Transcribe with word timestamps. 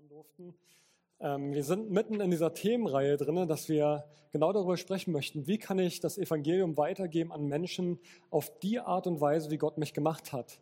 hören 0.00 0.08
durften. 0.08 0.54
Ähm, 1.20 1.52
wir 1.52 1.64
sind 1.64 1.90
mitten 1.90 2.20
in 2.20 2.30
dieser 2.30 2.54
Themenreihe 2.54 3.16
drin, 3.16 3.46
dass 3.46 3.68
wir 3.68 4.04
genau 4.30 4.52
darüber 4.52 4.76
sprechen 4.76 5.12
möchten, 5.12 5.46
wie 5.46 5.58
kann 5.58 5.78
ich 5.78 6.00
das 6.00 6.16
Evangelium 6.16 6.76
weitergeben 6.76 7.32
an 7.32 7.44
Menschen 7.46 7.98
auf 8.30 8.50
die 8.60 8.80
Art 8.80 9.06
und 9.06 9.20
Weise, 9.20 9.50
wie 9.50 9.58
Gott 9.58 9.76
mich 9.76 9.92
gemacht 9.92 10.32
hat. 10.32 10.58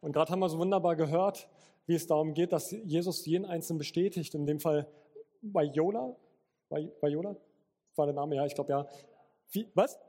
Und 0.00 0.12
gerade 0.12 0.32
haben 0.32 0.40
wir 0.40 0.48
so 0.48 0.58
wunderbar 0.58 0.96
gehört, 0.96 1.48
wie 1.86 1.94
es 1.94 2.06
darum 2.06 2.34
geht, 2.34 2.52
dass 2.52 2.72
Jesus 2.72 3.26
jeden 3.26 3.44
Einzelnen 3.44 3.78
bestätigt. 3.78 4.34
In 4.34 4.46
dem 4.46 4.58
Fall 4.58 4.88
bei 5.40 5.64
Jola, 5.64 6.16
bei, 6.68 6.90
bei 7.00 7.08
Jola, 7.08 7.36
war 7.94 8.06
der 8.06 8.14
Name, 8.14 8.36
ja, 8.36 8.46
ich 8.46 8.54
glaube 8.54 8.72
ja. 8.72 8.88
Wie, 9.52 9.68
was? 9.74 10.00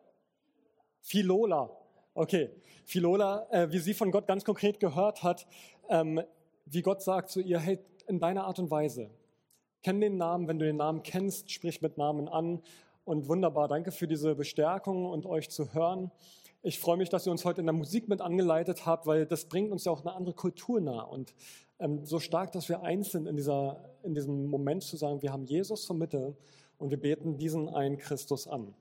Philola. 1.01 1.69
Okay, 2.13 2.49
Philola, 2.85 3.47
äh, 3.51 3.71
wie 3.71 3.79
sie 3.79 3.93
von 3.93 4.11
Gott 4.11 4.27
ganz 4.27 4.43
konkret 4.43 4.79
gehört 4.79 5.23
hat, 5.23 5.45
ähm, 5.89 6.21
wie 6.65 6.81
Gott 6.81 7.01
sagt 7.01 7.29
zu 7.29 7.41
ihr, 7.41 7.59
hey, 7.59 7.79
in 8.03 8.19
deiner 8.19 8.45
Art 8.45 8.59
und 8.59 8.71
Weise. 8.71 9.09
Kenn 9.83 9.99
den 9.99 10.17
Namen, 10.17 10.47
wenn 10.47 10.59
du 10.59 10.65
den 10.65 10.77
Namen 10.77 11.03
kennst, 11.03 11.51
sprich 11.51 11.81
mit 11.81 11.97
Namen 11.97 12.27
an. 12.27 12.61
Und 13.03 13.27
wunderbar, 13.27 13.67
danke 13.67 13.91
für 13.91 14.07
diese 14.07 14.35
Bestärkung 14.35 15.05
und 15.05 15.25
euch 15.25 15.49
zu 15.49 15.73
hören. 15.73 16.11
Ich 16.61 16.79
freue 16.79 16.97
mich, 16.97 17.09
dass 17.09 17.25
ihr 17.25 17.31
uns 17.31 17.43
heute 17.45 17.61
in 17.61 17.65
der 17.65 17.73
Musik 17.73 18.07
mit 18.07 18.21
angeleitet 18.21 18.85
habt, 18.85 19.07
weil 19.07 19.25
das 19.25 19.45
bringt 19.45 19.71
uns 19.71 19.85
ja 19.85 19.91
auch 19.91 20.01
eine 20.01 20.13
andere 20.13 20.35
Kultur 20.35 20.79
nah. 20.79 21.01
Und 21.01 21.33
ähm, 21.79 22.05
so 22.05 22.19
stark, 22.19 22.51
dass 22.51 22.69
wir 22.69 22.83
eins 22.83 23.11
sind 23.11 23.27
in, 23.27 23.35
dieser, 23.35 23.89
in 24.03 24.13
diesem 24.13 24.45
Moment 24.45 24.83
zu 24.83 24.97
sagen, 24.97 25.23
wir 25.23 25.33
haben 25.33 25.45
Jesus 25.45 25.85
zur 25.85 25.95
Mitte 25.95 26.35
und 26.77 26.91
wir 26.91 26.99
beten 26.99 27.39
diesen 27.39 27.67
einen 27.69 27.97
Christus 27.97 28.47
an. 28.47 28.75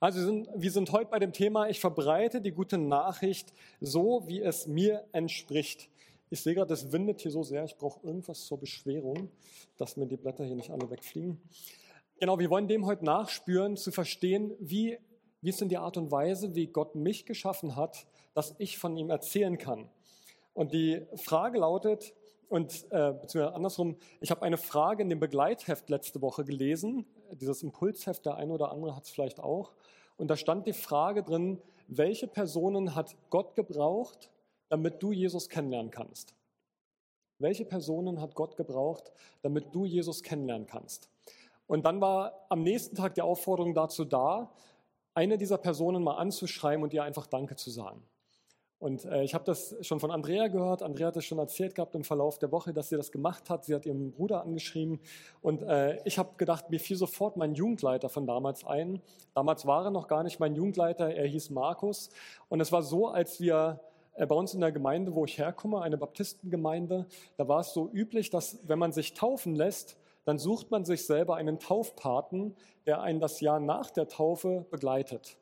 Also 0.00 0.18
wir 0.18 0.26
sind, 0.26 0.48
wir 0.56 0.70
sind 0.72 0.90
heute 0.90 1.10
bei 1.10 1.18
dem 1.18 1.32
Thema, 1.32 1.68
ich 1.68 1.78
verbreite 1.78 2.40
die 2.40 2.50
gute 2.50 2.78
Nachricht 2.78 3.52
so, 3.80 4.22
wie 4.26 4.40
es 4.40 4.66
mir 4.66 5.04
entspricht. 5.12 5.90
Ich 6.32 6.40
sehe 6.40 6.54
gerade, 6.54 6.72
es 6.72 6.90
windet 6.90 7.20
hier 7.20 7.30
so 7.30 7.42
sehr, 7.42 7.62
ich 7.62 7.76
brauche 7.76 8.06
irgendwas 8.06 8.46
zur 8.46 8.58
Beschwerung, 8.58 9.28
dass 9.76 9.98
mir 9.98 10.06
die 10.06 10.16
Blätter 10.16 10.46
hier 10.46 10.56
nicht 10.56 10.70
alle 10.70 10.88
wegfliegen. 10.88 11.38
Genau, 12.18 12.38
wir 12.38 12.48
wollen 12.48 12.68
dem 12.68 12.86
heute 12.86 13.04
nachspüren, 13.04 13.76
zu 13.76 13.92
verstehen, 13.92 14.56
wie, 14.58 14.96
wie 15.42 15.50
ist 15.50 15.60
denn 15.60 15.68
die 15.68 15.76
Art 15.76 15.98
und 15.98 16.10
Weise, 16.10 16.54
wie 16.54 16.68
Gott 16.68 16.94
mich 16.94 17.26
geschaffen 17.26 17.76
hat, 17.76 18.06
dass 18.32 18.54
ich 18.56 18.78
von 18.78 18.96
ihm 18.96 19.10
erzählen 19.10 19.58
kann. 19.58 19.90
Und 20.54 20.72
die 20.72 21.04
Frage 21.16 21.58
lautet, 21.58 22.14
und 22.48 22.86
äh, 22.88 23.12
beziehungsweise 23.12 23.52
andersrum, 23.54 23.98
ich 24.22 24.30
habe 24.30 24.40
eine 24.40 24.56
Frage 24.56 25.02
in 25.02 25.10
dem 25.10 25.20
Begleitheft 25.20 25.90
letzte 25.90 26.22
Woche 26.22 26.46
gelesen, 26.46 27.04
dieses 27.32 27.62
Impulsheft, 27.62 28.24
der 28.24 28.36
eine 28.36 28.54
oder 28.54 28.72
andere 28.72 28.96
hat 28.96 29.04
es 29.04 29.10
vielleicht 29.10 29.38
auch. 29.38 29.74
Und 30.16 30.28
da 30.28 30.36
stand 30.36 30.66
die 30.66 30.72
Frage 30.72 31.24
drin, 31.24 31.60
welche 31.88 32.26
Personen 32.26 32.94
hat 32.94 33.16
Gott 33.28 33.54
gebraucht, 33.54 34.30
damit 34.72 35.02
du 35.02 35.12
Jesus 35.12 35.50
kennenlernen 35.50 35.90
kannst? 35.90 36.34
Welche 37.38 37.66
Personen 37.66 38.22
hat 38.22 38.34
Gott 38.34 38.56
gebraucht, 38.56 39.12
damit 39.42 39.74
du 39.74 39.84
Jesus 39.84 40.22
kennenlernen 40.22 40.66
kannst? 40.66 41.10
Und 41.66 41.84
dann 41.84 42.00
war 42.00 42.46
am 42.48 42.62
nächsten 42.62 42.96
Tag 42.96 43.14
die 43.14 43.20
Aufforderung 43.20 43.74
dazu 43.74 44.06
da, 44.06 44.50
eine 45.12 45.36
dieser 45.36 45.58
Personen 45.58 46.02
mal 46.02 46.14
anzuschreiben 46.14 46.82
und 46.82 46.94
ihr 46.94 47.04
einfach 47.04 47.26
Danke 47.26 47.54
zu 47.54 47.70
sagen. 47.70 48.02
Und 48.78 49.04
äh, 49.04 49.22
ich 49.22 49.34
habe 49.34 49.44
das 49.44 49.76
schon 49.82 50.00
von 50.00 50.10
Andrea 50.10 50.48
gehört. 50.48 50.82
Andrea 50.82 51.08
hat 51.08 51.16
es 51.18 51.26
schon 51.26 51.38
erzählt 51.38 51.74
gehabt 51.74 51.94
im 51.94 52.02
Verlauf 52.02 52.38
der 52.38 52.50
Woche, 52.50 52.72
dass 52.72 52.88
sie 52.88 52.96
das 52.96 53.12
gemacht 53.12 53.50
hat. 53.50 53.66
Sie 53.66 53.74
hat 53.74 53.84
ihren 53.84 54.10
Bruder 54.10 54.42
angeschrieben. 54.42 55.00
Und 55.42 55.62
äh, 55.62 56.02
ich 56.04 56.18
habe 56.18 56.30
gedacht, 56.38 56.70
mir 56.70 56.80
fiel 56.80 56.96
sofort 56.96 57.36
mein 57.36 57.54
Jugendleiter 57.54 58.08
von 58.08 58.26
damals 58.26 58.64
ein. 58.64 59.02
Damals 59.34 59.66
war 59.66 59.84
er 59.84 59.90
noch 59.90 60.08
gar 60.08 60.22
nicht 60.22 60.40
mein 60.40 60.54
Jugendleiter, 60.54 61.14
er 61.14 61.26
hieß 61.26 61.50
Markus. 61.50 62.08
Und 62.48 62.60
es 62.60 62.72
war 62.72 62.82
so, 62.82 63.08
als 63.08 63.38
wir 63.38 63.80
bei 64.16 64.34
uns 64.34 64.54
in 64.54 64.60
der 64.60 64.72
Gemeinde, 64.72 65.14
wo 65.14 65.24
ich 65.24 65.38
herkomme, 65.38 65.80
eine 65.80 65.96
Baptistengemeinde, 65.96 67.06
da 67.36 67.48
war 67.48 67.60
es 67.60 67.72
so 67.72 67.88
üblich, 67.90 68.30
dass 68.30 68.58
wenn 68.68 68.78
man 68.78 68.92
sich 68.92 69.14
taufen 69.14 69.54
lässt, 69.54 69.96
dann 70.24 70.38
sucht 70.38 70.70
man 70.70 70.84
sich 70.84 71.06
selber 71.06 71.36
einen 71.36 71.58
Taufpaten, 71.58 72.54
der 72.86 73.00
einen 73.00 73.20
das 73.20 73.40
Jahr 73.40 73.58
nach 73.58 73.90
der 73.90 74.08
Taufe 74.08 74.66
begleitet. 74.70 75.36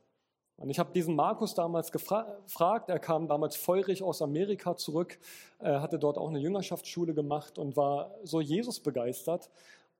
Und 0.56 0.69
ich 0.69 0.78
habe 0.78 0.92
diesen 0.92 1.16
Markus 1.16 1.54
damals 1.54 1.91
gefragt, 1.91 2.91
er 2.91 2.98
kam 2.98 3.28
damals 3.28 3.56
feurig 3.56 4.03
aus 4.03 4.20
Amerika 4.20 4.76
zurück, 4.76 5.19
er 5.58 5.81
hatte 5.81 5.98
dort 5.98 6.19
auch 6.19 6.28
eine 6.28 6.38
Jüngerschaftsschule 6.38 7.14
gemacht 7.14 7.58
und 7.58 7.76
war 7.76 8.14
so 8.25 8.41
Jesus 8.41 8.78
begeistert. 8.81 9.50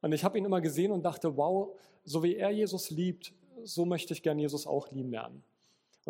Und 0.03 0.13
ich 0.13 0.23
habe 0.23 0.39
ihn 0.39 0.45
immer 0.45 0.61
gesehen 0.61 0.93
und 0.93 1.03
dachte, 1.03 1.37
wow, 1.37 1.77
so 2.05 2.23
wie 2.23 2.37
er 2.37 2.51
Jesus 2.51 2.91
liebt, 2.91 3.33
so 3.65 3.85
möchte 3.85 4.13
ich 4.13 4.23
gern 4.23 4.39
Jesus 4.39 4.67
auch 4.67 4.91
lieben 4.91 5.11
lernen. 5.11 5.43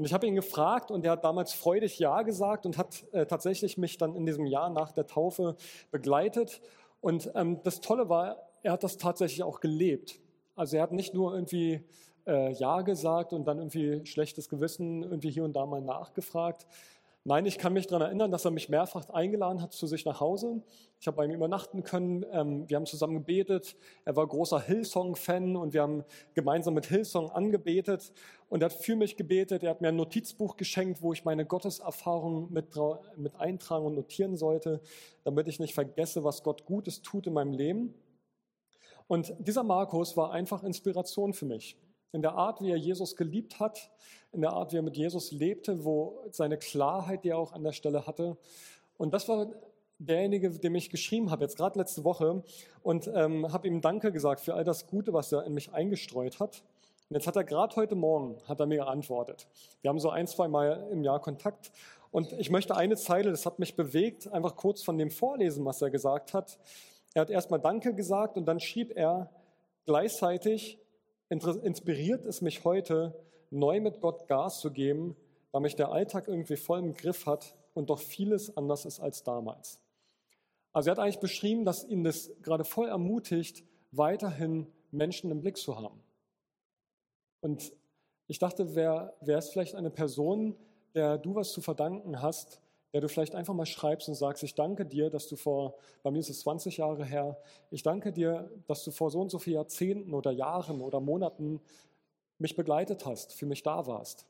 Und 0.00 0.06
ich 0.06 0.15
habe 0.15 0.27
ihn 0.27 0.34
gefragt 0.34 0.91
und 0.91 1.05
er 1.05 1.12
hat 1.12 1.25
damals 1.25 1.53
freudig 1.53 1.99
Ja 1.99 2.22
gesagt 2.22 2.65
und 2.65 2.78
hat 2.78 3.05
äh, 3.12 3.27
tatsächlich 3.27 3.77
mich 3.77 3.99
dann 3.99 4.16
in 4.16 4.25
diesem 4.25 4.47
Jahr 4.47 4.71
nach 4.71 4.93
der 4.93 5.06
Taufe 5.06 5.56
begleitet. 5.91 6.62
Und 7.03 7.31
ähm, 7.34 7.62
das 7.65 7.83
Tolle 7.83 8.09
war, 8.09 8.49
er 8.62 8.72
hat 8.72 8.83
das 8.83 8.97
tatsächlich 8.97 9.43
auch 9.43 9.60
gelebt. 9.60 10.19
Also 10.56 10.78
er 10.78 10.84
hat 10.84 10.93
nicht 10.93 11.12
nur 11.12 11.34
irgendwie 11.34 11.84
äh, 12.27 12.50
Ja 12.55 12.81
gesagt 12.81 13.34
und 13.34 13.44
dann 13.44 13.59
irgendwie 13.59 14.06
schlechtes 14.06 14.49
Gewissen 14.49 15.03
irgendwie 15.03 15.31
hier 15.31 15.44
und 15.44 15.53
da 15.53 15.66
mal 15.66 15.83
nachgefragt, 15.83 16.66
Nein, 17.25 17.44
ich 17.44 17.58
kann 17.58 17.75
mich 17.75 17.86
daran 17.86 18.06
erinnern, 18.06 18.31
dass 18.31 18.47
er 18.47 18.50
mich 18.50 18.70
mehrfach 18.70 19.10
eingeladen 19.10 19.60
hat 19.60 19.75
zu 19.75 19.86
sich 19.86 20.06
nach 20.06 20.20
Hause. 20.20 20.62
Ich 20.98 21.06
habe 21.06 21.19
bei 21.19 21.26
ihm 21.26 21.32
übernachten 21.32 21.82
können. 21.82 22.25
Ähm, 22.32 22.66
wir 22.66 22.76
haben 22.76 22.86
zusammen 22.86 23.12
gebetet. 23.12 23.76
Er 24.06 24.16
war 24.16 24.26
großer 24.26 24.58
Hillsong-Fan 24.58 25.54
und 25.54 25.75
wir 25.75 25.82
haben 25.82 26.03
gemeinsam 26.32 26.72
mit 26.72 26.86
Hillsong 26.86 27.30
angebetet. 27.30 28.14
Und 28.48 28.62
er 28.62 28.70
hat 28.70 28.72
für 28.72 28.97
mich 28.97 29.19
gebetet. 29.19 29.62
Er 29.62 29.70
hat 29.70 29.82
mir 29.82 29.88
ein 29.88 29.97
Notizbuch 29.97 30.56
geschenkt, 30.56 31.03
wo 31.03 31.12
ich 31.12 31.26
meine 31.26 31.44
Gotteserfahrungen 31.44 32.50
mit, 32.50 32.69
mit 33.16 33.36
eintragen 33.36 33.84
und 33.84 33.97
notieren 33.97 34.38
sollte, 34.38 34.80
damit 35.22 35.47
ich 35.47 35.60
nicht 35.60 35.75
vergesse, 35.75 36.25
was 36.25 36.42
Gott 36.42 36.64
Gutes 36.64 37.03
tut 37.03 37.26
in 37.26 37.34
meinem 37.34 37.53
Leben. 37.53 37.92
Und 39.09 39.34
dieser 39.38 39.62
Markus 39.62 40.16
war 40.16 40.32
einfach 40.32 40.62
Inspiration 40.62 41.34
für 41.34 41.44
mich 41.44 41.76
in 42.12 42.22
der 42.22 42.34
Art, 42.34 42.60
wie 42.60 42.71
er 42.71 42.76
Jesus 42.76 43.16
geliebt 43.16 43.60
hat, 43.60 43.91
in 44.32 44.41
der 44.41 44.53
Art, 44.53 44.72
wie 44.72 44.76
er 44.76 44.82
mit 44.82 44.97
Jesus 44.97 45.32
lebte, 45.32 45.84
wo 45.84 46.25
seine 46.31 46.56
Klarheit, 46.56 47.25
die 47.25 47.31
er 47.31 47.38
auch 47.38 47.53
an 47.53 47.62
der 47.62 47.72
Stelle 47.72 48.06
hatte. 48.06 48.37
Und 48.97 49.15
das 49.15 49.28
war 49.28 49.48
derjenige, 49.98 50.50
dem 50.50 50.75
ich 50.75 50.91
geschrieben 50.91 51.31
habe, 51.31 51.44
jetzt 51.44 51.56
gerade 51.56 51.78
letzte 51.78 52.04
Woche, 52.04 52.43
und 52.82 53.10
ähm, 53.15 53.53
habe 53.53 53.69
ihm 53.69 53.81
Danke 53.81 54.12
gesagt 54.12 54.41
für 54.41 54.54
all 54.54 54.65
das 54.65 54.87
Gute, 54.87 55.12
was 55.12 55.31
er 55.32 55.44
in 55.44 55.54
mich 55.54 55.72
eingestreut 55.72 56.41
hat. 56.41 56.62
Und 57.09 57.16
jetzt 57.16 57.26
hat 57.26 57.37
er 57.37 57.44
gerade 57.44 57.76
heute 57.76 57.94
Morgen, 57.94 58.37
hat 58.47 58.60
er 58.60 58.66
mir 58.66 58.78
geantwortet. 58.78 59.47
Wir 59.82 59.91
haben 59.91 59.98
so 59.98 60.10
ein, 60.10 60.27
zwei 60.27 60.48
Mal 60.48 60.88
im 60.91 61.03
Jahr 61.03 61.21
Kontakt. 61.21 61.72
Und 62.12 62.32
ich 62.32 62.50
möchte 62.50 62.77
eine 62.77 62.97
Zeile, 62.97 63.31
das 63.31 63.47
hat 63.47 63.59
mich 63.59 63.77
bewegt, 63.77 64.28
einfach 64.32 64.56
kurz 64.56 64.82
von 64.82 64.97
dem 64.97 65.10
vorlesen, 65.10 65.65
was 65.65 65.82
er 65.82 65.91
gesagt 65.91 66.34
hat. 66.34 66.59
Er 67.15 67.22
hat 67.22 67.31
erstmal 67.31 67.60
Danke 67.60 67.94
gesagt 67.94 68.37
und 68.37 68.47
dann 68.47 68.60
schrieb 68.60 68.97
er 68.97 69.31
gleichzeitig, 69.87 70.78
inspiriert 71.30 72.26
es 72.26 72.42
mich 72.42 72.64
heute, 72.64 73.14
neu 73.50 73.80
mit 73.80 74.00
Gott 74.00 74.28
Gas 74.28 74.60
zu 74.60 74.70
geben, 74.70 75.16
weil 75.52 75.62
mich 75.62 75.76
der 75.76 75.91
Alltag 75.91 76.28
irgendwie 76.28 76.56
voll 76.56 76.78
im 76.80 76.94
Griff 76.94 77.26
hat 77.26 77.56
und 77.74 77.91
doch 77.91 77.98
vieles 77.98 78.56
anders 78.56 78.84
ist 78.84 79.00
als 79.00 79.22
damals. 79.22 79.80
Also 80.72 80.91
er 80.91 80.92
hat 80.92 80.98
eigentlich 80.98 81.20
beschrieben, 81.20 81.64
dass 81.64 81.84
ihn 81.84 82.04
das 82.04 82.30
gerade 82.42 82.64
voll 82.64 82.88
ermutigt, 82.88 83.64
weiterhin 83.91 84.66
Menschen 84.91 85.30
im 85.30 85.41
Blick 85.41 85.56
zu 85.56 85.76
haben. 85.76 86.00
Und 87.41 87.72
ich 88.28 88.38
dachte, 88.38 88.74
wer, 88.74 89.16
wer 89.20 89.38
ist 89.38 89.50
vielleicht 89.50 89.74
eine 89.74 89.91
Person, 89.91 90.56
der 90.94 91.18
du 91.18 91.34
was 91.34 91.52
zu 91.52 91.60
verdanken 91.60 92.22
hast, 92.22 92.60
der 92.93 93.01
du 93.01 93.09
vielleicht 93.09 93.34
einfach 93.34 93.55
mal 93.55 93.67
schreibst 93.67 94.09
und 94.09 94.15
sagst, 94.15 94.43
ich 94.43 94.55
danke 94.55 94.84
dir, 94.84 95.11
dass 95.11 95.28
du 95.28 95.37
vor, 95.37 95.77
bei 96.03 96.11
mir 96.11 96.19
ist 96.19 96.31
es 96.31 96.41
20 96.41 96.78
Jahre 96.78 97.05
her, 97.05 97.39
ich 97.71 97.83
danke 97.83 98.12
dir, 98.12 98.51
dass 98.67 98.84
du 98.84 98.91
vor 98.91 99.11
so 99.11 99.21
und 99.21 99.31
so 99.31 99.39
vielen 99.39 99.56
Jahrzehnten 99.56 100.15
oder 100.15 100.33
Jahren 100.33 100.81
oder 100.81 101.01
Monaten 101.01 101.61
mich 102.39 102.56
begleitet 102.56 103.06
hast, 103.06 103.33
für 103.33 103.47
mich 103.47 103.62
da 103.62 103.87
warst. 103.87 104.27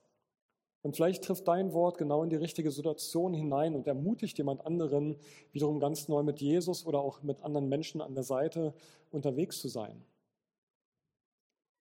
Und 0.82 0.97
vielleicht 0.97 1.25
trifft 1.25 1.47
dein 1.47 1.72
Wort 1.75 1.98
genau 1.98 2.22
in 2.22 2.31
die 2.31 2.37
richtige 2.37 2.71
Situation 2.71 3.34
hinein 3.34 3.75
und 3.75 3.87
ermutigt 3.87 4.38
jemand 4.38 4.65
anderen, 4.66 5.16
wiederum 5.53 5.78
ganz 5.78 6.09
neu 6.09 6.22
mit 6.22 6.41
Jesus 6.41 6.86
oder 6.86 7.01
auch 7.01 7.22
mit 7.22 7.42
anderen 7.42 7.68
Menschen 7.68 8.01
an 8.01 8.15
der 8.15 8.24
Seite 8.24 8.72
unterwegs 9.10 9.60
zu 9.60 9.68
sein. 9.68 10.03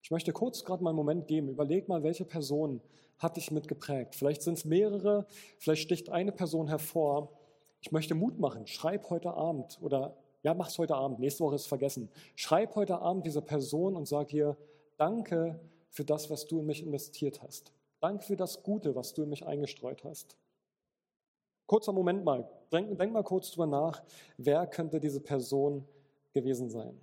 Ich 0.02 0.12
möchte 0.12 0.34
kurz 0.34 0.66
gerade 0.66 0.84
mal 0.84 0.90
einen 0.90 0.98
Moment 0.98 1.28
geben. 1.28 1.50
Überleg 1.50 1.88
mal, 1.88 2.04
welche 2.04 2.25
Person 2.25 2.82
hat 3.19 3.38
dich 3.38 3.51
mitgeprägt. 3.51 4.16
Vielleicht 4.16 4.42
sind 4.42 4.57
es 4.57 4.66
mehrere, 4.66 5.25
vielleicht 5.60 5.83
sticht 5.83 6.10
eine 6.10 6.31
Person 6.31 6.68
hervor. 6.68 7.30
Ich 7.81 7.92
möchte 7.92 8.16
Mut 8.16 8.39
machen. 8.39 8.66
Schreib 8.68 9.10
heute 9.10 9.33
Abend 9.33 9.77
oder 9.81 10.18
ja, 10.42 10.54
mach's 10.54 10.77
heute 10.77 10.95
Abend. 10.95 11.19
Nächste 11.19 11.44
Woche 11.44 11.56
ist 11.56 11.68
vergessen. 11.68 12.10
Schreib 12.36 12.75
heute 12.75 13.00
Abend 13.00 13.25
diese 13.25 13.42
Person 13.42 13.95
und 13.95 14.07
sag 14.07 14.33
ihr, 14.33 14.57
danke 14.98 15.60
für 15.89 16.06
das, 16.06 16.30
was 16.30 16.48
du 16.48 16.60
in 16.60 16.66
mich 16.66 16.81
investiert 16.81 17.42
hast. 17.42 17.74
Danke 18.00 18.24
für 18.24 18.38
das 18.38 18.63
Gute, 18.63 18.95
was 18.95 19.13
du 19.13 19.24
in 19.24 19.30
mich 19.30 19.45
eingestreut 19.45 20.04
hast. 20.06 20.38
Kurzer 21.65 21.92
Moment 21.92 22.24
mal. 22.24 22.50
Denk, 22.72 22.98
denk 22.98 23.12
mal 23.12 23.24
kurz 23.24 23.51
drüber 23.51 23.68
nach. 23.68 24.01
Wer 24.38 24.65
könnte 24.65 25.00
diese 25.00 25.19
Person 25.19 25.86
gewesen 26.33 26.69
sein? 26.69 27.00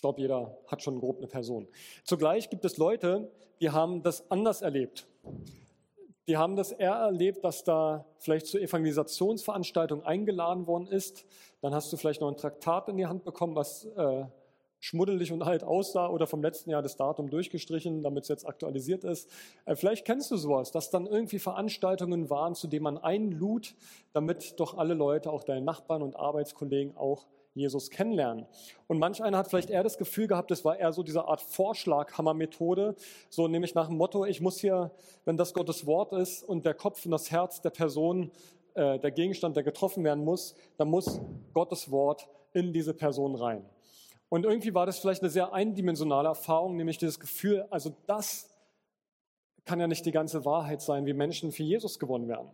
Ich 0.00 0.02
glaube, 0.02 0.22
jeder 0.22 0.56
hat 0.66 0.80
schon 0.82 0.98
grob 0.98 1.18
eine 1.18 1.26
Person. 1.26 1.68
Zugleich 2.04 2.48
gibt 2.48 2.64
es 2.64 2.78
Leute, 2.78 3.30
die 3.60 3.68
haben 3.68 4.02
das 4.02 4.30
anders 4.30 4.62
erlebt. 4.62 5.06
die 6.26 6.38
haben 6.38 6.56
das 6.56 6.72
eher 6.72 6.94
erlebt, 6.94 7.44
dass 7.44 7.64
da 7.64 8.06
vielleicht 8.16 8.46
zur 8.46 8.62
Evangelisationsveranstaltung 8.62 10.02
eingeladen 10.02 10.66
worden 10.66 10.86
ist. 10.86 11.26
Dann 11.60 11.74
hast 11.74 11.92
du 11.92 11.98
vielleicht 11.98 12.22
noch 12.22 12.28
ein 12.28 12.38
Traktat 12.38 12.88
in 12.88 12.96
die 12.96 13.04
Hand 13.04 13.24
bekommen, 13.24 13.54
was 13.54 13.84
äh, 13.94 14.24
schmuddelig 14.78 15.32
und 15.32 15.42
alt 15.42 15.64
aussah 15.64 16.08
oder 16.08 16.26
vom 16.26 16.40
letzten 16.40 16.70
Jahr 16.70 16.80
das 16.80 16.96
Datum 16.96 17.28
durchgestrichen, 17.28 18.02
damit 18.02 18.22
es 18.22 18.28
jetzt 18.30 18.48
aktualisiert 18.48 19.04
ist. 19.04 19.30
Äh, 19.66 19.76
vielleicht 19.76 20.06
kennst 20.06 20.30
du 20.30 20.38
sowas, 20.38 20.70
dass 20.70 20.88
dann 20.88 21.06
irgendwie 21.06 21.38
Veranstaltungen 21.38 22.30
waren, 22.30 22.54
zu 22.54 22.68
denen 22.68 22.84
man 22.84 22.96
einlud, 22.96 23.74
damit 24.14 24.58
doch 24.58 24.78
alle 24.78 24.94
Leute, 24.94 25.30
auch 25.30 25.44
deine 25.44 25.60
Nachbarn 25.60 26.00
und 26.00 26.16
Arbeitskollegen 26.16 26.96
auch 26.96 27.26
Jesus 27.54 27.90
kennenlernen. 27.90 28.46
Und 28.86 28.98
manch 28.98 29.22
einer 29.22 29.38
hat 29.38 29.48
vielleicht 29.48 29.70
eher 29.70 29.82
das 29.82 29.98
Gefühl 29.98 30.26
gehabt, 30.26 30.50
das 30.50 30.64
war 30.64 30.78
eher 30.78 30.92
so 30.92 31.02
diese 31.02 31.24
Art 31.24 31.40
Vorschlaghammer-Methode, 31.40 32.94
so 33.28 33.48
nämlich 33.48 33.74
nach 33.74 33.88
dem 33.88 33.96
Motto, 33.96 34.24
ich 34.24 34.40
muss 34.40 34.60
hier, 34.60 34.92
wenn 35.24 35.36
das 35.36 35.52
Gottes 35.52 35.86
Wort 35.86 36.12
ist 36.12 36.42
und 36.42 36.64
der 36.64 36.74
Kopf 36.74 37.04
und 37.04 37.10
das 37.10 37.30
Herz 37.30 37.60
der 37.60 37.70
Person, 37.70 38.30
äh, 38.74 38.98
der 38.98 39.10
Gegenstand, 39.10 39.56
der 39.56 39.64
getroffen 39.64 40.04
werden 40.04 40.24
muss, 40.24 40.54
dann 40.76 40.88
muss 40.88 41.20
Gottes 41.52 41.90
Wort 41.90 42.28
in 42.52 42.72
diese 42.72 42.94
Person 42.94 43.34
rein. 43.34 43.64
Und 44.28 44.44
irgendwie 44.44 44.74
war 44.74 44.86
das 44.86 45.00
vielleicht 45.00 45.22
eine 45.22 45.30
sehr 45.30 45.52
eindimensionale 45.52 46.28
Erfahrung, 46.28 46.76
nämlich 46.76 46.98
dieses 46.98 47.18
Gefühl, 47.18 47.66
also 47.70 47.92
das 48.06 48.48
kann 49.64 49.80
ja 49.80 49.88
nicht 49.88 50.06
die 50.06 50.12
ganze 50.12 50.44
Wahrheit 50.44 50.80
sein, 50.80 51.04
wie 51.04 51.12
Menschen 51.12 51.50
für 51.50 51.64
Jesus 51.64 51.98
gewonnen 51.98 52.28
werden. 52.28 52.48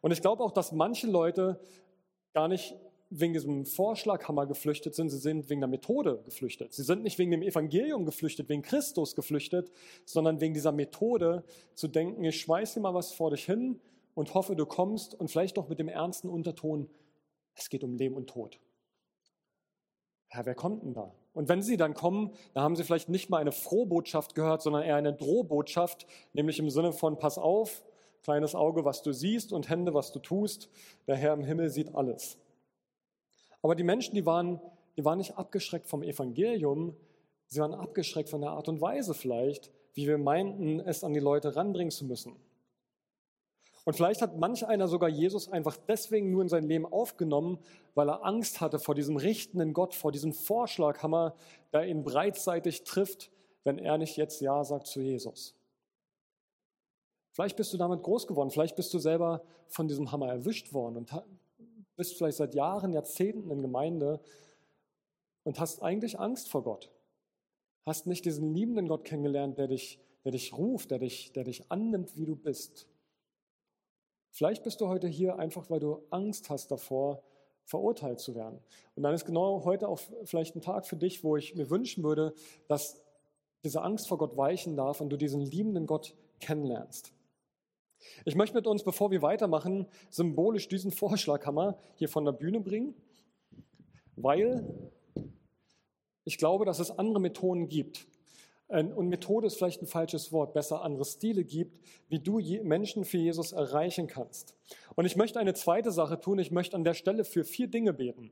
Und 0.00 0.12
ich 0.12 0.22
glaube 0.22 0.42
auch, 0.42 0.50
dass 0.50 0.72
manche 0.72 1.06
Leute 1.06 1.60
gar 2.32 2.48
nicht 2.48 2.74
wegen 3.10 3.32
diesem 3.32 3.66
Vorschlaghammer 3.66 4.46
geflüchtet 4.46 4.94
sind, 4.94 5.10
sie 5.10 5.18
sind 5.18 5.50
wegen 5.50 5.60
der 5.60 5.68
Methode 5.68 6.22
geflüchtet. 6.24 6.72
Sie 6.72 6.84
sind 6.84 7.02
nicht 7.02 7.18
wegen 7.18 7.32
dem 7.32 7.42
Evangelium 7.42 8.06
geflüchtet, 8.06 8.48
wegen 8.48 8.62
Christus 8.62 9.16
geflüchtet, 9.16 9.70
sondern 10.04 10.40
wegen 10.40 10.54
dieser 10.54 10.72
Methode 10.72 11.44
zu 11.74 11.88
denken, 11.88 12.24
ich 12.24 12.40
schmeiß 12.40 12.74
dir 12.74 12.80
mal 12.80 12.94
was 12.94 13.12
vor 13.12 13.30
dich 13.30 13.44
hin 13.44 13.80
und 14.14 14.32
hoffe, 14.34 14.54
du 14.54 14.64
kommst 14.64 15.14
und 15.18 15.28
vielleicht 15.28 15.56
noch 15.56 15.68
mit 15.68 15.80
dem 15.80 15.88
ernsten 15.88 16.28
Unterton, 16.28 16.88
es 17.54 17.68
geht 17.68 17.82
um 17.82 17.96
Leben 17.96 18.14
und 18.14 18.28
Tod. 18.30 18.60
Herr, 20.28 20.46
wer 20.46 20.54
kommt 20.54 20.84
denn 20.84 20.94
da? 20.94 21.12
Und 21.32 21.48
wenn 21.48 21.62
sie 21.62 21.76
dann 21.76 21.94
kommen, 21.94 22.32
dann 22.54 22.62
haben 22.62 22.76
sie 22.76 22.84
vielleicht 22.84 23.08
nicht 23.08 23.30
mal 23.30 23.38
eine 23.38 23.50
Frohbotschaft 23.50 24.36
gehört, 24.36 24.62
sondern 24.62 24.82
eher 24.82 24.94
eine 24.94 25.12
Drohbotschaft, 25.12 26.06
nämlich 26.32 26.60
im 26.60 26.70
Sinne 26.70 26.92
von, 26.92 27.18
pass 27.18 27.38
auf, 27.38 27.82
kleines 28.22 28.54
Auge, 28.54 28.84
was 28.84 29.02
du 29.02 29.12
siehst 29.12 29.52
und 29.52 29.68
Hände, 29.68 29.94
was 29.94 30.12
du 30.12 30.20
tust. 30.20 30.68
Der 31.08 31.16
Herr 31.16 31.34
im 31.34 31.44
Himmel 31.44 31.70
sieht 31.70 31.94
alles. 31.94 32.38
Aber 33.62 33.74
die 33.74 33.84
Menschen, 33.84 34.14
die 34.14 34.26
waren, 34.26 34.60
die 34.96 35.04
waren 35.04 35.18
nicht 35.18 35.36
abgeschreckt 35.36 35.86
vom 35.86 36.02
Evangelium, 36.02 36.96
sie 37.46 37.60
waren 37.60 37.74
abgeschreckt 37.74 38.28
von 38.28 38.40
der 38.40 38.50
Art 38.50 38.68
und 38.68 38.80
Weise 38.80 39.14
vielleicht, 39.14 39.70
wie 39.94 40.06
wir 40.06 40.18
meinten, 40.18 40.80
es 40.80 41.04
an 41.04 41.12
die 41.12 41.20
Leute 41.20 41.56
ranbringen 41.56 41.90
zu 41.90 42.04
müssen. 42.04 42.36
Und 43.84 43.94
vielleicht 43.94 44.20
hat 44.22 44.36
manch 44.38 44.66
einer 44.66 44.88
sogar 44.88 45.08
Jesus 45.08 45.48
einfach 45.48 45.76
deswegen 45.88 46.30
nur 46.30 46.42
in 46.42 46.48
sein 46.48 46.64
Leben 46.64 46.86
aufgenommen, 46.86 47.58
weil 47.94 48.08
er 48.08 48.24
Angst 48.24 48.60
hatte 48.60 48.78
vor 48.78 48.94
diesem 48.94 49.16
richtenden 49.16 49.72
Gott, 49.72 49.94
vor 49.94 50.12
diesem 50.12 50.32
Vorschlaghammer, 50.32 51.34
der 51.72 51.86
ihn 51.86 52.04
breitseitig 52.04 52.84
trifft, 52.84 53.30
wenn 53.64 53.78
er 53.78 53.98
nicht 53.98 54.16
jetzt 54.16 54.40
Ja 54.40 54.64
sagt 54.64 54.86
zu 54.86 55.00
Jesus. 55.00 55.54
Vielleicht 57.32 57.56
bist 57.56 57.72
du 57.72 57.78
damit 57.78 58.02
groß 58.02 58.26
geworden, 58.26 58.50
vielleicht 58.50 58.76
bist 58.76 58.92
du 58.92 58.98
selber 58.98 59.42
von 59.68 59.88
diesem 59.88 60.12
Hammer 60.12 60.28
erwischt 60.28 60.72
worden 60.72 60.96
und 60.96 61.12
bist 61.96 62.16
vielleicht 62.16 62.38
seit 62.38 62.54
Jahren, 62.54 62.92
Jahrzehnten 62.92 63.50
in 63.50 63.62
Gemeinde 63.62 64.20
und 65.44 65.60
hast 65.60 65.82
eigentlich 65.82 66.18
Angst 66.18 66.48
vor 66.48 66.62
Gott. 66.62 66.90
Hast 67.86 68.06
nicht 68.06 68.24
diesen 68.24 68.54
liebenden 68.54 68.88
Gott 68.88 69.04
kennengelernt, 69.04 69.58
der 69.58 69.68
dich, 69.68 70.00
der 70.24 70.32
dich 70.32 70.52
ruft, 70.56 70.90
der 70.90 70.98
dich, 70.98 71.32
der 71.32 71.44
dich 71.44 71.70
annimmt, 71.70 72.16
wie 72.16 72.26
du 72.26 72.36
bist. 72.36 72.86
Vielleicht 74.30 74.62
bist 74.62 74.80
du 74.80 74.88
heute 74.88 75.08
hier 75.08 75.38
einfach, 75.38 75.70
weil 75.70 75.80
du 75.80 76.04
Angst 76.10 76.50
hast 76.50 76.70
davor, 76.70 77.22
verurteilt 77.64 78.20
zu 78.20 78.34
werden. 78.34 78.60
Und 78.94 79.02
dann 79.02 79.14
ist 79.14 79.24
genau 79.24 79.64
heute 79.64 79.88
auch 79.88 80.00
vielleicht 80.24 80.56
ein 80.56 80.60
Tag 80.60 80.86
für 80.86 80.96
dich, 80.96 81.24
wo 81.24 81.36
ich 81.36 81.54
mir 81.54 81.70
wünschen 81.70 82.02
würde, 82.02 82.34
dass 82.68 83.02
diese 83.64 83.82
Angst 83.82 84.08
vor 84.08 84.18
Gott 84.18 84.36
weichen 84.36 84.76
darf 84.76 85.00
und 85.00 85.10
du 85.10 85.16
diesen 85.16 85.40
liebenden 85.40 85.86
Gott 85.86 86.16
kennenlernst. 86.40 87.12
Ich 88.24 88.34
möchte 88.34 88.56
mit 88.56 88.66
uns, 88.66 88.82
bevor 88.82 89.10
wir 89.10 89.22
weitermachen, 89.22 89.86
symbolisch 90.10 90.68
diesen 90.68 90.90
Vorschlaghammer 90.90 91.78
hier 91.96 92.08
von 92.08 92.24
der 92.24 92.32
Bühne 92.32 92.60
bringen, 92.60 92.94
weil 94.16 94.90
ich 96.24 96.38
glaube, 96.38 96.64
dass 96.64 96.78
es 96.78 96.90
andere 96.90 97.20
Methoden 97.20 97.68
gibt, 97.68 98.06
ähm, 98.70 98.92
und 98.92 99.08
Methode 99.08 99.46
ist 99.46 99.56
vielleicht 99.56 99.82
ein 99.82 99.86
falsches 99.86 100.32
Wort, 100.32 100.54
besser 100.54 100.82
andere 100.82 101.04
Stile 101.04 101.44
gibt, 101.44 101.76
wie 102.08 102.20
du 102.20 102.40
Menschen 102.62 103.04
für 103.04 103.18
Jesus 103.18 103.52
erreichen 103.52 104.06
kannst. 104.06 104.54
Und 104.94 105.04
ich 105.04 105.16
möchte 105.16 105.38
eine 105.38 105.54
zweite 105.54 105.90
Sache 105.90 106.20
tun. 106.20 106.38
Ich 106.38 106.50
möchte 106.50 106.76
an 106.76 106.84
der 106.84 106.94
Stelle 106.94 107.24
für 107.24 107.44
vier 107.44 107.66
Dinge 107.66 107.92
beten. 107.92 108.30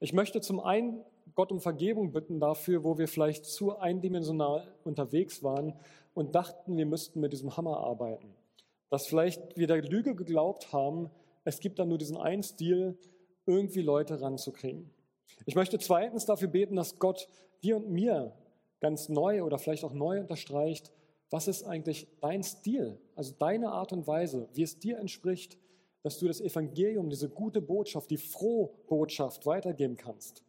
Ich 0.00 0.12
möchte 0.12 0.40
zum 0.40 0.60
einen 0.60 1.04
Gott 1.34 1.52
um 1.52 1.60
Vergebung 1.60 2.12
bitten 2.12 2.40
dafür, 2.40 2.84
wo 2.84 2.98
wir 2.98 3.08
vielleicht 3.08 3.44
zu 3.44 3.78
eindimensional 3.78 4.66
unterwegs 4.84 5.42
waren 5.42 5.74
und 6.14 6.34
dachten, 6.34 6.76
wir 6.76 6.86
müssten 6.86 7.20
mit 7.20 7.32
diesem 7.32 7.56
Hammer 7.56 7.78
arbeiten. 7.78 8.34
Dass 8.90 9.06
vielleicht 9.06 9.56
wir 9.56 9.66
der 9.66 9.82
Lüge 9.82 10.14
geglaubt 10.14 10.72
haben, 10.72 11.10
es 11.44 11.60
gibt 11.60 11.78
dann 11.78 11.88
nur 11.88 11.98
diesen 11.98 12.16
einen 12.16 12.42
Stil, 12.42 12.98
irgendwie 13.46 13.82
Leute 13.82 14.20
ranzukriegen. 14.20 14.90
Ich 15.44 15.54
möchte 15.54 15.78
zweitens 15.78 16.26
dafür 16.26 16.48
beten, 16.48 16.76
dass 16.76 16.98
Gott 16.98 17.28
dir 17.62 17.76
und 17.76 17.88
mir 17.88 18.32
ganz 18.80 19.08
neu 19.08 19.42
oder 19.42 19.58
vielleicht 19.58 19.84
auch 19.84 19.92
neu 19.92 20.20
unterstreicht, 20.20 20.92
was 21.30 21.48
ist 21.48 21.64
eigentlich 21.64 22.06
dein 22.20 22.42
Stil, 22.42 22.98
also 23.14 23.34
deine 23.38 23.72
Art 23.72 23.92
und 23.92 24.06
Weise, 24.06 24.48
wie 24.52 24.62
es 24.62 24.78
dir 24.78 24.98
entspricht, 24.98 25.58
dass 26.02 26.18
du 26.18 26.28
das 26.28 26.40
Evangelium, 26.40 27.10
diese 27.10 27.28
gute 27.28 27.60
Botschaft, 27.60 28.10
die 28.10 28.16
frohe 28.16 28.70
Botschaft 28.86 29.44
weitergeben 29.46 29.96
kannst. 29.96 30.44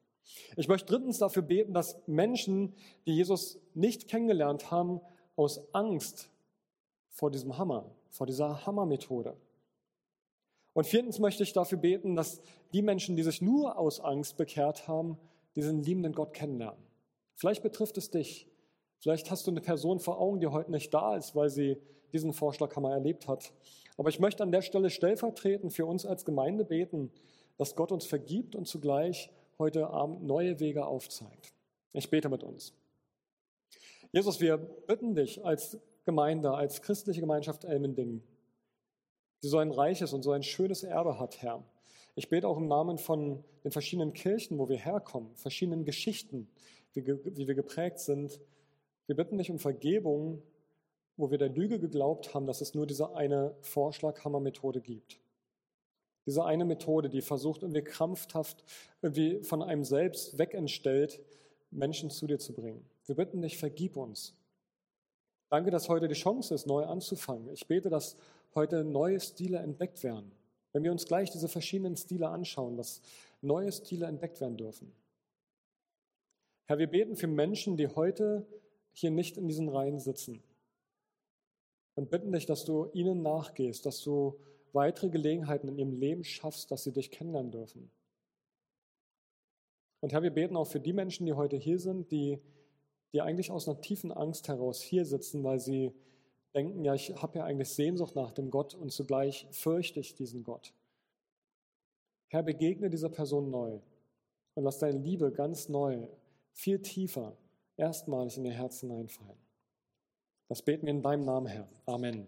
Ich 0.55 0.67
möchte 0.67 0.87
drittens 0.87 1.17
dafür 1.17 1.41
beten, 1.41 1.73
dass 1.73 1.99
Menschen, 2.05 2.75
die 3.05 3.15
Jesus 3.15 3.59
nicht 3.73 4.07
kennengelernt 4.07 4.69
haben, 4.69 5.01
aus 5.35 5.73
Angst 5.73 6.29
vor 7.09 7.31
diesem 7.31 7.57
Hammer, 7.57 7.89
vor 8.17 8.25
dieser 8.25 8.65
Hammermethode. 8.65 9.37
Und 10.73 10.87
viertens 10.87 11.19
möchte 11.19 11.43
ich 11.43 11.53
dafür 11.53 11.77
beten, 11.77 12.15
dass 12.15 12.41
die 12.73 12.81
Menschen, 12.81 13.15
die 13.15 13.23
sich 13.23 13.41
nur 13.41 13.77
aus 13.77 13.99
Angst 13.99 14.37
bekehrt 14.37 14.87
haben, 14.87 15.17
diesen 15.55 15.83
liebenden 15.83 16.13
Gott 16.13 16.33
kennenlernen. 16.33 16.81
Vielleicht 17.35 17.61
betrifft 17.61 17.97
es 17.97 18.09
dich. 18.09 18.47
Vielleicht 18.99 19.29
hast 19.29 19.45
du 19.45 19.51
eine 19.51 19.61
Person 19.61 19.99
vor 19.99 20.19
Augen, 20.19 20.39
die 20.39 20.47
heute 20.47 20.71
nicht 20.71 20.91
da 20.93 21.15
ist, 21.15 21.35
weil 21.35 21.49
sie 21.49 21.77
diesen 22.11 22.33
Vorschlaghammer 22.33 22.91
erlebt 22.91 23.27
hat. 23.27 23.53
Aber 23.97 24.09
ich 24.09 24.19
möchte 24.19 24.41
an 24.41 24.51
der 24.51 24.61
Stelle 24.63 24.89
stellvertretend 24.89 25.73
für 25.73 25.85
uns 25.85 26.05
als 26.05 26.25
Gemeinde 26.25 26.65
beten, 26.65 27.11
dass 27.57 27.75
Gott 27.75 27.91
uns 27.91 28.05
vergibt 28.05 28.55
und 28.55 28.67
zugleich 28.67 29.29
heute 29.59 29.87
Abend 29.87 30.23
neue 30.23 30.59
Wege 30.59 30.85
aufzeigt. 30.85 31.53
Ich 31.93 32.09
bete 32.09 32.29
mit 32.29 32.43
uns. 32.43 32.73
Jesus, 34.11 34.39
wir 34.39 34.57
bitten 34.57 35.15
dich 35.15 35.43
als 35.43 35.77
Gemeinde, 36.07 36.51
als 36.53 36.81
christliche 36.81 37.19
Gemeinschaft 37.19 37.65
Elmendingen, 37.65 38.23
die 39.43 39.47
so 39.49 39.57
ein 39.57 39.71
reiches 39.71 40.13
und 40.13 40.23
so 40.23 40.31
ein 40.31 40.41
schönes 40.41 40.83
Erbe 40.83 41.19
hat, 41.19 41.41
Herr. 41.41 41.63
Ich 42.15 42.29
bete 42.29 42.47
auch 42.47 42.57
im 42.57 42.69
Namen 42.69 42.97
von 42.97 43.43
den 43.65 43.71
verschiedenen 43.71 44.13
Kirchen, 44.13 44.57
wo 44.57 44.69
wir 44.69 44.77
herkommen, 44.77 45.35
verschiedenen 45.35 45.83
Geschichten, 45.83 46.47
wie, 46.93 47.05
wir 47.05 47.55
geprägt 47.55 47.99
sind. 47.99 48.39
Wir 49.05 49.17
bitten 49.17 49.37
dich 49.37 49.51
um 49.51 49.59
Vergebung, 49.59 50.41
wo 51.17 51.29
wir 51.29 51.37
der 51.37 51.49
Lüge 51.49 51.77
geglaubt 51.77 52.33
haben, 52.33 52.47
dass 52.47 52.61
es 52.61 52.73
nur 52.73 52.87
diese 52.87 53.13
eine 53.13 53.53
Vorschlaghammer-Methode 53.59 54.79
gibt. 54.79 55.19
Diese 56.25 56.45
eine 56.45 56.63
Methode, 56.63 57.09
die 57.09 57.21
versucht, 57.21 57.63
irgendwie 57.63 57.83
krampfhaft, 57.83 58.63
irgendwie 59.01 59.43
von 59.43 59.61
einem 59.61 59.83
selbst 59.83 60.39
wegentstellt, 60.39 61.19
Menschen 61.69 62.09
zu 62.09 62.27
dir 62.27 62.39
zu 62.39 62.53
bringen. 62.53 62.85
Wir 63.05 63.15
bitten 63.15 63.41
dich, 63.41 63.57
vergib 63.57 63.97
uns. 63.97 64.37
Danke, 65.49 65.71
dass 65.71 65.87
heute 65.87 66.07
die 66.07 66.13
Chance 66.13 66.53
ist, 66.53 66.67
neu 66.67 66.85
anzufangen. 66.85 67.49
Ich 67.53 67.67
bete, 67.67 67.89
dass 67.89 68.17
heute 68.53 68.83
neue 68.83 69.19
Stile 69.19 69.59
entdeckt 69.59 70.03
werden. 70.03 70.31
Wenn 70.73 70.83
wir 70.83 70.91
uns 70.91 71.05
gleich 71.05 71.31
diese 71.31 71.47
verschiedenen 71.47 71.95
Stile 71.95 72.29
anschauen, 72.29 72.75
dass 72.75 73.01
neue 73.41 73.71
Stile 73.71 74.07
entdeckt 74.07 74.41
werden 74.41 74.57
dürfen. 74.57 74.91
Herr, 76.65 76.79
wir 76.79 76.87
beten 76.87 77.15
für 77.15 77.27
Menschen, 77.27 77.77
die 77.77 77.87
heute 77.87 78.45
hier 78.91 79.11
nicht 79.11 79.37
in 79.37 79.47
diesen 79.47 79.69
Reihen 79.69 79.99
sitzen. 79.99 80.43
Und 81.95 82.09
bitten 82.09 82.31
dich, 82.31 82.45
dass 82.45 82.65
du 82.65 82.89
ihnen 82.93 83.21
nachgehst, 83.21 83.85
dass 83.85 84.03
du 84.03 84.37
weitere 84.73 85.09
Gelegenheiten 85.09 85.69
in 85.69 85.77
ihrem 85.77 85.93
Leben 85.93 86.23
schaffst, 86.23 86.69
dass 86.71 86.83
sie 86.83 86.91
dich 86.91 87.09
kennenlernen 87.09 87.51
dürfen. 87.51 87.89
Und 90.01 90.13
Herr, 90.13 90.21
wir 90.23 90.31
beten 90.31 90.55
auch 90.57 90.67
für 90.67 90.79
die 90.79 90.93
Menschen, 90.93 91.25
die 91.25 91.33
heute 91.33 91.55
hier 91.55 91.79
sind, 91.79 92.11
die, 92.11 92.39
die 93.13 93.21
eigentlich 93.21 93.51
aus 93.51 93.67
einer 93.67 93.81
tiefen 93.81 94.11
Angst 94.11 94.47
heraus 94.47 94.81
hier 94.81 95.05
sitzen, 95.05 95.43
weil 95.43 95.59
sie 95.59 95.93
denken, 96.53 96.83
ja, 96.83 96.93
ich 96.93 97.15
habe 97.15 97.39
ja 97.39 97.45
eigentlich 97.45 97.69
Sehnsucht 97.69 98.15
nach 98.15 98.31
dem 98.31 98.49
Gott 98.51 98.73
und 98.75 98.91
zugleich 98.91 99.47
fürchte 99.51 99.99
ich 99.99 100.15
diesen 100.15 100.43
Gott. 100.43 100.73
Herr, 102.29 102.43
begegne 102.43 102.89
dieser 102.89 103.09
Person 103.09 103.49
neu 103.49 103.79
und 104.55 104.63
lass 104.63 104.79
deine 104.79 104.99
Liebe 104.99 105.31
ganz 105.31 105.69
neu 105.69 106.07
viel 106.51 106.81
tiefer 106.81 107.37
erstmalig 107.77 108.37
in 108.37 108.45
ihr 108.45 108.53
Herz 108.53 108.79
hineinfallen. 108.81 109.37
Das 110.49 110.61
beten 110.61 110.85
wir 110.85 110.93
in 110.93 111.01
deinem 111.01 111.25
Namen, 111.25 111.47
Herr. 111.47 111.67
Amen. 111.85 112.27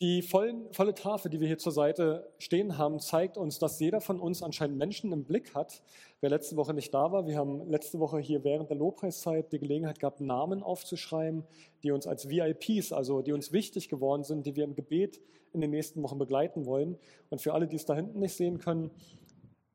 Die 0.00 0.22
vollen, 0.22 0.72
volle 0.72 0.94
Tafel, 0.94 1.28
die 1.28 1.40
wir 1.40 1.48
hier 1.48 1.58
zur 1.58 1.72
Seite 1.72 2.30
stehen 2.38 2.78
haben, 2.78 3.00
zeigt 3.00 3.36
uns, 3.36 3.58
dass 3.58 3.80
jeder 3.80 4.00
von 4.00 4.20
uns 4.20 4.44
anscheinend 4.44 4.78
Menschen 4.78 5.10
im 5.10 5.24
Blick 5.24 5.56
hat. 5.56 5.82
Wer 6.20 6.30
letzte 6.30 6.54
Woche 6.56 6.72
nicht 6.72 6.94
da 6.94 7.10
war, 7.10 7.26
wir 7.26 7.36
haben 7.36 7.68
letzte 7.68 7.98
Woche 7.98 8.20
hier 8.20 8.44
während 8.44 8.70
der 8.70 8.76
Lobpreiszeit 8.76 9.50
die 9.52 9.58
Gelegenheit 9.58 9.98
gehabt, 9.98 10.20
Namen 10.20 10.62
aufzuschreiben, 10.62 11.42
die 11.82 11.90
uns 11.90 12.06
als 12.06 12.28
VIPs, 12.28 12.92
also 12.92 13.22
die 13.22 13.32
uns 13.32 13.52
wichtig 13.52 13.88
geworden 13.88 14.22
sind, 14.22 14.46
die 14.46 14.54
wir 14.54 14.62
im 14.62 14.76
Gebet 14.76 15.20
in 15.52 15.60
den 15.60 15.70
nächsten 15.70 16.00
Wochen 16.04 16.18
begleiten 16.18 16.64
wollen. 16.64 16.96
Und 17.28 17.40
für 17.40 17.52
alle, 17.52 17.66
die 17.66 17.74
es 17.74 17.84
da 17.84 17.96
hinten 17.96 18.20
nicht 18.20 18.36
sehen 18.36 18.58
können, 18.58 18.92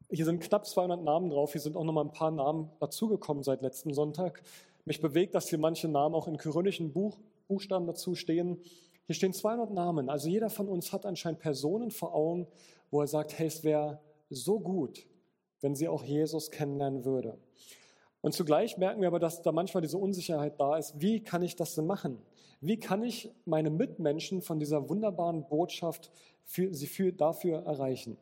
hier 0.10 0.24
sind 0.24 0.40
knapp 0.42 0.66
200 0.66 1.04
Namen 1.04 1.32
drauf. 1.32 1.52
Hier 1.52 1.60
sind 1.60 1.76
auch 1.76 1.84
noch 1.84 1.92
mal 1.92 2.06
ein 2.06 2.14
paar 2.14 2.32
Namen 2.32 2.70
dazugekommen 2.80 3.44
seit 3.44 3.62
letzten 3.62 3.94
Sonntag. 3.94 4.42
Mich 4.86 5.02
bewegt, 5.02 5.36
dass 5.36 5.50
hier 5.50 5.60
manche 5.60 5.90
Namen 5.90 6.16
auch 6.16 6.30
in 6.30 6.38
kyrillischen 6.38 6.94
Buch, 6.94 7.18
Buchstaben 7.50 7.88
dazu 7.88 8.16
stehen. 8.16 8.62
Hier 9.06 9.16
stehen 9.16 9.34
200 9.34 9.72
Namen. 9.72 10.10
Also 10.10 10.30
jeder 10.30 10.50
von 10.50 10.70
uns 10.70 10.94
hat 10.94 11.06
anscheinend 11.06 11.40
Personen 11.40 11.92
vor 11.92 12.14
Augen, 12.14 12.48
wo 12.90 13.02
er 13.02 13.08
sagt, 13.08 13.38
hey, 13.38 13.48
es 13.48 13.64
wäre 13.64 14.00
so 14.30 14.60
gut, 14.60 15.06
wenn 15.62 15.76
sie 15.76 15.88
auch 15.88 16.04
Jesus 16.04 16.52
kennenlernen 16.52 17.04
würde. 17.04 17.38
Und 18.22 18.34
zugleich 18.34 18.78
merken 18.78 19.02
wir 19.02 19.08
aber, 19.10 19.20
dass 19.20 19.42
da 19.42 19.52
manchmal 19.52 19.82
diese 19.82 19.98
Unsicherheit 19.98 20.60
da 20.60 20.78
ist. 20.78 21.02
Wie 21.02 21.22
kann 21.22 21.44
ich 21.44 21.58
das 21.58 21.76
denn 21.76 21.86
machen? 21.86 22.22
Wie 22.62 22.80
kann 22.80 23.04
ich 23.04 23.30
meine 23.44 23.70
Mitmenschen 23.70 24.42
von 24.42 24.60
dieser 24.60 24.88
wunderbaren 24.88 25.46
Botschaft 25.50 26.10
für, 26.46 26.74
sie 26.74 26.88
für, 26.88 27.12
dafür 27.12 27.64
erreichen? 27.64 28.18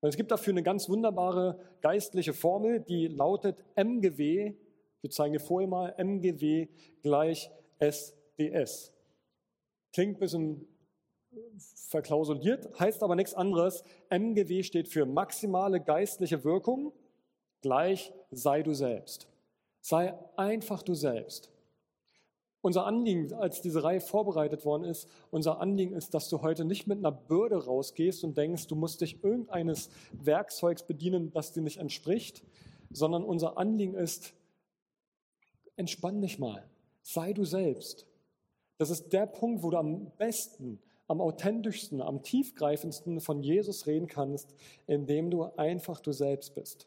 Und 0.00 0.08
es 0.08 0.16
gibt 0.16 0.30
dafür 0.30 0.54
eine 0.54 0.62
ganz 0.62 0.88
wunderbare 0.88 1.58
geistliche 1.82 2.32
Formel, 2.32 2.80
die 2.80 3.08
lautet 3.08 3.62
MGW. 3.74 4.54
Wir 5.02 5.10
zeigen 5.10 5.34
dir 5.34 5.40
vorher 5.40 5.68
mal 5.68 5.94
MGW 5.98 6.68
gleich 7.02 7.50
SDS. 7.78 8.95
Klingt 9.96 10.18
ein 10.18 10.20
bisschen 10.20 10.68
verklausuliert, 11.88 12.68
heißt 12.78 13.02
aber 13.02 13.16
nichts 13.16 13.32
anderes. 13.32 13.82
MGW 14.10 14.62
steht 14.62 14.88
für 14.88 15.06
maximale 15.06 15.80
geistliche 15.80 16.44
Wirkung 16.44 16.92
gleich 17.62 18.12
sei 18.30 18.62
du 18.62 18.74
selbst. 18.74 19.26
Sei 19.80 20.12
einfach 20.36 20.82
du 20.82 20.92
selbst. 20.92 21.50
Unser 22.60 22.84
Anliegen, 22.84 23.32
als 23.32 23.62
diese 23.62 23.84
Reihe 23.84 24.02
vorbereitet 24.02 24.66
worden 24.66 24.84
ist, 24.84 25.08
unser 25.30 25.62
Anliegen 25.62 25.94
ist, 25.94 26.12
dass 26.12 26.28
du 26.28 26.42
heute 26.42 26.66
nicht 26.66 26.86
mit 26.86 26.98
einer 26.98 27.12
Bürde 27.12 27.64
rausgehst 27.64 28.22
und 28.22 28.36
denkst, 28.36 28.66
du 28.66 28.74
musst 28.74 29.00
dich 29.00 29.24
irgendeines 29.24 29.88
Werkzeugs 30.12 30.82
bedienen, 30.82 31.32
das 31.32 31.54
dir 31.54 31.62
nicht 31.62 31.78
entspricht, 31.78 32.44
sondern 32.90 33.24
unser 33.24 33.56
Anliegen 33.56 33.94
ist, 33.94 34.34
entspann 35.76 36.20
dich 36.20 36.38
mal, 36.38 36.68
sei 37.00 37.32
du 37.32 37.46
selbst. 37.46 38.06
Das 38.78 38.90
ist 38.90 39.12
der 39.12 39.26
Punkt, 39.26 39.62
wo 39.62 39.70
du 39.70 39.78
am 39.78 40.10
besten, 40.18 40.80
am 41.08 41.20
authentischsten, 41.20 42.02
am 42.02 42.22
tiefgreifendsten 42.22 43.20
von 43.20 43.42
Jesus 43.42 43.86
reden 43.86 44.06
kannst, 44.06 44.54
indem 44.86 45.30
du 45.30 45.44
einfach 45.56 46.00
du 46.00 46.12
selbst 46.12 46.54
bist. 46.54 46.86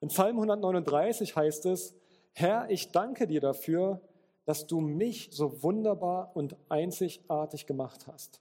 In 0.00 0.08
Psalm 0.08 0.36
139 0.36 1.34
heißt 1.34 1.66
es, 1.66 1.94
Herr, 2.34 2.70
ich 2.70 2.92
danke 2.92 3.26
dir 3.26 3.40
dafür, 3.40 4.00
dass 4.44 4.66
du 4.66 4.80
mich 4.80 5.30
so 5.32 5.62
wunderbar 5.62 6.30
und 6.34 6.56
einzigartig 6.68 7.66
gemacht 7.66 8.06
hast. 8.06 8.40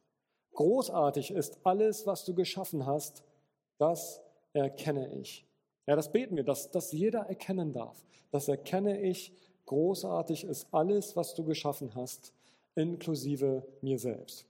Großartig 0.53 1.31
ist 1.31 1.60
alles, 1.63 2.05
was 2.05 2.25
du 2.25 2.36
geschaffen 2.36 2.86
hast, 2.86 3.24
das 3.77 4.22
erkenne 4.53 5.13
ich. 5.19 5.46
Ja, 5.88 5.96
das 5.96 6.12
beten 6.12 6.36
wir, 6.36 6.43
dass 6.43 6.69
das 6.69 6.91
jeder 6.91 7.22
erkennen 7.22 7.74
darf. 7.74 8.05
Das 8.31 8.48
erkenne 8.48 9.01
ich. 9.01 9.34
Großartig 9.65 10.43
ist 10.43 10.67
alles, 10.72 11.15
was 11.15 11.34
du 11.34 11.43
geschaffen 11.43 11.96
hast 11.96 12.34
inklusive 12.77 13.63
mir 13.81 14.00
selbst. 14.00 14.46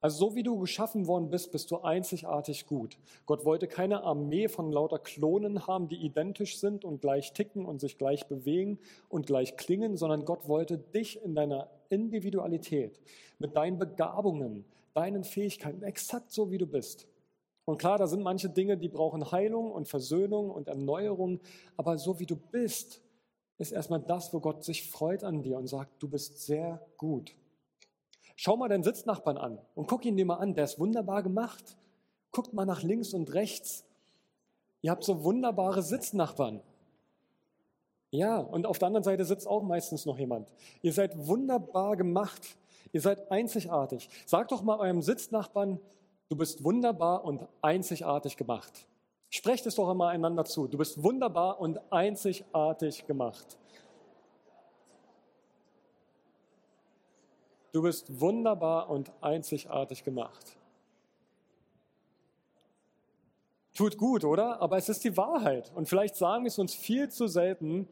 Also 0.00 0.28
so 0.28 0.34
wie 0.36 0.42
du 0.42 0.58
geschaffen 0.58 1.06
worden 1.06 1.30
bist, 1.30 1.50
bist 1.50 1.70
du 1.70 1.78
einzigartig 1.78 2.66
gut. 2.66 2.98
Gott 3.24 3.44
wollte 3.44 3.66
keine 3.66 4.04
Armee 4.04 4.46
von 4.46 4.70
lauter 4.70 4.98
Klonen 4.98 5.66
haben, 5.66 5.88
die 5.88 5.96
identisch 5.96 6.60
sind 6.60 6.84
und 6.84 7.00
gleich 7.00 7.32
ticken 7.32 7.64
und 7.64 7.80
sich 7.80 7.98
gleich 7.98 8.28
bewegen 8.28 8.78
und 9.08 9.26
gleich 9.26 9.56
klingen, 9.56 9.96
sondern 9.96 10.24
Gott 10.24 10.46
wollte 10.46 10.78
dich 10.78 11.20
in 11.24 11.34
deiner 11.34 11.70
Individualität, 11.88 13.00
mit 13.38 13.56
deinen 13.56 13.78
Begabungen, 13.78 14.64
deinen 14.94 15.24
Fähigkeiten, 15.24 15.82
exakt 15.82 16.30
so 16.30 16.50
wie 16.50 16.58
du 16.58 16.66
bist. 16.66 17.08
Und 17.64 17.78
klar, 17.78 17.98
da 17.98 18.06
sind 18.06 18.22
manche 18.22 18.48
Dinge, 18.48 18.76
die 18.76 18.88
brauchen 18.88 19.32
Heilung 19.32 19.72
und 19.72 19.88
Versöhnung 19.88 20.50
und 20.50 20.68
Erneuerung, 20.68 21.40
aber 21.76 21.98
so 21.98 22.20
wie 22.20 22.26
du 22.26 22.36
bist, 22.36 23.02
ist 23.58 23.72
erstmal 23.72 24.00
das, 24.00 24.32
wo 24.32 24.40
Gott 24.40 24.64
sich 24.64 24.90
freut 24.90 25.24
an 25.24 25.42
dir 25.42 25.58
und 25.58 25.66
sagt, 25.66 26.02
du 26.02 26.08
bist 26.08 26.44
sehr 26.44 26.84
gut. 26.96 27.34
Schau 28.36 28.56
mal 28.56 28.68
deinen 28.68 28.82
Sitznachbarn 28.82 29.38
an 29.38 29.58
und 29.74 29.86
guck 29.86 30.04
ihn 30.04 30.16
dir 30.16 30.26
mal 30.26 30.36
an, 30.36 30.54
der 30.54 30.64
ist 30.64 30.78
wunderbar 30.78 31.22
gemacht. 31.22 31.76
Guckt 32.32 32.52
mal 32.52 32.66
nach 32.66 32.82
links 32.82 33.14
und 33.14 33.32
rechts. 33.32 33.84
Ihr 34.82 34.90
habt 34.90 35.04
so 35.04 35.24
wunderbare 35.24 35.82
Sitznachbarn. 35.82 36.60
Ja, 38.10 38.38
und 38.38 38.66
auf 38.66 38.78
der 38.78 38.86
anderen 38.86 39.04
Seite 39.04 39.24
sitzt 39.24 39.48
auch 39.48 39.62
meistens 39.62 40.04
noch 40.06 40.18
jemand. 40.18 40.52
Ihr 40.82 40.92
seid 40.92 41.26
wunderbar 41.26 41.96
gemacht. 41.96 42.56
Ihr 42.92 43.00
seid 43.00 43.30
einzigartig. 43.30 44.08
Sagt 44.26 44.52
doch 44.52 44.62
mal 44.62 44.78
eurem 44.78 45.02
Sitznachbarn, 45.02 45.80
du 46.28 46.36
bist 46.36 46.62
wunderbar 46.62 47.24
und 47.24 47.46
einzigartig 47.62 48.36
gemacht. 48.36 48.86
Sprecht 49.30 49.66
es 49.66 49.74
doch 49.74 49.88
einmal 49.88 50.14
einander 50.14 50.44
zu. 50.44 50.68
Du 50.68 50.78
bist 50.78 51.02
wunderbar 51.02 51.60
und 51.60 51.80
einzigartig 51.92 53.06
gemacht. 53.06 53.58
Du 57.72 57.82
bist 57.82 58.20
wunderbar 58.20 58.88
und 58.88 59.12
einzigartig 59.20 60.04
gemacht. 60.04 60.56
Tut 63.74 63.98
gut, 63.98 64.24
oder? 64.24 64.62
Aber 64.62 64.78
es 64.78 64.88
ist 64.88 65.04
die 65.04 65.14
Wahrheit. 65.18 65.70
Und 65.74 65.86
vielleicht 65.86 66.16
sagen 66.16 66.44
wir 66.44 66.48
es 66.48 66.58
uns 66.58 66.74
viel 66.74 67.10
zu 67.10 67.26
selten. 67.26 67.86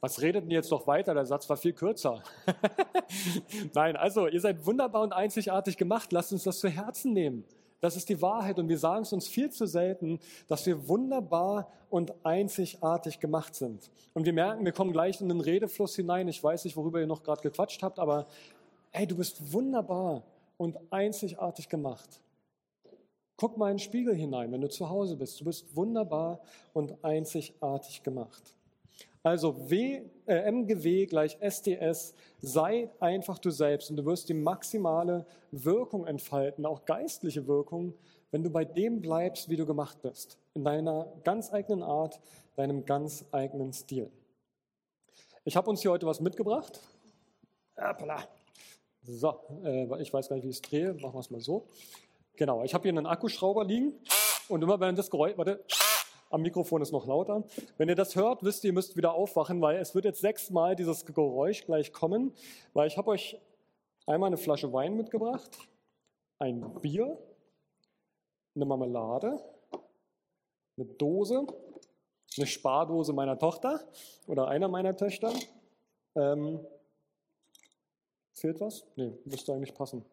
Was 0.00 0.20
redet 0.20 0.44
denn 0.44 0.52
jetzt 0.52 0.70
doch 0.70 0.86
weiter? 0.86 1.14
Der 1.14 1.26
Satz 1.26 1.48
war 1.48 1.56
viel 1.56 1.72
kürzer. 1.72 2.22
Nein, 3.74 3.96
also 3.96 4.28
ihr 4.28 4.40
seid 4.40 4.64
wunderbar 4.64 5.02
und 5.02 5.12
einzigartig 5.12 5.76
gemacht. 5.76 6.12
Lasst 6.12 6.32
uns 6.32 6.44
das 6.44 6.60
zu 6.60 6.68
Herzen 6.68 7.12
nehmen. 7.12 7.44
Das 7.84 7.96
ist 7.96 8.08
die 8.08 8.22
Wahrheit 8.22 8.58
und 8.58 8.70
wir 8.70 8.78
sagen 8.78 9.02
es 9.02 9.12
uns 9.12 9.28
viel 9.28 9.50
zu 9.50 9.66
selten, 9.66 10.18
dass 10.48 10.64
wir 10.64 10.88
wunderbar 10.88 11.70
und 11.90 12.14
einzigartig 12.24 13.20
gemacht 13.20 13.54
sind. 13.54 13.90
Und 14.14 14.24
wir 14.24 14.32
merken, 14.32 14.64
wir 14.64 14.72
kommen 14.72 14.90
gleich 14.90 15.20
in 15.20 15.28
den 15.28 15.42
Redefluss 15.42 15.94
hinein. 15.94 16.26
Ich 16.28 16.42
weiß 16.42 16.64
nicht, 16.64 16.78
worüber 16.78 16.98
ihr 16.98 17.06
noch 17.06 17.22
gerade 17.22 17.42
gequatscht 17.42 17.82
habt, 17.82 17.98
aber 17.98 18.24
hey, 18.90 19.06
du 19.06 19.18
bist 19.18 19.52
wunderbar 19.52 20.22
und 20.56 20.78
einzigartig 20.88 21.68
gemacht. 21.68 22.22
Guck 23.36 23.58
mal 23.58 23.70
in 23.70 23.74
den 23.74 23.80
Spiegel 23.80 24.14
hinein, 24.14 24.50
wenn 24.50 24.62
du 24.62 24.70
zu 24.70 24.88
Hause 24.88 25.16
bist. 25.16 25.38
Du 25.42 25.44
bist 25.44 25.76
wunderbar 25.76 26.40
und 26.72 27.04
einzigartig 27.04 28.02
gemacht. 28.02 28.54
Also 29.24 29.70
w, 29.70 30.02
äh, 30.26 30.34
MGW 30.50 31.06
gleich 31.06 31.38
SDS, 31.40 32.14
sei 32.42 32.90
einfach 33.00 33.38
du 33.38 33.48
selbst 33.48 33.88
und 33.88 33.96
du 33.96 34.04
wirst 34.04 34.28
die 34.28 34.34
maximale 34.34 35.24
Wirkung 35.50 36.06
entfalten, 36.06 36.66
auch 36.66 36.84
geistliche 36.84 37.46
Wirkung, 37.46 37.94
wenn 38.30 38.42
du 38.42 38.50
bei 38.50 38.66
dem 38.66 39.00
bleibst, 39.00 39.48
wie 39.48 39.56
du 39.56 39.64
gemacht 39.64 40.02
bist, 40.02 40.36
in 40.52 40.62
deiner 40.62 41.10
ganz 41.24 41.50
eigenen 41.50 41.82
Art, 41.82 42.20
deinem 42.56 42.84
ganz 42.84 43.24
eigenen 43.32 43.72
Stil. 43.72 44.10
Ich 45.44 45.56
habe 45.56 45.70
uns 45.70 45.80
hier 45.80 45.90
heute 45.90 46.04
was 46.06 46.20
mitgebracht. 46.20 46.78
Appala. 47.76 48.28
So, 49.04 49.40
äh, 49.64 50.02
ich 50.02 50.12
weiß 50.12 50.28
gar 50.28 50.36
nicht, 50.36 50.44
wie 50.44 50.50
ich 50.50 50.56
es 50.56 50.62
drehe. 50.62 50.92
Machen 50.92 51.14
wir 51.14 51.20
es 51.20 51.30
mal 51.30 51.40
so. 51.40 51.66
Genau, 52.36 52.62
ich 52.62 52.74
habe 52.74 52.82
hier 52.82 52.92
einen 52.92 53.06
Akkuschrauber 53.06 53.64
liegen 53.64 53.94
und 54.48 54.60
immer 54.60 54.78
wenn 54.80 54.96
das 54.96 55.10
Geräusch, 55.10 55.38
warte, 55.38 55.64
am 56.34 56.42
Mikrofon 56.42 56.82
ist 56.82 56.92
noch 56.92 57.06
lauter. 57.06 57.44
Wenn 57.78 57.88
ihr 57.88 57.94
das 57.94 58.16
hört, 58.16 58.42
wisst 58.42 58.64
ihr, 58.64 58.70
ihr 58.70 58.74
müsst 58.74 58.96
wieder 58.96 59.14
aufwachen, 59.14 59.60
weil 59.60 59.78
es 59.78 59.94
wird 59.94 60.04
jetzt 60.04 60.20
sechsmal 60.20 60.76
dieses 60.76 61.06
Geräusch 61.06 61.64
gleich 61.64 61.92
kommen, 61.92 62.34
weil 62.72 62.88
ich 62.88 62.98
habe 62.98 63.10
euch 63.10 63.40
einmal 64.06 64.26
eine 64.26 64.36
Flasche 64.36 64.72
Wein 64.72 64.96
mitgebracht, 64.96 65.50
ein 66.38 66.80
Bier, 66.80 67.16
eine 68.54 68.64
Marmelade, 68.64 69.40
eine 70.76 70.86
Dose, 70.86 71.46
eine 72.36 72.46
Spardose 72.46 73.12
meiner 73.12 73.38
Tochter 73.38 73.80
oder 74.26 74.48
einer 74.48 74.68
meiner 74.68 74.96
Töchter, 74.96 75.32
ähm, 76.16 76.60
Fehlt 78.34 78.60
was? 78.60 78.84
Nee, 78.96 79.12
müsste 79.24 79.52
eigentlich 79.52 79.74
passen. 79.74 80.04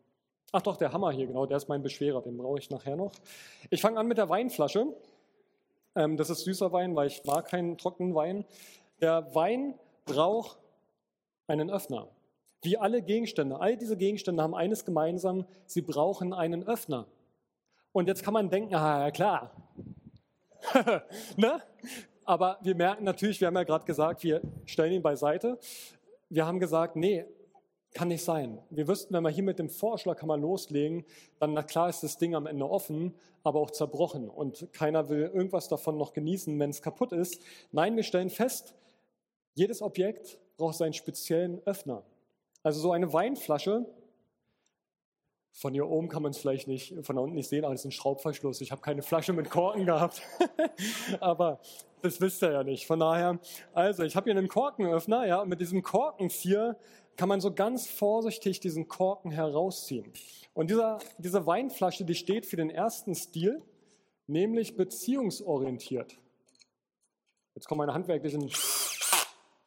Ach 0.52 0.62
doch, 0.62 0.78
der 0.78 0.94
Hammer 0.94 1.12
hier, 1.12 1.26
genau, 1.26 1.48
der 1.48 1.58
ist 1.58 1.68
mein 1.68 1.82
Beschwerer, 1.82 2.22
den 2.22 2.38
brauche 2.38 2.60
ich 2.60 2.70
nachher 2.70 2.96
noch. 2.96 3.12
Ich 3.72 3.82
fange 3.82 4.00
an 4.00 4.08
mit 4.08 4.18
der 4.18 4.30
Weinflasche. 4.30 4.86
Ähm, 5.96 6.18
das 6.18 6.30
ist 6.30 6.44
süßer 6.44 6.72
Wein, 6.72 6.96
weil 6.96 7.08
ich 7.08 7.24
mag 7.26 7.48
keinen 7.48 7.78
trockenen 7.78 8.16
Wein. 8.16 8.46
Der 9.02 9.34
Wein 9.36 9.76
braucht 10.06 10.58
einen 11.48 11.70
Öffner. 11.70 12.08
Wie 12.62 12.78
alle 12.78 13.02
Gegenstände. 13.02 13.60
All 13.60 13.76
diese 13.76 13.98
Gegenstände 13.98 14.44
haben 14.44 14.54
eines 14.54 14.86
gemeinsam, 14.86 15.46
sie 15.66 15.82
brauchen 15.82 16.34
einen 16.34 16.64
Öffner. 16.64 17.08
Und 17.92 18.08
jetzt 18.08 18.24
kann 18.24 18.34
man 18.34 18.50
denken, 18.50 18.74
ah, 18.76 19.06
ja 19.06 19.12
klar. 19.12 19.52
ne? 21.36 21.62
Aber 22.24 22.60
wir 22.62 22.76
merken 22.76 23.04
natürlich, 23.04 23.42
wir 23.42 23.48
haben 23.48 23.56
ja 23.56 23.64
gerade 23.64 23.86
gesagt, 23.86 24.24
wir 24.24 24.42
stellen 24.66 24.94
ihn 24.94 25.02
beiseite. 25.02 25.58
Wir 26.30 26.46
haben 26.46 26.60
gesagt, 26.60 26.96
nee, 26.96 27.26
Kann 27.94 28.08
nicht 28.08 28.24
sein. 28.24 28.60
Wir 28.70 28.88
wüssten, 28.88 29.14
wenn 29.14 29.24
wir 29.24 29.30
hier 29.30 29.44
mit 29.44 29.60
dem 29.60 29.70
Vorschlag 29.70 30.18
kann 30.18 30.28
man 30.28 30.42
loslegen, 30.42 31.04
dann 31.40 31.54
na 31.54 31.62
klar 31.62 31.90
ist 31.90 32.04
das 32.04 32.18
Ding 32.18 32.36
am 32.36 32.48
Ende 32.48 32.70
offen, 32.70 33.14
aber 33.44 33.60
auch 33.60 33.72
zerbrochen 33.72 34.30
und 34.30 34.72
keiner 34.72 35.10
will 35.10 35.30
irgendwas 35.34 35.68
davon 35.68 35.98
noch 35.98 36.14
genießen, 36.14 36.58
wenn 36.58 36.70
es 36.70 36.82
kaputt 36.82 37.12
ist. 37.12 37.42
Nein, 37.72 37.96
wir 37.98 38.04
stellen 38.04 38.30
fest, 38.30 38.76
jedes 39.56 39.82
Objekt 39.82 40.40
braucht 40.56 40.76
seinen 40.76 40.94
speziellen 40.94 41.62
Öffner. 41.66 42.04
Also 42.64 42.80
so 42.80 42.92
eine 42.92 43.12
Weinflasche, 43.12 43.86
von 45.54 45.74
hier 45.74 45.88
oben 45.88 46.08
kann 46.08 46.24
man 46.24 46.32
es 46.32 46.38
vielleicht 46.38 46.68
nicht, 46.68 46.96
von 47.06 47.16
da 47.16 47.22
unten 47.22 47.36
nicht 47.36 47.50
sehen, 47.50 47.66
aber 47.66 47.74
es 47.74 47.82
ist 47.82 47.86
ein 47.86 47.92
Schraubverschluss. 47.92 48.62
Ich 48.62 48.72
habe 48.72 48.82
keine 48.82 49.02
Flasche 49.02 49.34
mit 49.34 49.50
Korken 49.50 49.86
gehabt. 49.86 50.22
aber 51.20 51.60
das 52.02 52.22
wisst 52.22 52.42
ihr 52.42 52.52
ja 52.52 52.64
nicht. 52.64 52.88
Von 52.88 53.00
daher, 53.00 53.38
also 53.74 54.04
ich 54.04 54.16
habe 54.16 54.32
hier 54.32 54.38
einen 54.38 54.48
Korkenöffner, 54.48 55.28
ja, 55.28 55.42
und 55.42 55.50
mit 55.50 55.60
diesem 55.60 55.84
Korkenzieher 55.84 56.78
kann 57.22 57.30
man 57.30 57.40
so 57.40 57.54
ganz 57.54 57.86
vorsichtig 57.86 58.62
diesen 58.62 58.88
Korken 58.88 59.30
herausziehen. 59.30 60.12
Und 60.56 60.72
dieser, 60.72 60.98
diese 61.20 61.46
Weinflasche, 61.46 62.04
die 62.04 62.16
steht 62.16 62.48
für 62.48 62.56
den 62.56 62.72
ersten 62.72 63.14
Stil, 63.14 63.62
nämlich 64.26 64.76
beziehungsorientiert. 64.76 66.18
Jetzt 67.54 67.68
kommen 67.68 67.78
meine 67.78 67.94
handwerklichen, 67.94 68.50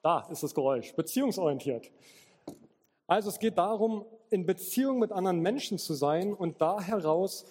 da 0.02 0.26
ist 0.32 0.42
das 0.42 0.52
Geräusch, 0.52 0.96
beziehungsorientiert. 0.96 1.92
Also 3.06 3.28
es 3.28 3.38
geht 3.38 3.56
darum, 3.56 4.04
in 4.30 4.46
Beziehung 4.46 4.98
mit 4.98 5.12
anderen 5.12 5.38
Menschen 5.38 5.78
zu 5.78 5.94
sein 5.94 6.34
und 6.34 6.60
da 6.60 6.80
heraus 6.80 7.44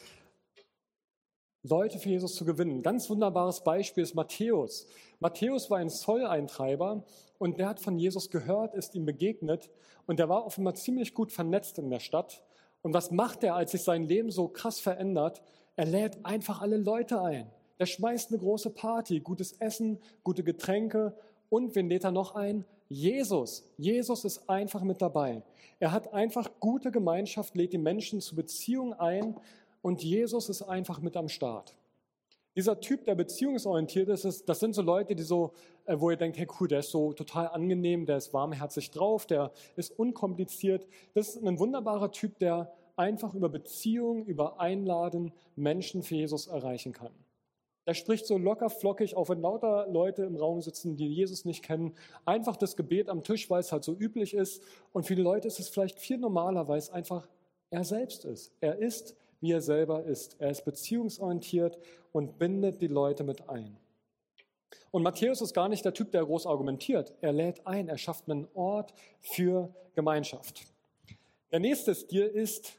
Leute 1.61 1.97
für 1.97 2.09
Jesus 2.09 2.35
zu 2.35 2.43
gewinnen. 2.43 2.83
Ganz 2.83 3.09
wunderbares 3.09 3.63
Beispiel 3.63 4.03
ist 4.03 4.15
Matthäus. 4.15 4.85
Matthäus 5.23 5.69
war 5.69 5.77
ein 5.77 5.89
Zolleintreiber 5.89 7.01
und 7.37 7.57
der 7.57 7.69
hat 7.69 7.79
von 7.79 7.97
Jesus 7.97 8.29
gehört, 8.29 8.75
ist 8.75 8.93
ihm 8.93 9.05
begegnet 9.05 9.69
und 10.05 10.19
der 10.19 10.27
war 10.27 10.45
offenbar 10.45 10.75
ziemlich 10.75 11.13
gut 11.13 11.31
vernetzt 11.31 11.79
in 11.79 11.89
der 11.89 12.01
Stadt. 12.01 12.43
Und 12.81 12.93
was 12.93 13.09
macht 13.09 13.41
er, 13.45 13.55
als 13.55 13.71
sich 13.71 13.83
sein 13.83 14.03
Leben 14.03 14.31
so 14.31 14.49
krass 14.49 14.81
verändert? 14.81 15.41
Er 15.77 15.85
lädt 15.85 16.25
einfach 16.25 16.61
alle 16.61 16.75
Leute 16.75 17.21
ein. 17.21 17.49
Er 17.77 17.85
schmeißt 17.85 18.31
eine 18.31 18.39
große 18.39 18.71
Party, 18.71 19.21
gutes 19.21 19.53
Essen, 19.53 19.97
gute 20.25 20.43
Getränke 20.43 21.15
und 21.49 21.73
wen 21.73 21.87
lädt 21.87 22.03
er 22.03 22.11
noch 22.11 22.35
ein? 22.35 22.65
Jesus. 22.89 23.63
Jesus 23.77 24.25
ist 24.25 24.49
einfach 24.49 24.83
mit 24.83 25.01
dabei. 25.01 25.41
Er 25.79 25.93
hat 25.93 26.13
einfach 26.13 26.51
gute 26.59 26.91
Gemeinschaft, 26.91 27.55
lädt 27.55 27.71
die 27.71 27.77
Menschen 27.77 28.19
zu 28.19 28.35
Beziehungen 28.35 28.91
ein 28.91 29.37
und 29.81 30.03
Jesus 30.03 30.49
ist 30.49 30.63
einfach 30.63 30.99
mit 30.99 31.15
am 31.15 31.29
Start. 31.29 31.75
Dieser 32.55 32.79
Typ, 32.79 33.03
der 33.05 33.15
beziehungsorientiert 33.15 34.09
ist, 34.09 34.47
das 34.47 34.59
sind 34.59 34.75
so 34.75 34.81
Leute, 34.81 35.15
die 35.15 35.23
so, 35.23 35.53
äh, 35.85 35.99
wo 35.99 36.11
ihr 36.11 36.17
denkt, 36.17 36.37
hey 36.37 36.47
cool, 36.59 36.67
der 36.67 36.79
ist 36.79 36.91
so 36.91 37.13
total 37.13 37.47
angenehm, 37.47 38.05
der 38.05 38.17
ist 38.17 38.33
warmherzig 38.33 38.91
drauf, 38.91 39.25
der 39.25 39.51
ist 39.75 39.97
unkompliziert. 39.97 40.87
Das 41.15 41.29
ist 41.29 41.43
ein 41.43 41.59
wunderbarer 41.59 42.11
Typ, 42.11 42.37
der 42.39 42.71
einfach 42.95 43.33
über 43.33 43.49
Beziehungen, 43.49 44.25
über 44.25 44.59
Einladen 44.59 45.33
Menschen 45.55 46.03
für 46.03 46.15
Jesus 46.15 46.47
erreichen 46.47 46.93
kann. 46.93 47.11
Er 47.85 47.95
spricht 47.95 48.25
so 48.25 48.37
locker 48.37 48.69
flockig, 48.69 49.15
auch 49.15 49.27
wenn 49.27 49.41
lauter 49.41 49.87
Leute 49.89 50.23
im 50.23 50.37
Raum 50.37 50.61
sitzen, 50.61 50.95
die 50.95 51.11
Jesus 51.11 51.43
nicht 51.43 51.63
kennen, 51.63 51.93
einfach 52.23 52.55
das 52.55 52.77
Gebet 52.77 53.09
am 53.09 53.23
Tisch, 53.23 53.49
weil 53.49 53.59
es 53.59 53.73
halt 53.73 53.83
so 53.83 53.93
üblich 53.93 54.33
ist. 54.33 54.63
Und 54.93 55.05
viele 55.05 55.21
Leute 55.21 55.47
ist 55.47 55.59
es 55.59 55.67
vielleicht 55.67 55.99
viel 55.99 56.17
normaler, 56.17 56.67
weil 56.67 56.77
es 56.77 56.89
einfach 56.89 57.27
er 57.71 57.83
selbst 57.83 58.23
ist. 58.23 58.53
Er 58.61 58.77
ist, 58.77 59.17
wie 59.43 59.51
er 59.51 59.61
selber 59.61 60.05
ist. 60.05 60.37
Er 60.39 60.51
ist 60.51 60.63
beziehungsorientiert 60.63 61.77
und 62.13 62.39
bindet 62.39 62.81
die 62.81 62.87
Leute 62.87 63.25
mit 63.25 63.49
ein. 63.49 63.75
Und 64.89 65.03
Matthäus 65.03 65.41
ist 65.41 65.53
gar 65.53 65.67
nicht 65.67 65.83
der 65.83 65.93
Typ, 65.93 66.13
der 66.13 66.23
groß 66.23 66.45
argumentiert. 66.47 67.13
Er 67.19 67.33
lädt 67.33 67.67
ein, 67.67 67.89
er 67.89 67.97
schafft 67.97 68.29
einen 68.29 68.47
Ort 68.53 68.93
für 69.19 69.75
Gemeinschaft. 69.95 70.61
Der 71.51 71.59
nächste 71.59 71.93
Stil 71.93 72.23
ist 72.23 72.71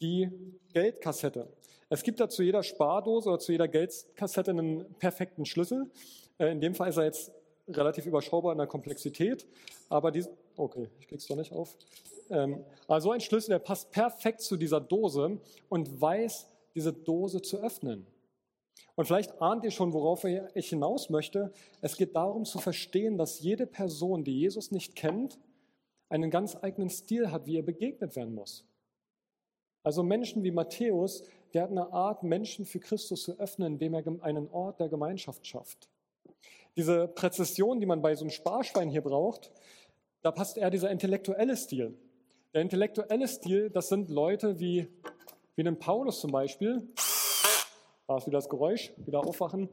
die 0.00 0.28
Geldkassette. 0.72 1.46
Es 1.88 2.02
gibt 2.02 2.18
da 2.18 2.28
zu 2.28 2.42
jeder 2.42 2.64
Spardose 2.64 3.28
oder 3.28 3.38
zu 3.38 3.52
jeder 3.52 3.68
Geldkassette 3.68 4.50
einen 4.50 4.94
perfekten 4.94 5.46
Schlüssel. 5.46 5.92
Äh, 6.38 6.50
in 6.50 6.60
dem 6.60 6.74
Fall 6.74 6.88
ist 6.88 6.96
er 6.96 7.04
jetzt 7.04 7.30
relativ 7.68 8.06
überschaubar 8.06 8.50
in 8.50 8.58
der 8.58 8.66
Komplexität, 8.66 9.46
aber 9.88 10.10
die, 10.10 10.24
okay, 10.56 10.88
ich 10.98 11.06
krieg's 11.06 11.28
doch 11.28 11.36
nicht 11.36 11.52
auf. 11.52 11.76
Ähm, 12.30 12.64
also 12.88 13.10
ein 13.10 13.20
Schlüssel, 13.20 13.50
der 13.50 13.58
passt 13.58 13.90
perfekt 13.90 14.40
zu 14.40 14.56
dieser 14.56 14.80
Dose 14.80 15.38
und 15.68 16.00
weiß, 16.00 16.48
diese 16.74 16.92
Dose 16.92 17.42
zu 17.42 17.58
öffnen. 17.58 18.06
Und 18.96 19.06
vielleicht 19.06 19.40
ahnt 19.40 19.64
ihr 19.64 19.70
schon, 19.70 19.92
worauf 19.92 20.24
ich 20.24 20.68
hinaus 20.68 21.10
möchte. 21.10 21.52
Es 21.80 21.96
geht 21.96 22.14
darum 22.14 22.44
zu 22.44 22.58
verstehen, 22.58 23.18
dass 23.18 23.40
jede 23.40 23.66
Person, 23.66 24.24
die 24.24 24.38
Jesus 24.38 24.70
nicht 24.70 24.94
kennt, 24.94 25.38
einen 26.08 26.30
ganz 26.30 26.56
eigenen 26.60 26.90
Stil 26.90 27.30
hat, 27.30 27.46
wie 27.46 27.56
er 27.56 27.62
begegnet 27.62 28.14
werden 28.14 28.34
muss. 28.34 28.64
Also 29.82 30.02
Menschen 30.02 30.44
wie 30.44 30.50
Matthäus, 30.50 31.24
der 31.52 31.62
hat 31.62 31.70
eine 31.70 31.92
Art, 31.92 32.22
Menschen 32.22 32.64
für 32.64 32.80
Christus 32.80 33.24
zu 33.24 33.38
öffnen, 33.38 33.74
indem 33.74 33.94
er 33.94 34.04
einen 34.22 34.48
Ort 34.50 34.80
der 34.80 34.88
Gemeinschaft 34.88 35.46
schafft. 35.46 35.88
Diese 36.76 37.08
Präzision, 37.08 37.80
die 37.80 37.86
man 37.86 38.02
bei 38.02 38.14
so 38.14 38.24
einem 38.24 38.30
Sparschwein 38.30 38.90
hier 38.90 39.02
braucht, 39.02 39.52
da 40.22 40.30
passt 40.30 40.56
eher 40.56 40.70
dieser 40.70 40.90
intellektuelle 40.90 41.56
Stil. 41.56 41.96
Der 42.54 42.62
intellektuelle 42.62 43.26
Stil, 43.26 43.68
das 43.68 43.88
sind 43.88 44.10
Leute 44.10 44.60
wie, 44.60 44.86
wie 45.56 45.62
einen 45.62 45.76
Paulus 45.76 46.20
zum 46.20 46.30
Beispiel. 46.30 46.86
Da 48.06 48.16
ist 48.16 48.28
wieder 48.28 48.38
das 48.38 48.48
Geräusch, 48.48 48.92
wieder 48.96 49.26
aufwachen. 49.26 49.68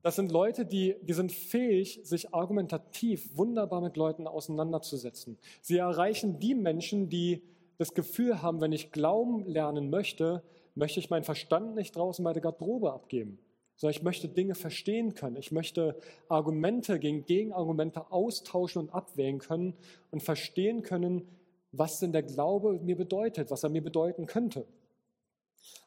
Das 0.00 0.16
sind 0.16 0.32
Leute, 0.32 0.64
die, 0.64 0.96
die 1.02 1.12
sind 1.12 1.30
fähig, 1.30 2.00
sich 2.04 2.32
argumentativ 2.32 3.36
wunderbar 3.36 3.82
mit 3.82 3.98
Leuten 3.98 4.26
auseinanderzusetzen. 4.26 5.36
Sie 5.60 5.76
erreichen 5.76 6.38
die 6.38 6.54
Menschen, 6.54 7.10
die 7.10 7.42
das 7.76 7.92
Gefühl 7.92 8.40
haben, 8.40 8.62
wenn 8.62 8.72
ich 8.72 8.92
glauben 8.92 9.44
lernen 9.44 9.90
möchte, 9.90 10.42
möchte 10.74 11.00
ich 11.00 11.10
meinen 11.10 11.24
Verstand 11.24 11.74
nicht 11.74 11.94
draußen 11.96 12.24
bei 12.24 12.32
der 12.32 12.40
Garderobe 12.40 12.94
abgeben, 12.94 13.38
sondern 13.76 13.94
ich 13.94 14.02
möchte 14.02 14.26
Dinge 14.26 14.54
verstehen 14.54 15.12
können. 15.12 15.36
Ich 15.36 15.52
möchte 15.52 15.98
Argumente 16.30 16.98
gegen 16.98 17.26
Gegenargumente 17.26 18.10
austauschen 18.10 18.80
und 18.80 18.94
abwägen 18.94 19.38
können 19.38 19.74
und 20.10 20.22
verstehen 20.22 20.80
können, 20.82 21.28
was 21.72 22.00
denn 22.00 22.12
der 22.12 22.22
Glaube 22.22 22.78
mir 22.80 22.96
bedeutet, 22.96 23.50
was 23.50 23.62
er 23.62 23.70
mir 23.70 23.82
bedeuten 23.82 24.26
könnte. 24.26 24.66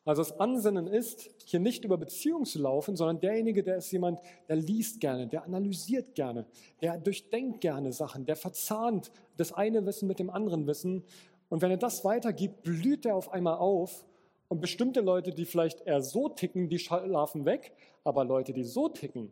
Also 0.05 0.21
das 0.21 0.39
Ansinnen 0.39 0.87
ist, 0.87 1.29
hier 1.45 1.59
nicht 1.59 1.83
über 1.85 1.97
Beziehungen 1.97 2.45
zu 2.45 2.59
laufen, 2.59 2.95
sondern 2.95 3.21
derjenige, 3.21 3.63
der 3.63 3.77
ist 3.77 3.91
jemand, 3.91 4.19
der 4.47 4.57
liest 4.57 4.99
gerne, 4.99 5.27
der 5.27 5.43
analysiert 5.43 6.13
gerne, 6.13 6.45
der 6.81 6.97
durchdenkt 6.97 7.61
gerne 7.61 7.91
Sachen, 7.91 8.25
der 8.25 8.35
verzahnt 8.35 9.11
das 9.37 9.53
eine 9.53 9.85
Wissen 9.85 10.07
mit 10.07 10.19
dem 10.19 10.29
anderen 10.29 10.67
Wissen 10.67 11.03
und 11.53 11.61
wenn 11.61 11.69
er 11.69 11.77
das 11.77 12.03
weitergibt, 12.03 12.63
blüht 12.63 13.05
er 13.05 13.15
auf 13.15 13.31
einmal 13.31 13.57
auf. 13.57 14.07
Und 14.47 14.59
bestimmte 14.59 15.01
Leute, 15.01 15.31
die 15.31 15.45
vielleicht 15.45 15.81
eher 15.81 16.01
so 16.01 16.27
ticken, 16.27 16.67
die 16.67 16.79
schlafen 16.79 17.45
weg. 17.45 17.73
Aber 18.03 18.25
Leute, 18.25 18.53
die 18.53 18.63
so 18.63 18.89
ticken, 18.89 19.31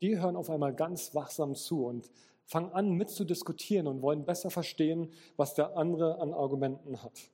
die 0.00 0.20
hören 0.20 0.36
auf 0.36 0.50
einmal 0.50 0.72
ganz 0.72 1.16
wachsam 1.16 1.56
zu 1.56 1.84
und 1.84 2.12
fangen 2.48 2.72
an 2.72 2.92
mitzudiskutieren 2.92 3.86
und 3.86 4.00
wollen 4.00 4.24
besser 4.24 4.50
verstehen, 4.50 5.12
was 5.36 5.54
der 5.54 5.76
andere 5.76 6.18
an 6.18 6.32
Argumenten 6.32 7.02
hat. 7.02 7.30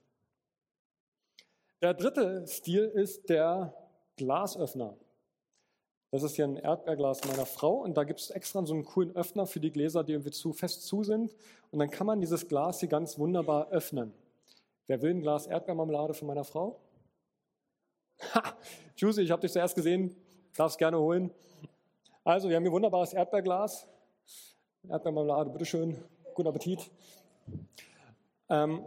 Der 1.81 1.94
dritte 1.94 2.44
Stil 2.48 2.85
ist 2.85 3.29
der 3.29 3.74
Glasöffner. 4.16 4.96
Das 6.11 6.24
ist 6.24 6.35
hier 6.35 6.46
ein 6.46 6.57
Erdbeerglas 6.57 7.24
meiner 7.27 7.46
Frau 7.46 7.74
und 7.74 7.96
da 7.96 8.03
gibt 8.03 8.20
es 8.20 8.31
extra 8.31 8.64
so 8.66 8.74
einen 8.74 8.85
coolen 8.85 9.14
Öffner 9.14 9.46
für 9.46 9.61
die 9.61 9.70
Gläser, 9.70 10.03
die 10.03 10.12
irgendwie 10.12 10.33
zu 10.33 10.53
fest 10.53 10.85
zu 10.85 11.05
sind. 11.05 11.35
Und 11.70 11.79
dann 11.79 11.90
kann 11.90 12.07
man 12.07 12.20
dieses 12.20 12.48
Glas 12.48 12.81
hier 12.81 12.88
ganz 12.88 13.18
wunderbar 13.18 13.70
öffnen. 13.70 14.12
Wer 14.88 15.00
will 15.00 15.11
ein 15.11 15.22
Glas 15.22 15.46
Erdbeermarmelade 15.46 16.14
von 16.14 16.27
meiner 16.27 16.44
Frau? 16.44 16.81
Ha! 18.35 18.42
Juicy, 18.96 19.22
ich 19.22 19.31
habe 19.31 19.42
dich 19.42 19.53
zuerst 19.53 19.74
gesehen, 19.77 20.16
darfst 20.57 20.79
gerne 20.79 20.98
holen. 20.98 21.31
Also, 22.24 22.48
wir 22.48 22.57
haben 22.57 22.62
hier 22.64 22.72
wunderbares 22.72 23.12
Erdbeerglas. 23.12 23.87
Erdbeermarmelade, 24.88 25.51
bitteschön, 25.51 25.97
guten 26.35 26.49
Appetit. 26.49 26.90
Ähm, 28.51 28.85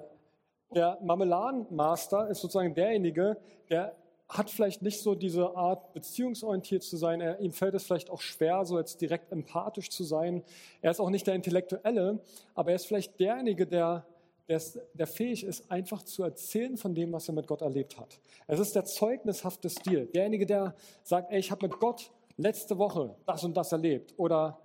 der 0.70 1.00
Marmeladenmaster 1.02 2.28
ist 2.28 2.42
sozusagen 2.42 2.76
derjenige, 2.76 3.38
der 3.70 3.96
hat 4.30 4.52
vielleicht 4.52 4.82
nicht 4.82 5.02
so 5.02 5.16
diese 5.16 5.56
Art, 5.56 5.94
beziehungsorientiert 5.94 6.84
zu 6.84 6.98
sein. 6.98 7.22
Er, 7.22 7.40
ihm 7.40 7.52
fällt 7.52 7.74
es 7.74 7.86
vielleicht 7.86 8.10
auch 8.12 8.22
schwer, 8.22 8.64
so 8.66 8.78
jetzt 8.78 9.02
direkt 9.02 9.32
empathisch 9.32 9.90
zu 9.90 10.04
sein. 10.04 10.44
Er 10.82 10.92
ist 10.92 11.00
auch 11.00 11.10
nicht 11.10 11.26
der 11.26 11.34
Intellektuelle, 11.34 12.20
aber 12.54 12.72
er 12.72 12.76
ist 12.76 12.86
vielleicht 12.86 13.20
derjenige, 13.20 13.66
der, 13.66 14.06
der, 14.48 14.62
der 14.94 15.08
fähig 15.08 15.46
ist, 15.46 15.72
einfach 15.72 16.04
zu 16.04 16.24
erzählen 16.24 16.78
von 16.78 16.94
dem, 16.94 17.12
was 17.12 17.28
er 17.28 17.34
mit 17.34 17.48
Gott 17.48 17.62
erlebt 17.62 17.98
hat. 17.98 18.20
Es 18.46 18.60
ist 18.60 18.76
der 18.76 18.86
zeugnishafte 18.86 19.70
Stil. 19.70 20.06
Derjenige, 20.08 20.46
der 20.46 20.76
sagt, 21.04 21.32
ey, 21.32 21.40
ich 21.40 21.50
habe 21.50 21.68
mit 21.68 21.80
Gott 21.80 22.12
letzte 22.36 22.78
Woche 22.78 23.16
das 23.26 23.44
und 23.44 23.58
das 23.58 23.72
erlebt. 23.72 24.14
Oder 24.18 24.60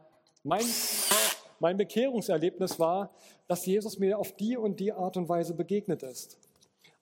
mein, 0.45 0.65
mein 1.63 1.77
Bekehrungserlebnis 1.77 2.81
war, 2.81 3.15
dass 3.47 3.65
Jesus 3.65 4.01
mir 4.01 4.19
auf 4.19 4.33
die 4.33 4.57
und 4.57 4.81
die 4.81 4.93
Art 4.93 5.17
und 5.17 5.29
Weise 5.29 5.55
begegnet 5.55 6.03
ist. 6.03 6.37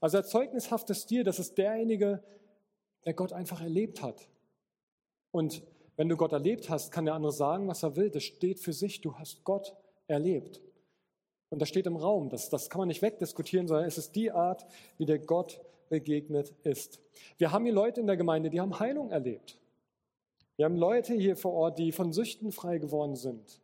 Also 0.00 0.18
der 0.18 0.26
zeugnishafte 0.26 0.94
Stil, 0.94 1.24
das 1.24 1.38
ist 1.38 1.56
derjenige, 1.56 2.22
der 3.06 3.14
Gott 3.14 3.32
einfach 3.32 3.62
erlebt 3.62 4.02
hat. 4.02 4.28
Und 5.30 5.62
wenn 5.96 6.10
du 6.10 6.16
Gott 6.18 6.32
erlebt 6.32 6.68
hast, 6.68 6.92
kann 6.92 7.06
der 7.06 7.14
andere 7.14 7.32
sagen, 7.32 7.68
was 7.68 7.82
er 7.82 7.96
will. 7.96 8.10
Das 8.10 8.22
steht 8.22 8.60
für 8.60 8.74
sich. 8.74 9.00
Du 9.00 9.14
hast 9.14 9.44
Gott 9.44 9.74
erlebt. 10.06 10.60
Und 11.48 11.62
das 11.62 11.70
steht 11.70 11.86
im 11.86 11.96
Raum. 11.96 12.28
Das, 12.28 12.50
das 12.50 12.68
kann 12.68 12.80
man 12.80 12.88
nicht 12.88 13.00
wegdiskutieren, 13.00 13.66
sondern 13.66 13.86
es 13.86 13.96
ist 13.96 14.14
die 14.14 14.30
Art, 14.30 14.66
wie 14.98 15.06
der 15.06 15.20
Gott 15.20 15.58
begegnet 15.88 16.52
ist. 16.64 17.00
Wir 17.38 17.50
haben 17.50 17.64
hier 17.64 17.72
Leute 17.72 18.02
in 18.02 18.06
der 18.06 18.18
Gemeinde, 18.18 18.50
die 18.50 18.60
haben 18.60 18.78
Heilung 18.78 19.10
erlebt. 19.10 19.58
Wir 20.56 20.66
haben 20.66 20.76
Leute 20.76 21.14
hier 21.14 21.34
vor 21.34 21.54
Ort, 21.54 21.78
die 21.78 21.92
von 21.92 22.12
Süchten 22.12 22.52
frei 22.52 22.76
geworden 22.76 23.16
sind. 23.16 23.60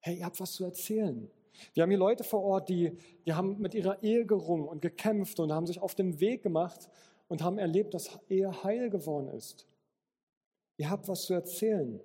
Hey, 0.00 0.18
ihr 0.18 0.24
habt 0.24 0.40
was 0.40 0.52
zu 0.52 0.64
erzählen. 0.64 1.30
Wir 1.74 1.82
haben 1.82 1.90
hier 1.90 1.98
Leute 1.98 2.24
vor 2.24 2.42
Ort, 2.42 2.68
die, 2.68 2.96
die 3.26 3.32
haben 3.32 3.60
mit 3.60 3.74
ihrer 3.74 4.02
Ehe 4.02 4.24
gerungen 4.24 4.68
und 4.68 4.80
gekämpft 4.80 5.40
und 5.40 5.52
haben 5.52 5.66
sich 5.66 5.80
auf 5.80 5.94
den 5.94 6.20
Weg 6.20 6.42
gemacht 6.42 6.88
und 7.26 7.42
haben 7.42 7.58
erlebt, 7.58 7.94
dass 7.94 8.18
Ehe 8.28 8.62
heil 8.62 8.90
geworden 8.90 9.28
ist. 9.28 9.66
Ihr 10.76 10.90
habt 10.90 11.08
was 11.08 11.22
zu 11.22 11.34
erzählen. 11.34 12.00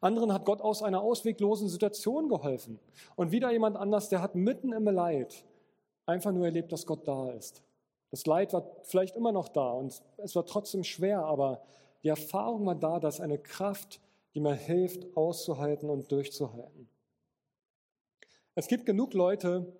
Anderen 0.00 0.32
hat 0.32 0.44
Gott 0.44 0.60
aus 0.60 0.82
einer 0.82 1.00
ausweglosen 1.00 1.68
Situation 1.68 2.28
geholfen. 2.28 2.78
Und 3.16 3.32
wieder 3.32 3.50
jemand 3.50 3.76
anders, 3.76 4.08
der 4.08 4.20
hat 4.20 4.34
mitten 4.34 4.72
im 4.72 4.84
Leid 4.84 5.44
einfach 6.06 6.32
nur 6.32 6.44
erlebt, 6.44 6.72
dass 6.72 6.86
Gott 6.86 7.06
da 7.08 7.30
ist. 7.30 7.62
Das 8.10 8.26
Leid 8.26 8.52
war 8.52 8.66
vielleicht 8.82 9.16
immer 9.16 9.32
noch 9.32 9.48
da 9.48 9.70
und 9.70 10.02
es 10.18 10.36
war 10.36 10.44
trotzdem 10.44 10.84
schwer, 10.84 11.24
aber 11.24 11.62
die 12.02 12.08
Erfahrung 12.08 12.66
war 12.66 12.74
da, 12.74 13.00
dass 13.00 13.20
eine 13.20 13.38
Kraft, 13.38 14.00
die 14.34 14.40
mir 14.40 14.54
hilft, 14.54 15.16
auszuhalten 15.16 15.88
und 15.88 16.12
durchzuhalten. 16.12 16.88
Es 18.54 18.68
gibt 18.68 18.84
genug 18.84 19.14
Leute, 19.14 19.72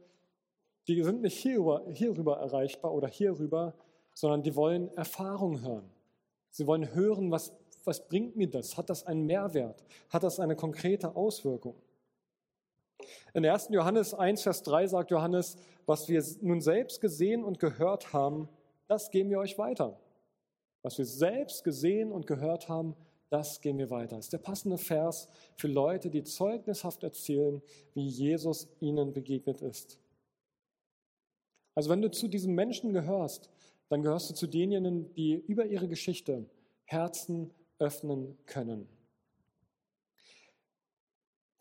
die 0.88 1.02
sind 1.02 1.22
nicht 1.22 1.36
hierüber, 1.36 1.84
hierüber 1.92 2.38
erreichbar 2.38 2.92
oder 2.92 3.08
hierüber, 3.08 3.74
sondern 4.14 4.42
die 4.42 4.56
wollen 4.56 4.88
Erfahrung 4.96 5.62
hören. 5.62 5.90
Sie 6.50 6.66
wollen 6.66 6.94
hören, 6.94 7.30
was, 7.30 7.52
was 7.84 8.06
bringt 8.08 8.36
mir 8.36 8.48
das? 8.48 8.76
Hat 8.76 8.90
das 8.90 9.06
einen 9.06 9.26
Mehrwert? 9.26 9.82
Hat 10.08 10.22
das 10.22 10.40
eine 10.40 10.56
konkrete 10.56 11.14
Auswirkung? 11.16 11.74
In 13.34 13.44
1. 13.44 13.68
Johannes 13.70 14.14
1, 14.14 14.42
Vers 14.42 14.62
3 14.62 14.86
sagt 14.86 15.10
Johannes, 15.10 15.56
was 15.86 16.08
wir 16.08 16.22
nun 16.40 16.60
selbst 16.60 17.00
gesehen 17.00 17.44
und 17.44 17.58
gehört 17.58 18.12
haben, 18.12 18.48
das 18.86 19.10
geben 19.10 19.30
wir 19.30 19.38
euch 19.38 19.58
weiter. 19.58 19.98
Was 20.82 20.98
wir 20.98 21.06
selbst 21.06 21.64
gesehen 21.64 22.12
und 22.12 22.26
gehört 22.26 22.68
haben, 22.68 22.96
das 23.32 23.62
gehen 23.62 23.78
wir 23.78 23.88
weiter. 23.88 24.16
Das 24.16 24.26
ist 24.26 24.32
der 24.32 24.38
passende 24.38 24.76
Vers 24.76 25.26
für 25.56 25.68
Leute, 25.68 26.10
die 26.10 26.22
zeugnishaft 26.22 27.02
erzählen, 27.02 27.62
wie 27.94 28.06
Jesus 28.06 28.68
ihnen 28.78 29.14
begegnet 29.14 29.62
ist. 29.62 29.98
Also 31.74 31.88
wenn 31.88 32.02
du 32.02 32.10
zu 32.10 32.28
diesen 32.28 32.54
Menschen 32.54 32.92
gehörst, 32.92 33.48
dann 33.88 34.02
gehörst 34.02 34.28
du 34.28 34.34
zu 34.34 34.46
denjenigen, 34.46 35.14
die 35.14 35.34
über 35.34 35.64
ihre 35.64 35.88
Geschichte 35.88 36.44
Herzen 36.84 37.50
öffnen 37.78 38.36
können. 38.44 38.86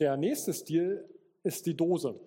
Der 0.01 0.17
nächste 0.17 0.53
Stil 0.53 1.07
ist 1.43 1.65
die 1.65 1.77
Dose. 1.77 2.19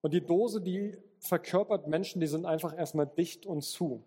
Und 0.00 0.14
die 0.14 0.24
Dose, 0.24 0.60
die 0.60 0.96
verkörpert 1.18 1.88
Menschen, 1.88 2.20
die 2.20 2.28
sind 2.28 2.46
einfach 2.46 2.76
erstmal 2.76 3.06
dicht 3.06 3.46
und 3.46 3.62
zu. 3.62 4.04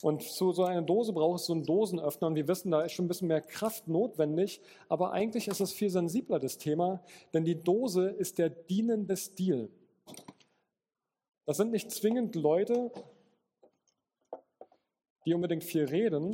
Und 0.00 0.22
zu 0.22 0.52
so 0.52 0.64
einer 0.64 0.82
Dose 0.82 1.12
braucht 1.12 1.40
es 1.40 1.46
so 1.46 1.52
einen 1.52 1.64
Dosenöffner. 1.64 2.28
Und 2.28 2.36
wir 2.36 2.46
wissen, 2.46 2.70
da 2.70 2.82
ist 2.82 2.92
schon 2.92 3.06
ein 3.06 3.08
bisschen 3.08 3.28
mehr 3.28 3.40
Kraft 3.40 3.88
notwendig. 3.88 4.60
Aber 4.88 5.12
eigentlich 5.12 5.48
ist 5.48 5.60
es 5.60 5.72
viel 5.72 5.90
sensibler, 5.90 6.38
das 6.38 6.58
Thema. 6.58 7.02
Denn 7.32 7.44
die 7.44 7.60
Dose 7.60 8.08
ist 8.08 8.38
der 8.38 8.48
dienende 8.48 9.16
Stil. 9.16 9.70
Das 11.46 11.56
sind 11.56 11.72
nicht 11.72 11.90
zwingend 11.90 12.36
Leute, 12.36 12.92
die 15.24 15.34
unbedingt 15.34 15.64
viel 15.64 15.84
reden, 15.84 16.32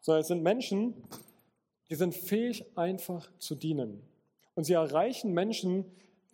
sondern 0.00 0.20
es 0.20 0.28
sind 0.28 0.42
Menschen, 0.42 0.94
die 1.90 1.96
sind 1.96 2.14
fähig, 2.14 2.64
einfach 2.76 3.30
zu 3.38 3.54
dienen. 3.54 4.02
Und 4.54 4.64
sie 4.64 4.72
erreichen 4.72 5.32
Menschen, 5.32 5.84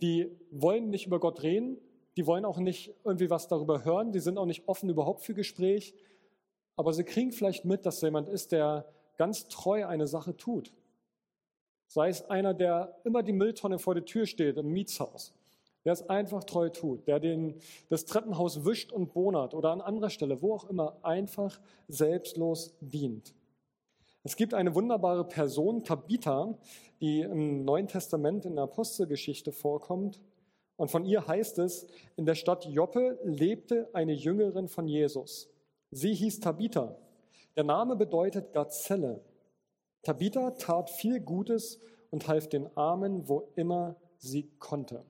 die 0.00 0.30
wollen 0.50 0.90
nicht 0.90 1.06
über 1.06 1.20
Gott 1.20 1.42
reden, 1.42 1.78
die 2.20 2.26
wollen 2.26 2.44
auch 2.44 2.58
nicht 2.58 2.94
irgendwie 3.02 3.30
was 3.30 3.48
darüber 3.48 3.82
hören, 3.82 4.12
die 4.12 4.20
sind 4.20 4.36
auch 4.36 4.44
nicht 4.44 4.68
offen 4.68 4.90
überhaupt 4.90 5.22
für 5.22 5.32
Gespräch, 5.32 5.94
aber 6.76 6.92
sie 6.92 7.02
kriegen 7.02 7.32
vielleicht 7.32 7.64
mit, 7.64 7.86
dass 7.86 8.02
jemand 8.02 8.28
ist, 8.28 8.52
der 8.52 8.84
ganz 9.16 9.48
treu 9.48 9.86
eine 9.86 10.06
Sache 10.06 10.36
tut. 10.36 10.74
Sei 11.86 12.10
es 12.10 12.28
einer, 12.28 12.52
der 12.52 12.94
immer 13.04 13.22
die 13.22 13.32
Mülltonne 13.32 13.78
vor 13.78 13.94
der 13.94 14.04
Tür 14.04 14.26
steht 14.26 14.58
im 14.58 14.68
Mietshaus, 14.68 15.32
der 15.86 15.94
es 15.94 16.10
einfach 16.10 16.44
treu 16.44 16.68
tut, 16.68 17.08
der 17.08 17.20
den, 17.20 17.54
das 17.88 18.04
Treppenhaus 18.04 18.66
wischt 18.66 18.92
und 18.92 19.14
bonert 19.14 19.54
oder 19.54 19.70
an 19.70 19.80
anderer 19.80 20.10
Stelle, 20.10 20.42
wo 20.42 20.52
auch 20.52 20.68
immer, 20.68 20.98
einfach 21.00 21.58
selbstlos 21.88 22.74
dient. 22.82 23.32
Es 24.24 24.36
gibt 24.36 24.52
eine 24.52 24.74
wunderbare 24.74 25.24
Person, 25.26 25.84
Tabitha, 25.84 26.58
die 27.00 27.22
im 27.22 27.64
Neuen 27.64 27.88
Testament 27.88 28.44
in 28.44 28.56
der 28.56 28.64
Apostelgeschichte 28.64 29.52
vorkommt. 29.52 30.20
Und 30.80 30.90
von 30.90 31.04
ihr 31.04 31.26
heißt 31.26 31.58
es, 31.58 31.86
in 32.16 32.24
der 32.24 32.34
Stadt 32.34 32.64
Joppe 32.64 33.18
lebte 33.22 33.90
eine 33.92 34.14
Jüngerin 34.14 34.66
von 34.66 34.88
Jesus. 34.88 35.50
Sie 35.90 36.14
hieß 36.14 36.40
Tabitha. 36.40 36.96
Der 37.54 37.64
Name 37.64 37.96
bedeutet 37.96 38.54
Gazelle. 38.54 39.22
Tabitha 40.02 40.52
tat 40.52 40.88
viel 40.88 41.20
Gutes 41.20 41.80
und 42.08 42.28
half 42.28 42.48
den 42.48 42.74
Armen, 42.78 43.28
wo 43.28 43.52
immer 43.56 43.96
sie 44.16 44.48
konnte. 44.58 45.04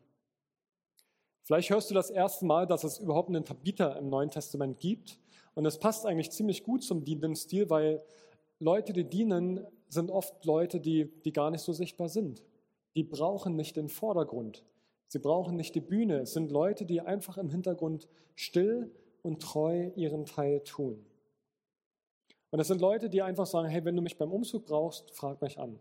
Vielleicht 1.42 1.70
hörst 1.70 1.88
du 1.88 1.94
das 1.94 2.11
erste 2.11 2.46
Mal, 2.46 2.66
dass 2.66 2.83
es 2.83 2.98
überhaupt 2.98 3.28
einen 3.28 3.44
Tabitha 3.44 3.92
im 3.92 4.09
Neuen 4.09 4.33
Testament 4.33 4.80
gibt. 4.80 5.20
Und 5.54 5.66
es 5.66 5.78
passt 5.78 6.04
eigentlich 6.04 6.33
ziemlich 6.33 6.64
gut 6.64 6.83
zum 6.83 7.04
dienenden 7.04 7.37
Stil, 7.37 7.70
weil 7.70 8.02
Leute, 8.59 8.92
die 8.92 9.04
dienen, 9.04 9.64
sind 9.88 10.11
oft 10.11 10.44
Leute, 10.44 10.80
die, 10.80 11.12
die 11.24 11.33
gar 11.33 11.52
nicht 11.52 11.62
so 11.62 11.72
sichtbar 11.72 12.09
sind. 12.09 12.42
Die 12.96 13.04
brauchen 13.04 13.54
nicht 13.54 13.76
den 13.76 13.88
Vordergrund. 13.88 14.64
Sie 15.11 15.18
brauchen 15.18 15.57
nicht 15.57 15.75
die 15.75 15.81
Bühne. 15.81 16.20
Es 16.20 16.35
sind 16.35 16.53
Leute, 16.53 16.87
die 16.87 17.01
einfach 17.01 17.37
im 17.37 17.51
Hintergrund 17.51 18.09
still 18.37 18.94
und 19.23 19.42
treu 19.42 19.90
ihren 19.96 20.25
Teil 20.25 20.62
tun. 20.62 21.05
Und 22.51 22.61
es 22.61 22.68
sind 22.68 22.81
Leute, 22.81 23.11
die 23.11 23.20
einfach 23.20 23.46
sagen, 23.46 23.68
hey, 23.68 23.85
wenn 23.85 23.96
du 23.96 24.03
mich 24.03 24.18
beim 24.18 24.31
Umzug 24.31 24.66
brauchst, 24.66 25.11
frag 25.11 25.42
mich 25.42 25.59
an. 25.59 25.81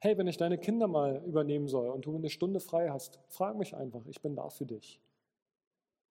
Hey, 0.00 0.18
wenn 0.18 0.26
ich 0.26 0.38
deine 0.38 0.58
Kinder 0.58 0.88
mal 0.88 1.22
übernehmen 1.24 1.68
soll 1.68 1.88
und 1.88 2.04
du 2.04 2.16
eine 2.16 2.30
Stunde 2.30 2.58
frei 2.58 2.90
hast, 2.90 3.20
frag 3.28 3.56
mich 3.56 3.76
einfach, 3.76 4.04
ich 4.06 4.20
bin 4.22 4.34
da 4.34 4.48
für 4.48 4.66
dich. 4.66 5.00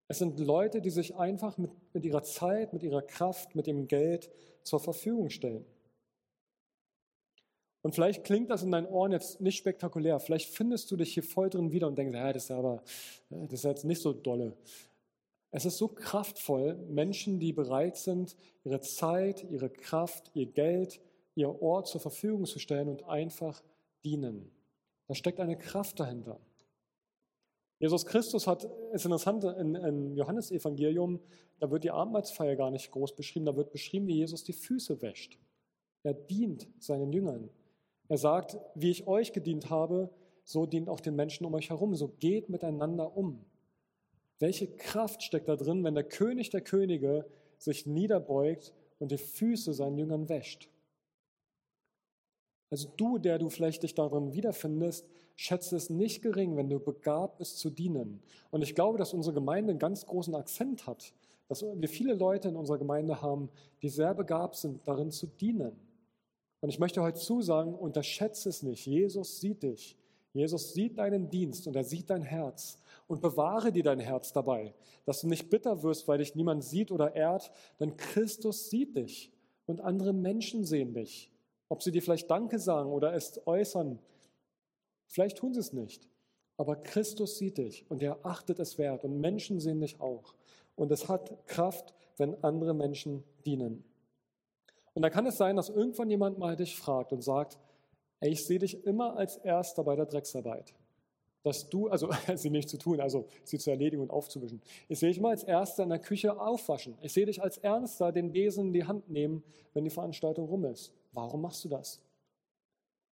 Es 0.08 0.18
sind 0.18 0.38
Leute, 0.38 0.82
die 0.82 0.90
sich 0.90 1.16
einfach 1.16 1.56
mit, 1.56 1.70
mit 1.94 2.04
ihrer 2.04 2.22
Zeit, 2.22 2.74
mit 2.74 2.82
ihrer 2.82 3.00
Kraft, 3.00 3.54
mit 3.54 3.66
dem 3.66 3.88
Geld 3.88 4.30
zur 4.64 4.80
Verfügung 4.80 5.30
stellen. 5.30 5.64
Und 7.84 7.94
vielleicht 7.94 8.24
klingt 8.24 8.48
das 8.48 8.62
in 8.62 8.70
deinen 8.70 8.86
Ohren 8.86 9.12
jetzt 9.12 9.42
nicht 9.42 9.58
spektakulär. 9.58 10.18
Vielleicht 10.18 10.48
findest 10.48 10.90
du 10.90 10.96
dich 10.96 11.12
hier 11.12 11.22
voll 11.22 11.50
drin 11.50 11.70
wieder 11.70 11.86
und 11.86 11.98
denkst, 11.98 12.14
ja, 12.16 12.32
das 12.32 12.44
ist 12.44 12.50
aber, 12.50 12.82
das 13.28 13.52
ist 13.52 13.64
jetzt 13.64 13.84
nicht 13.84 14.00
so 14.00 14.14
dolle. 14.14 14.56
Es 15.50 15.66
ist 15.66 15.76
so 15.76 15.88
kraftvoll, 15.88 16.76
Menschen, 16.88 17.38
die 17.38 17.52
bereit 17.52 17.98
sind, 17.98 18.36
ihre 18.64 18.80
Zeit, 18.80 19.44
ihre 19.50 19.68
Kraft, 19.68 20.30
ihr 20.32 20.46
Geld, 20.46 20.98
ihr 21.34 21.60
Ort 21.60 21.86
zur 21.88 22.00
Verfügung 22.00 22.46
zu 22.46 22.58
stellen 22.58 22.88
und 22.88 23.04
einfach 23.04 23.62
dienen. 24.02 24.50
Da 25.06 25.14
steckt 25.14 25.38
eine 25.38 25.58
Kraft 25.58 26.00
dahinter. 26.00 26.40
Jesus 27.80 28.06
Christus 28.06 28.46
hat, 28.46 28.64
ist 28.94 29.04
interessant, 29.04 29.44
in, 29.44 29.74
in 29.74 30.16
Johannesevangelium, 30.16 31.20
da 31.60 31.70
wird 31.70 31.84
die 31.84 31.90
Abendmahlsfeier 31.90 32.56
gar 32.56 32.70
nicht 32.70 32.90
groß 32.90 33.14
beschrieben, 33.14 33.44
da 33.44 33.54
wird 33.56 33.72
beschrieben, 33.72 34.06
wie 34.06 34.14
Jesus 34.14 34.42
die 34.42 34.54
Füße 34.54 35.02
wäscht. 35.02 35.38
Er 36.02 36.14
dient 36.14 36.66
seinen 36.78 37.12
Jüngern. 37.12 37.50
Er 38.08 38.18
sagt, 38.18 38.58
wie 38.74 38.90
ich 38.90 39.06
euch 39.06 39.32
gedient 39.32 39.70
habe, 39.70 40.10
so 40.44 40.66
dient 40.66 40.88
auch 40.88 41.00
den 41.00 41.16
Menschen 41.16 41.46
um 41.46 41.54
euch 41.54 41.70
herum. 41.70 41.94
So 41.94 42.08
geht 42.08 42.48
miteinander 42.48 43.16
um. 43.16 43.44
Welche 44.38 44.66
Kraft 44.68 45.22
steckt 45.22 45.48
da 45.48 45.56
drin, 45.56 45.84
wenn 45.84 45.94
der 45.94 46.04
König 46.04 46.50
der 46.50 46.60
Könige 46.60 47.26
sich 47.58 47.86
niederbeugt 47.86 48.74
und 48.98 49.10
die 49.10 49.18
Füße 49.18 49.72
seinen 49.72 49.96
Jüngern 49.96 50.28
wäscht? 50.28 50.68
Also 52.70 52.88
du, 52.96 53.18
der 53.18 53.38
du 53.38 53.48
vielleicht 53.48 53.84
dich 53.84 53.94
darin 53.94 54.34
wiederfindest, 54.34 55.08
schätze 55.36 55.76
es 55.76 55.90
nicht 55.90 56.22
gering, 56.22 56.56
wenn 56.56 56.68
du 56.68 56.78
begabt 56.78 57.38
bist 57.38 57.58
zu 57.58 57.70
dienen. 57.70 58.22
Und 58.50 58.62
ich 58.62 58.74
glaube, 58.74 58.98
dass 58.98 59.14
unsere 59.14 59.34
Gemeinde 59.34 59.70
einen 59.70 59.78
ganz 59.78 60.06
großen 60.06 60.34
Akzent 60.34 60.86
hat, 60.86 61.12
dass 61.48 61.62
wir 61.62 61.88
viele 61.88 62.14
Leute 62.14 62.48
in 62.48 62.56
unserer 62.56 62.78
Gemeinde 62.78 63.20
haben, 63.20 63.48
die 63.82 63.88
sehr 63.88 64.14
begabt 64.14 64.56
sind, 64.56 64.86
darin 64.86 65.10
zu 65.10 65.26
dienen. 65.26 65.72
Und 66.64 66.70
ich 66.70 66.78
möchte 66.78 67.02
heute 67.02 67.18
zusagen, 67.18 67.74
unterschätze 67.74 68.48
es 68.48 68.62
nicht. 68.62 68.86
Jesus 68.86 69.38
sieht 69.38 69.62
dich. 69.62 69.98
Jesus 70.32 70.72
sieht 70.72 70.96
deinen 70.96 71.28
Dienst 71.28 71.66
und 71.66 71.76
er 71.76 71.84
sieht 71.84 72.08
dein 72.08 72.22
Herz. 72.22 72.78
Und 73.06 73.20
bewahre 73.20 73.70
dir 73.70 73.82
dein 73.82 74.00
Herz 74.00 74.32
dabei, 74.32 74.72
dass 75.04 75.20
du 75.20 75.28
nicht 75.28 75.50
bitter 75.50 75.82
wirst, 75.82 76.08
weil 76.08 76.16
dich 76.16 76.34
niemand 76.34 76.64
sieht 76.64 76.90
oder 76.90 77.14
ehrt, 77.14 77.52
denn 77.80 77.98
Christus 77.98 78.70
sieht 78.70 78.96
dich 78.96 79.30
und 79.66 79.82
andere 79.82 80.14
Menschen 80.14 80.64
sehen 80.64 80.94
dich. 80.94 81.30
Ob 81.68 81.82
sie 81.82 81.90
dir 81.90 82.00
vielleicht 82.00 82.30
Danke 82.30 82.58
sagen 82.58 82.90
oder 82.90 83.12
es 83.12 83.46
äußern, 83.46 83.98
vielleicht 85.06 85.36
tun 85.36 85.52
sie 85.52 85.60
es 85.60 85.74
nicht. 85.74 86.08
Aber 86.56 86.76
Christus 86.76 87.36
sieht 87.36 87.58
dich 87.58 87.84
und 87.90 88.02
er 88.02 88.24
achtet 88.24 88.58
es 88.58 88.78
wert 88.78 89.04
und 89.04 89.20
Menschen 89.20 89.60
sehen 89.60 89.82
dich 89.82 90.00
auch. 90.00 90.34
Und 90.76 90.90
es 90.92 91.10
hat 91.10 91.46
Kraft, 91.46 91.92
wenn 92.16 92.42
andere 92.42 92.72
Menschen 92.72 93.22
dienen. 93.44 93.84
Und 94.94 95.02
da 95.02 95.10
kann 95.10 95.26
es 95.26 95.36
sein, 95.36 95.56
dass 95.56 95.68
irgendwann 95.68 96.08
jemand 96.08 96.38
mal 96.38 96.56
dich 96.56 96.76
fragt 96.76 97.12
und 97.12 97.22
sagt, 97.22 97.58
ey, 98.20 98.30
ich 98.30 98.44
sehe 98.46 98.58
dich 98.58 98.84
immer 98.84 99.16
als 99.16 99.36
Erster 99.36 99.84
bei 99.84 99.96
der 99.96 100.06
Drecksarbeit. 100.06 100.74
dass 101.42 101.68
du, 101.68 101.88
also 101.88 102.08
sie 102.36 102.48
nicht 102.48 102.70
zu 102.70 102.78
tun, 102.78 103.00
also 103.00 103.26
sie 103.44 103.58
zu 103.58 103.70
erledigen 103.70 104.00
und 104.00 104.10
aufzuwischen. 104.10 104.62
Ich 104.88 104.98
sehe 104.98 105.10
dich 105.10 105.20
mal 105.20 105.30
als 105.30 105.44
Erster 105.44 105.82
in 105.82 105.90
der 105.90 105.98
Küche 105.98 106.40
aufwaschen. 106.40 106.96
Ich 107.02 107.12
sehe 107.12 107.26
dich 107.26 107.42
als 107.42 107.58
Erster 107.58 108.12
den 108.12 108.32
Besen 108.32 108.68
in 108.68 108.72
die 108.72 108.84
Hand 108.84 109.10
nehmen, 109.10 109.44
wenn 109.74 109.84
die 109.84 109.90
Veranstaltung 109.90 110.48
rum 110.48 110.64
ist. 110.64 110.92
Warum 111.12 111.42
machst 111.42 111.62
du 111.64 111.68
das? 111.68 112.00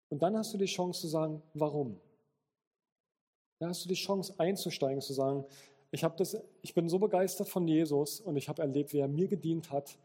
Und 0.09 0.21
dann 0.21 0.37
hast 0.37 0.53
du 0.53 0.57
die 0.57 0.65
Chance 0.65 1.01
zu 1.01 1.07
sagen, 1.07 1.41
warum? 1.53 1.99
Dann 3.59 3.69
hast 3.69 3.83
du 3.83 3.89
die 3.89 3.95
Chance 3.95 4.33
einzusteigen, 4.37 5.01
zu 5.01 5.13
sagen, 5.13 5.45
ich, 5.91 6.01
das, 6.01 6.37
ich 6.61 6.73
bin 6.73 6.87
so 6.87 6.99
begeistert 6.99 7.49
von 7.49 7.67
Jesus 7.67 8.21
und 8.21 8.37
ich 8.37 8.47
habe 8.47 8.61
erlebt, 8.61 8.93
wie 8.93 8.99
er 8.99 9.07
mir 9.09 9.27
gedient 9.27 9.71
hat. 9.71 9.97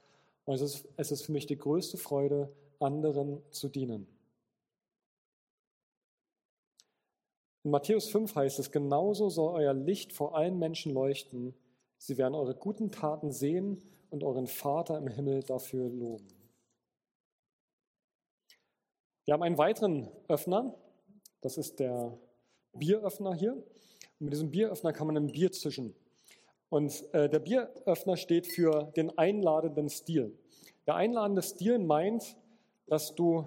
Und 0.47 0.55
es 0.55 0.63
ist, 0.63 0.89
es 0.97 1.13
ist 1.13 1.27
für 1.27 1.33
mich 1.33 1.47
die 1.47 1.59
größte 1.59 1.99
Freude, 1.99 2.53
anderen 2.79 3.43
zu 3.51 3.69
dienen. 3.69 4.07
In 7.65 7.73
Matthäus 7.73 8.09
5 8.09 8.35
heißt 8.35 8.61
es, 8.61 8.71
genauso 8.71 9.29
soll 9.29 9.55
euer 9.55 9.75
Licht 9.75 10.13
vor 10.13 10.37
allen 10.37 10.59
Menschen 10.59 10.95
leuchten. 10.95 11.55
Sie 11.99 12.17
werden 12.17 12.35
eure 12.35 12.55
guten 12.55 12.93
Taten 12.93 13.33
sehen 13.33 13.83
und 14.11 14.23
euren 14.23 14.47
Vater 14.47 14.99
im 14.99 15.09
Himmel 15.09 15.43
dafür 15.43 15.89
loben. 15.89 16.29
Wir 19.25 19.35
haben 19.35 19.43
einen 19.43 19.59
weiteren 19.59 20.09
Öffner. 20.29 20.77
Das 21.41 21.59
ist 21.59 21.81
der 21.81 22.17
Bieröffner 22.73 23.35
hier. 23.35 23.55
Und 23.55 24.21
mit 24.21 24.33
diesem 24.33 24.53
Bieröffner 24.53 24.93
kann 24.93 25.09
man 25.09 25.17
ein 25.17 25.33
Bier 25.33 25.51
zischen. 25.51 25.93
Und 26.69 27.05
äh, 27.15 27.29
der 27.29 27.39
Bieröffner 27.39 28.17
steht 28.17 28.47
für 28.47 28.93
den 28.97 29.17
einladenden 29.17 29.89
Stil. 29.89 30.37
Der 30.87 30.97
einladende 30.97 31.43
Stil 31.43 31.79
meint, 31.79 32.37
dass 32.87 33.15
du 33.15 33.45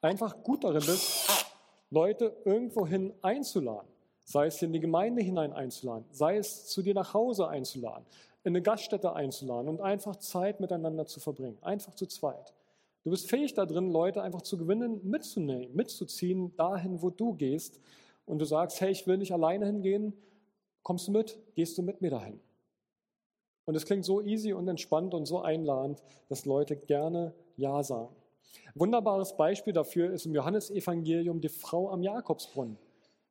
einfach 0.00 0.42
gut 0.42 0.64
darin 0.64 0.82
bist, 0.84 1.46
Leute 1.90 2.36
irgendwohin 2.44 3.12
einzuladen. 3.22 3.88
Sei 4.24 4.46
es 4.46 4.60
in 4.60 4.72
die 4.72 4.80
Gemeinde 4.80 5.22
hinein 5.22 5.52
einzuladen, 5.52 6.04
sei 6.10 6.36
es 6.36 6.66
zu 6.66 6.82
dir 6.82 6.92
nach 6.92 7.14
Hause 7.14 7.48
einzuladen, 7.48 8.04
in 8.44 8.50
eine 8.50 8.62
Gaststätte 8.62 9.14
einzuladen 9.14 9.68
und 9.68 9.80
einfach 9.80 10.16
Zeit 10.16 10.60
miteinander 10.60 11.06
zu 11.06 11.18
verbringen. 11.18 11.56
Einfach 11.62 11.94
zu 11.94 12.06
zweit. 12.06 12.52
Du 13.04 13.10
bist 13.10 13.30
fähig 13.30 13.54
darin, 13.54 13.90
Leute 13.90 14.22
einfach 14.22 14.42
zu 14.42 14.58
gewinnen, 14.58 15.00
mitzunehmen, 15.02 15.74
mitzuziehen, 15.74 16.54
dahin, 16.56 17.00
wo 17.00 17.08
du 17.08 17.32
gehst. 17.32 17.80
Und 18.26 18.38
du 18.38 18.44
sagst, 18.44 18.82
hey, 18.82 18.90
ich 18.90 19.06
will 19.06 19.16
nicht 19.16 19.32
alleine 19.32 19.64
hingehen, 19.64 20.12
kommst 20.82 21.08
du 21.08 21.12
mit, 21.12 21.38
gehst 21.54 21.76
du 21.78 21.82
mit 21.82 22.00
mir 22.00 22.10
dahin. 22.10 22.40
Und 23.64 23.74
es 23.74 23.84
klingt 23.84 24.04
so 24.04 24.22
easy 24.22 24.52
und 24.52 24.66
entspannt 24.66 25.12
und 25.12 25.26
so 25.26 25.40
einladend, 25.40 26.02
dass 26.28 26.46
Leute 26.46 26.76
gerne 26.76 27.34
Ja 27.56 27.82
sagen. 27.82 28.14
Wunderbares 28.74 29.36
Beispiel 29.36 29.72
dafür 29.72 30.10
ist 30.10 30.24
im 30.24 30.34
Johannesevangelium 30.34 31.40
die 31.40 31.50
Frau 31.50 31.90
am 31.90 32.02
Jakobsbrunnen. 32.02 32.78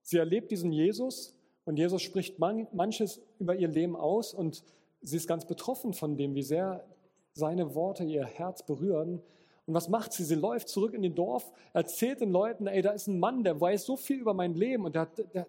Sie 0.04 0.18
erlebt 0.18 0.52
diesen 0.52 0.72
Jesus 0.72 1.36
und 1.66 1.78
Jesus 1.78 2.02
spricht 2.02 2.40
manches 2.40 3.22
über 3.40 3.56
ihr 3.56 3.68
Leben 3.68 3.96
aus 3.96 4.34
und 4.34 4.64
sie 5.02 5.18
ist 5.18 5.28
ganz 5.28 5.46
betroffen 5.46 5.94
von 5.94 6.18
dem, 6.18 6.36
wie 6.36 6.44
sehr 6.44 6.86
seine 7.34 7.76
Worte 7.76 8.04
ihr 8.04 8.26
Herz 8.26 8.66
berühren. 8.66 9.22
Und 9.66 9.74
was 9.74 9.90
macht 9.90 10.14
sie? 10.14 10.24
Sie 10.24 10.36
läuft 10.36 10.70
zurück 10.70 10.94
in 10.94 11.02
den 11.02 11.14
Dorf, 11.14 11.52
erzählt 11.74 12.22
den 12.22 12.32
Leuten, 12.32 12.68
ey, 12.68 12.82
da 12.82 12.92
ist 12.92 13.08
ein 13.08 13.20
Mann, 13.20 13.44
der 13.44 13.60
weiß 13.60 13.86
so 13.86 13.98
viel 13.98 14.20
über 14.20 14.34
mein 14.34 14.54
Leben 14.54 14.86
und 14.86 14.96
der, 14.96 15.08
der, 15.34 15.48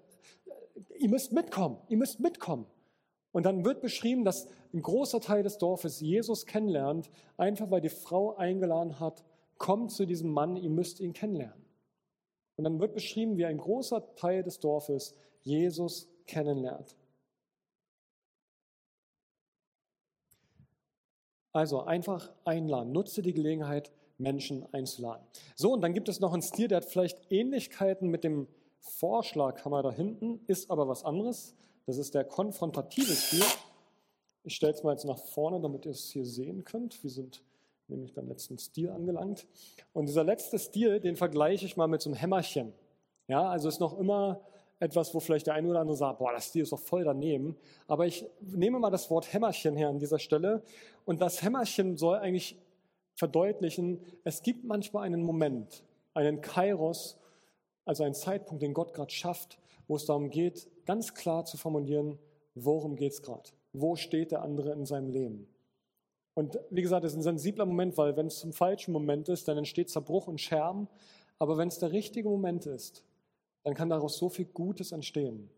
ihr 0.99 1.09
müsst 1.09 1.33
mitkommen, 1.33 1.79
ihr 1.88 1.97
müsst 1.97 2.21
mitkommen. 2.21 2.67
Und 3.33 3.45
dann 3.45 3.64
wird 3.64 3.81
beschrieben, 3.81 4.25
dass 4.25 4.49
ein 4.73 4.83
großer 4.83 5.21
Teil 5.21 5.43
des 5.43 5.59
Dorfes 5.59 6.01
Jesus 6.01 6.47
kennenlernt, 6.47 7.11
einfach 7.37 7.71
weil 7.71 7.81
die 7.81 7.88
Frau 7.88 8.37
eingeladen 8.37 9.01
hat, 9.01 9.25
kommt 9.59 9.93
zu 9.93 10.07
diesem 10.07 10.31
Mann, 10.31 10.57
ihr 10.57 10.71
müsst 10.71 11.01
ihn 11.01 11.12
kennenlernen. 11.12 11.64
Und 12.57 12.64
dann 12.64 12.81
wird 12.81 12.95
beschrieben, 12.95 13.37
wie 13.37 13.47
ein 13.47 13.59
großer 13.59 14.14
Teil 14.17 14.43
des 14.43 14.59
Dorfes 14.59 15.14
Jesus 15.43 16.09
kennenlernt. 16.27 16.97
Also 21.53 21.83
einfach 21.83 22.31
einladen. 22.45 22.93
Nutze 22.93 23.23
die 23.23 23.33
Gelegenheit, 23.33 23.91
Menschen 24.19 24.67
einzuladen. 24.73 25.25
So, 25.55 25.73
und 25.73 25.81
dann 25.81 25.95
gibt 25.95 26.09
es 26.09 26.21
noch 26.21 26.33
einen 26.33 26.43
Stil, 26.43 26.69
der 26.69 26.79
hat 26.79 26.85
vielleicht 26.85 27.31
Ähnlichkeiten 27.31 28.09
mit 28.09 28.25
dem 28.25 28.49
Vorschlaghammer 28.81 29.83
da 29.83 29.91
hinten, 29.91 30.41
ist 30.47 30.71
aber 30.71 30.88
was 30.88 31.05
anderes. 31.05 31.55
Das 31.87 31.99
ist 31.99 32.14
der 32.14 32.25
konfrontative 32.25 33.12
Stil. 33.12 33.45
Ich 34.45 34.57
stelle 34.57 34.73
es 34.73 34.83
mal 34.83 34.93
jetzt 34.93 35.05
nach 35.05 35.19
vorne, 35.19 35.61
damit 35.61 35.85
ihr 35.85 35.93
es 35.93 36.11
hier 36.11 36.25
sehen 36.25 36.64
könnt. 36.64 37.03
Wir 37.03 37.11
sind 37.11 37.43
nämlich 37.88 38.14
beim 38.14 38.29
letzten 38.29 38.59
Stil 38.59 38.91
angelangt. 38.91 39.47
Und 39.93 40.07
dieser 40.07 40.25
letzte 40.25 40.59
Stil, 40.59 41.01
den 41.01 41.17
vergleiche 41.17 41.67
ich 41.67 41.77
mal 41.77 41.88
mit 41.88 42.03
so 42.03 42.11
einem 42.11 42.19
Hämmerchen. 42.19 42.73
Ja, 43.27 43.49
also 43.49 43.69
ist 43.69 43.81
noch 43.81 43.99
immer 43.99 44.41
etwas, 44.81 45.14
wo 45.14 45.21
vielleicht 45.21 45.47
der 45.47 45.55
eine 45.55 45.69
oder 45.69 45.81
andere 45.81 45.97
sagt, 45.97 46.19
boah, 46.19 46.33
das 46.33 46.47
Stil 46.47 46.62
ist 46.62 46.73
doch 46.73 46.79
voll 46.79 47.05
daneben. 47.05 47.57
Aber 47.87 48.07
ich 48.07 48.27
nehme 48.41 48.79
mal 48.79 48.91
das 48.91 49.11
Wort 49.11 49.33
Hämmerchen 49.33 49.77
her 49.77 49.88
an 49.88 49.99
dieser 49.99 50.19
Stelle. 50.19 50.62
Und 51.05 51.21
das 51.21 51.43
Hämmerchen 51.43 51.97
soll 51.97 52.19
eigentlich 52.19 52.57
verdeutlichen, 53.17 54.01
es 54.23 54.43
gibt 54.43 54.64
manchmal 54.64 55.05
einen 55.05 55.23
Moment, 55.23 55.83
einen 56.14 56.41
Kairos, 56.41 57.19
also 57.88 58.05
einen 58.05 58.14
Zeitpunkt, 58.14 58.62
den 58.62 58.74
Gott 58.74 58.92
gerade 58.92 59.11
schafft, 59.11 59.59
wo 59.87 59.96
es 59.96 60.05
darum 60.05 60.29
geht, 60.29 60.68
ganz 60.85 61.14
klar 61.14 61.46
zu 61.46 61.57
formulieren, 61.57 62.18
worum 62.55 62.96
geht 62.96 63.12
es 63.12 63.22
gerade? 63.22 63.48
Wo 63.72 63.96
steht 63.96 64.31
der 64.31 64.42
andere 64.42 64.72
in 64.72 64.85
seinem 64.85 65.09
Leben? 65.09 65.48
Und 66.35 66.59
wie 66.70 66.83
gesagt, 66.83 67.05
es 67.05 67.12
ist 67.12 67.18
ein 67.18 67.22
sensibler 67.22 67.64
Moment, 67.64 67.96
weil 67.96 68.16
wenn 68.16 68.27
es 68.27 68.38
zum 68.38 68.53
falschen 68.53 68.92
Moment 68.92 69.29
ist, 69.29 69.48
dann 69.48 69.59
entsteht 69.59 69.90
Zerbruch 69.90 70.29
und 70.29 70.40
Scherben. 70.40 70.87
Aber 71.38 71.57
wenn 71.57 71.68
es 71.68 71.79
der 71.79 71.90
richtige 71.92 72.29
Moment 72.29 72.66
ist, 72.66 73.03
dann 73.64 73.74
kann 73.74 73.88
daraus 73.88 74.18
so 74.18 74.29
viel 74.29 74.44
Gutes 74.44 74.92
entstehen. 74.92 75.51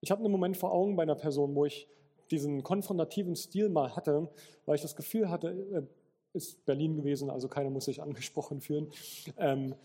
Ich 0.00 0.10
habe 0.10 0.22
einen 0.22 0.32
Moment 0.32 0.56
vor 0.56 0.72
Augen 0.72 0.96
bei 0.96 1.04
einer 1.04 1.14
Person, 1.14 1.54
wo 1.54 1.64
ich 1.64 1.88
diesen 2.30 2.62
konfrontativen 2.62 3.36
Stil 3.36 3.68
mal 3.68 3.94
hatte, 3.94 4.28
weil 4.66 4.74
ich 4.74 4.82
das 4.82 4.96
Gefühl 4.96 5.30
hatte, 5.30 5.48
äh, 5.48 5.82
ist 6.36 6.64
Berlin 6.66 6.96
gewesen, 6.96 7.30
also 7.30 7.48
keiner 7.48 7.70
muss 7.70 7.84
sich 7.84 8.02
angesprochen 8.02 8.60
fühlen. 8.60 8.90
Ähm, 9.38 9.72
äh, 9.72 9.76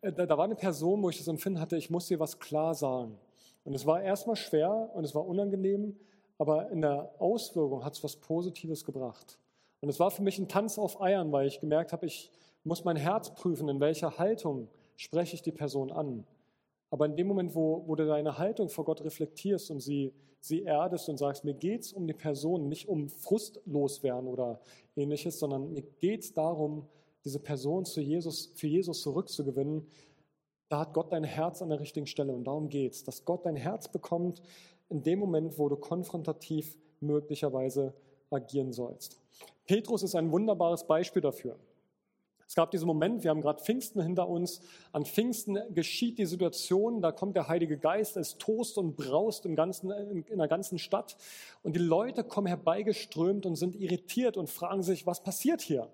da, 0.00 0.26
da 0.26 0.38
war 0.38 0.44
eine 0.44 0.56
Person, 0.56 1.02
wo 1.02 1.10
ich 1.10 1.18
das 1.18 1.28
Empfinden 1.28 1.60
hatte, 1.60 1.76
ich 1.76 1.90
muss 1.90 2.10
ihr 2.10 2.20
was 2.20 2.38
klar 2.38 2.74
sagen. 2.74 3.18
Und 3.64 3.74
es 3.74 3.86
war 3.86 4.02
erstmal 4.02 4.36
schwer 4.36 4.90
und 4.94 5.04
es 5.04 5.14
war 5.14 5.26
unangenehm, 5.26 5.96
aber 6.38 6.70
in 6.70 6.80
der 6.80 7.14
Auswirkung 7.18 7.84
hat 7.84 7.94
es 7.94 8.04
was 8.04 8.16
Positives 8.16 8.84
gebracht. 8.84 9.38
Und 9.80 9.88
es 9.88 10.00
war 10.00 10.10
für 10.10 10.22
mich 10.22 10.38
ein 10.38 10.48
Tanz 10.48 10.78
auf 10.78 11.00
Eiern, 11.00 11.32
weil 11.32 11.46
ich 11.46 11.60
gemerkt 11.60 11.92
habe, 11.92 12.06
ich 12.06 12.30
muss 12.64 12.84
mein 12.84 12.96
Herz 12.96 13.34
prüfen, 13.34 13.68
in 13.68 13.80
welcher 13.80 14.18
Haltung 14.18 14.68
spreche 14.96 15.34
ich 15.34 15.42
die 15.42 15.52
Person 15.52 15.92
an. 15.92 16.24
Aber 16.90 17.06
in 17.06 17.16
dem 17.16 17.26
Moment, 17.26 17.54
wo, 17.54 17.84
wo 17.86 17.94
du 17.94 18.06
deine 18.06 18.38
Haltung 18.38 18.68
vor 18.68 18.84
Gott 18.84 19.02
reflektierst 19.02 19.70
und 19.70 19.80
sie, 19.80 20.12
sie 20.40 20.62
erdest 20.62 21.08
und 21.08 21.18
sagst, 21.18 21.44
mir 21.44 21.54
geht 21.54 21.82
es 21.82 21.92
um 21.92 22.06
die 22.06 22.14
Person, 22.14 22.68
nicht 22.68 22.88
um 22.88 23.08
frustlos 23.08 24.02
werden 24.02 24.28
oder 24.28 24.60
ähnliches, 24.96 25.38
sondern 25.38 25.72
mir 25.72 25.82
geht 25.82 26.22
es 26.22 26.32
darum, 26.32 26.86
diese 27.28 27.40
Person 27.40 27.84
zu 27.84 28.00
Jesus, 28.00 28.50
für 28.54 28.68
Jesus 28.68 29.02
zurückzugewinnen, 29.02 29.86
da 30.70 30.80
hat 30.80 30.94
Gott 30.94 31.12
dein 31.12 31.24
Herz 31.24 31.60
an 31.60 31.68
der 31.68 31.78
richtigen 31.78 32.06
Stelle 32.06 32.32
und 32.32 32.44
darum 32.44 32.70
geht 32.70 32.94
es, 32.94 33.04
dass 33.04 33.26
Gott 33.26 33.44
dein 33.44 33.56
Herz 33.56 33.88
bekommt, 33.88 34.40
in 34.88 35.02
dem 35.02 35.18
Moment, 35.18 35.58
wo 35.58 35.68
du 35.68 35.76
konfrontativ 35.76 36.78
möglicherweise 37.00 37.92
agieren 38.30 38.72
sollst. 38.72 39.20
Petrus 39.66 40.02
ist 40.02 40.14
ein 40.14 40.32
wunderbares 40.32 40.86
Beispiel 40.86 41.20
dafür. 41.20 41.58
Es 42.46 42.54
gab 42.54 42.70
diesen 42.70 42.86
Moment, 42.86 43.22
wir 43.24 43.30
haben 43.30 43.42
gerade 43.42 43.62
Pfingsten 43.62 44.00
hinter 44.00 44.26
uns. 44.26 44.62
An 44.92 45.04
Pfingsten 45.04 45.58
geschieht 45.74 46.16
die 46.16 46.24
Situation, 46.24 47.02
da 47.02 47.12
kommt 47.12 47.36
der 47.36 47.48
Heilige 47.48 47.76
Geist, 47.76 48.16
es 48.16 48.38
tost 48.38 48.78
und 48.78 48.96
braust 48.96 49.44
im 49.44 49.54
ganzen, 49.54 49.90
in 49.90 50.38
der 50.38 50.48
ganzen 50.48 50.78
Stadt. 50.78 51.18
Und 51.62 51.76
die 51.76 51.80
Leute 51.80 52.24
kommen 52.24 52.46
herbeigeströmt 52.46 53.44
und 53.44 53.56
sind 53.56 53.76
irritiert 53.76 54.38
und 54.38 54.48
fragen 54.48 54.82
sich, 54.82 55.06
was 55.06 55.22
passiert 55.22 55.60
hier? 55.60 55.90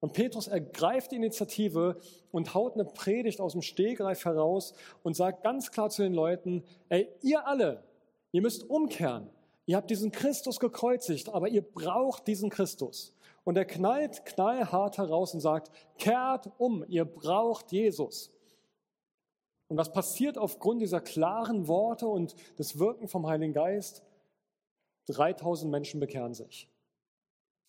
Und 0.00 0.12
Petrus 0.12 0.46
ergreift 0.46 1.12
die 1.12 1.16
Initiative 1.16 1.98
und 2.30 2.54
haut 2.54 2.74
eine 2.74 2.84
Predigt 2.84 3.40
aus 3.40 3.52
dem 3.52 3.62
Stegreif 3.62 4.24
heraus 4.24 4.74
und 5.02 5.16
sagt 5.16 5.42
ganz 5.42 5.70
klar 5.70 5.90
zu 5.90 6.02
den 6.02 6.12
Leuten, 6.12 6.64
ey, 6.90 7.08
ihr 7.22 7.46
alle, 7.46 7.82
Ihr 8.36 8.42
müsst 8.42 8.68
umkehren. 8.68 9.30
Ihr 9.64 9.78
habt 9.78 9.88
diesen 9.88 10.12
Christus 10.12 10.60
gekreuzigt, 10.60 11.30
aber 11.30 11.48
ihr 11.48 11.62
braucht 11.62 12.26
diesen 12.26 12.50
Christus. 12.50 13.14
Und 13.44 13.56
er 13.56 13.64
knallt 13.64 14.26
knallhart 14.26 14.98
heraus 14.98 15.32
und 15.32 15.40
sagt, 15.40 15.70
kehrt 15.96 16.50
um, 16.58 16.84
ihr 16.86 17.06
braucht 17.06 17.72
Jesus. 17.72 18.30
Und 19.68 19.78
was 19.78 19.90
passiert 19.90 20.36
aufgrund 20.36 20.82
dieser 20.82 21.00
klaren 21.00 21.66
Worte 21.66 22.06
und 22.06 22.36
des 22.58 22.78
Wirken 22.78 23.08
vom 23.08 23.26
Heiligen 23.26 23.54
Geist? 23.54 24.04
3000 25.08 25.70
Menschen 25.70 25.98
bekehren 25.98 26.34
sich. 26.34 26.68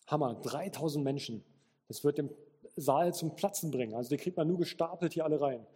Hammer, 0.06 0.34
3000 0.34 1.02
Menschen. 1.02 1.42
Das 1.88 2.04
wird 2.04 2.18
den 2.18 2.30
Saal 2.76 3.12
zum 3.14 3.34
Platzen 3.34 3.70
bringen. 3.70 3.94
Also 3.94 4.10
die 4.10 4.16
kriegt 4.16 4.36
man 4.36 4.46
nur 4.46 4.58
gestapelt 4.58 5.14
hier 5.14 5.24
alle 5.24 5.40
rein. 5.40 5.66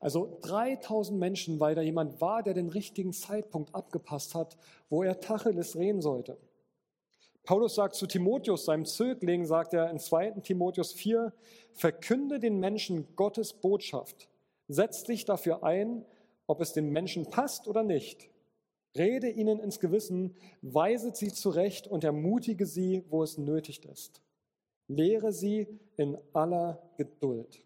Also 0.00 0.38
3000 0.42 1.18
Menschen, 1.18 1.60
weil 1.60 1.74
da 1.74 1.82
jemand 1.82 2.20
war, 2.20 2.42
der 2.42 2.54
den 2.54 2.68
richtigen 2.68 3.12
Zeitpunkt 3.12 3.74
abgepasst 3.74 4.34
hat, 4.34 4.56
wo 4.88 5.02
er 5.02 5.20
Tacheles 5.20 5.76
reden 5.76 6.00
sollte. 6.02 6.38
Paulus 7.44 7.74
sagt 7.74 7.94
zu 7.94 8.06
Timotheus, 8.06 8.64
seinem 8.64 8.84
Zögling, 8.84 9.46
sagt 9.46 9.74
er 9.74 9.90
in 9.90 9.98
2. 9.98 10.32
Timotheus 10.42 10.92
4, 10.92 11.32
verkünde 11.72 12.38
den 12.38 12.60
Menschen 12.60 13.14
Gottes 13.16 13.54
Botschaft, 13.54 14.28
setz 14.68 15.04
dich 15.04 15.24
dafür 15.24 15.64
ein 15.64 16.04
ob 16.48 16.60
es 16.60 16.72
den 16.72 16.90
Menschen 16.90 17.26
passt 17.30 17.68
oder 17.68 17.84
nicht. 17.84 18.28
Rede 18.96 19.28
ihnen 19.28 19.60
ins 19.60 19.78
Gewissen, 19.78 20.34
weise 20.62 21.14
sie 21.14 21.32
zurecht 21.32 21.86
und 21.86 22.02
ermutige 22.02 22.66
sie, 22.66 23.04
wo 23.10 23.22
es 23.22 23.38
nötig 23.38 23.84
ist. 23.84 24.22
Lehre 24.88 25.32
sie 25.32 25.68
in 25.96 26.18
aller 26.32 26.82
Geduld. 26.96 27.62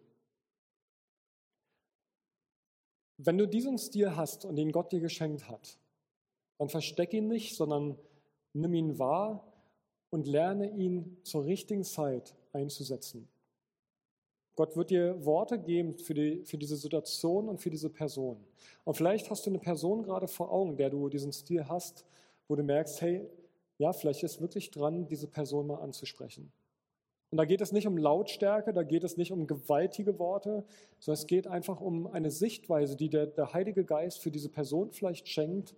Wenn 3.17 3.37
du 3.37 3.47
diesen 3.47 3.77
Stil 3.77 4.15
hast 4.15 4.43
und 4.45 4.55
den 4.57 4.71
Gott 4.71 4.91
dir 4.91 4.99
geschenkt 4.99 5.47
hat, 5.49 5.77
dann 6.57 6.69
versteck 6.69 7.13
ihn 7.13 7.27
nicht, 7.27 7.55
sondern 7.55 7.97
nimm 8.53 8.73
ihn 8.73 8.99
wahr 8.99 9.51
und 10.09 10.27
lerne 10.27 10.69
ihn 10.71 11.17
zur 11.23 11.45
richtigen 11.45 11.83
Zeit 11.83 12.35
einzusetzen. 12.51 13.27
Gott 14.55 14.75
wird 14.75 14.91
dir 14.91 15.25
Worte 15.25 15.57
geben 15.57 15.97
für, 15.97 16.13
die, 16.13 16.43
für 16.45 16.57
diese 16.57 16.75
Situation 16.75 17.49
und 17.49 17.59
für 17.59 17.71
diese 17.71 17.89
Person. 17.89 18.37
Und 18.83 18.95
vielleicht 18.95 19.29
hast 19.31 19.45
du 19.45 19.49
eine 19.49 19.59
Person 19.59 20.03
gerade 20.03 20.27
vor 20.27 20.51
Augen, 20.51 20.77
der 20.77 20.91
du 20.91 21.09
diesen 21.09 21.33
Stil 21.33 21.67
hast, 21.67 22.05
wo 22.47 22.55
du 22.55 22.63
merkst, 22.63 23.01
hey, 23.01 23.27
ja, 23.79 23.93
vielleicht 23.93 24.21
ist 24.21 24.41
wirklich 24.41 24.69
dran, 24.69 25.07
diese 25.07 25.27
Person 25.27 25.67
mal 25.67 25.81
anzusprechen. 25.81 26.51
Und 27.33 27.37
da 27.37 27.45
geht 27.45 27.61
es 27.61 27.71
nicht 27.71 27.87
um 27.87 27.97
Lautstärke, 27.97 28.73
da 28.73 28.83
geht 28.83 29.03
es 29.03 29.17
nicht 29.17 29.31
um 29.31 29.47
gewaltige 29.47 30.19
Worte, 30.19 30.63
sondern 30.99 31.19
es 31.19 31.25
geht 31.25 31.47
einfach 31.47 31.81
um 31.81 32.05
eine 32.05 32.29
Sichtweise, 32.29 32.95
die 32.95 33.09
der, 33.09 33.25
der 33.25 33.53
Heilige 33.53 33.85
Geist 33.85 34.19
für 34.19 34.29
diese 34.29 34.49
Person 34.49 34.91
vielleicht 34.91 35.27
schenkt, 35.27 35.73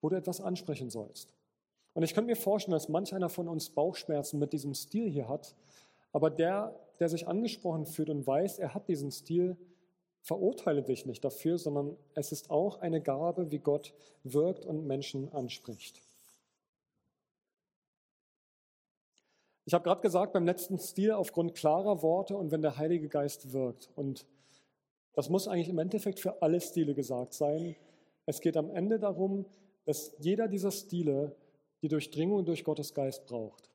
wo 0.00 0.08
du 0.08 0.16
etwas 0.16 0.40
ansprechen 0.40 0.90
sollst. 0.90 1.32
Und 1.94 2.02
ich 2.02 2.14
könnte 2.14 2.26
mir 2.26 2.36
vorstellen, 2.36 2.72
dass 2.72 2.88
manch 2.88 3.14
einer 3.14 3.28
von 3.28 3.46
uns 3.46 3.70
Bauchschmerzen 3.70 4.40
mit 4.40 4.52
diesem 4.52 4.74
Stil 4.74 5.08
hier 5.08 5.28
hat, 5.28 5.54
aber 6.10 6.30
der, 6.30 6.74
der 6.98 7.08
sich 7.08 7.28
angesprochen 7.28 7.86
fühlt 7.86 8.10
und 8.10 8.26
weiß, 8.26 8.58
er 8.58 8.74
hat 8.74 8.88
diesen 8.88 9.12
Stil, 9.12 9.56
verurteile 10.20 10.82
dich 10.82 11.06
nicht 11.06 11.24
dafür, 11.24 11.58
sondern 11.58 11.96
es 12.14 12.32
ist 12.32 12.50
auch 12.50 12.80
eine 12.80 13.00
Gabe, 13.00 13.52
wie 13.52 13.60
Gott 13.60 13.94
wirkt 14.24 14.66
und 14.66 14.84
Menschen 14.84 15.32
anspricht. 15.32 16.01
Ich 19.64 19.74
habe 19.74 19.84
gerade 19.84 20.00
gesagt, 20.00 20.32
beim 20.32 20.44
letzten 20.44 20.78
Stil 20.78 21.12
aufgrund 21.12 21.54
klarer 21.54 22.02
Worte 22.02 22.36
und 22.36 22.50
wenn 22.50 22.62
der 22.62 22.78
Heilige 22.78 23.08
Geist 23.08 23.52
wirkt. 23.52 23.90
Und 23.94 24.26
das 25.12 25.28
muss 25.28 25.46
eigentlich 25.46 25.68
im 25.68 25.78
Endeffekt 25.78 26.18
für 26.18 26.42
alle 26.42 26.60
Stile 26.60 26.94
gesagt 26.94 27.32
sein. 27.32 27.76
Es 28.26 28.40
geht 28.40 28.56
am 28.56 28.70
Ende 28.70 28.98
darum, 28.98 29.46
dass 29.84 30.14
jeder 30.18 30.48
dieser 30.48 30.72
Stile 30.72 31.36
die 31.82 31.88
Durchdringung 31.88 32.44
durch 32.44 32.64
Gottes 32.64 32.94
Geist 32.94 33.26
braucht. 33.26 33.70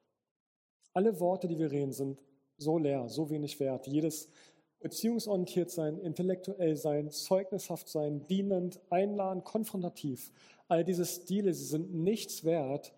Alle 0.93 1.19
Worte, 1.19 1.47
die 1.47 1.60
wir 1.60 1.71
reden, 1.71 1.91
sind 1.91 2.17
so 2.58 2.78
leer, 2.78 3.08
so 3.08 3.30
wenig 3.30 3.60
wert. 3.60 3.88
Jedes 3.88 4.30
beziehungsorientiert 4.80 5.69
sein, 5.71 5.97
intellektuell 6.00 6.76
sein, 6.76 7.12
zeugnishaft 7.12 7.88
sein, 7.88 8.26
dienend, 8.28 8.80
einladend, 8.89 9.43
konfrontativ. 9.43 10.32
All 10.67 10.84
diese 10.84 11.06
Stile, 11.06 11.54
sie 11.54 11.65
sind 11.65 11.93
nichts 11.93 12.43
wert, 12.43 12.93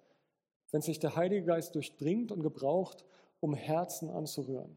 wenn 0.71 0.81
sich 0.81 0.99
der 0.99 1.15
Heilige 1.15 1.45
Geist 1.45 1.75
durchdringt 1.75 2.31
und 2.31 2.41
gebraucht, 2.41 3.05
um 3.39 3.53
Herzen 3.53 4.09
anzurühren. 4.09 4.75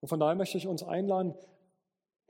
Und 0.00 0.08
von 0.08 0.20
daher 0.20 0.34
möchte 0.34 0.58
ich 0.58 0.66
uns 0.66 0.82
einladen, 0.82 1.34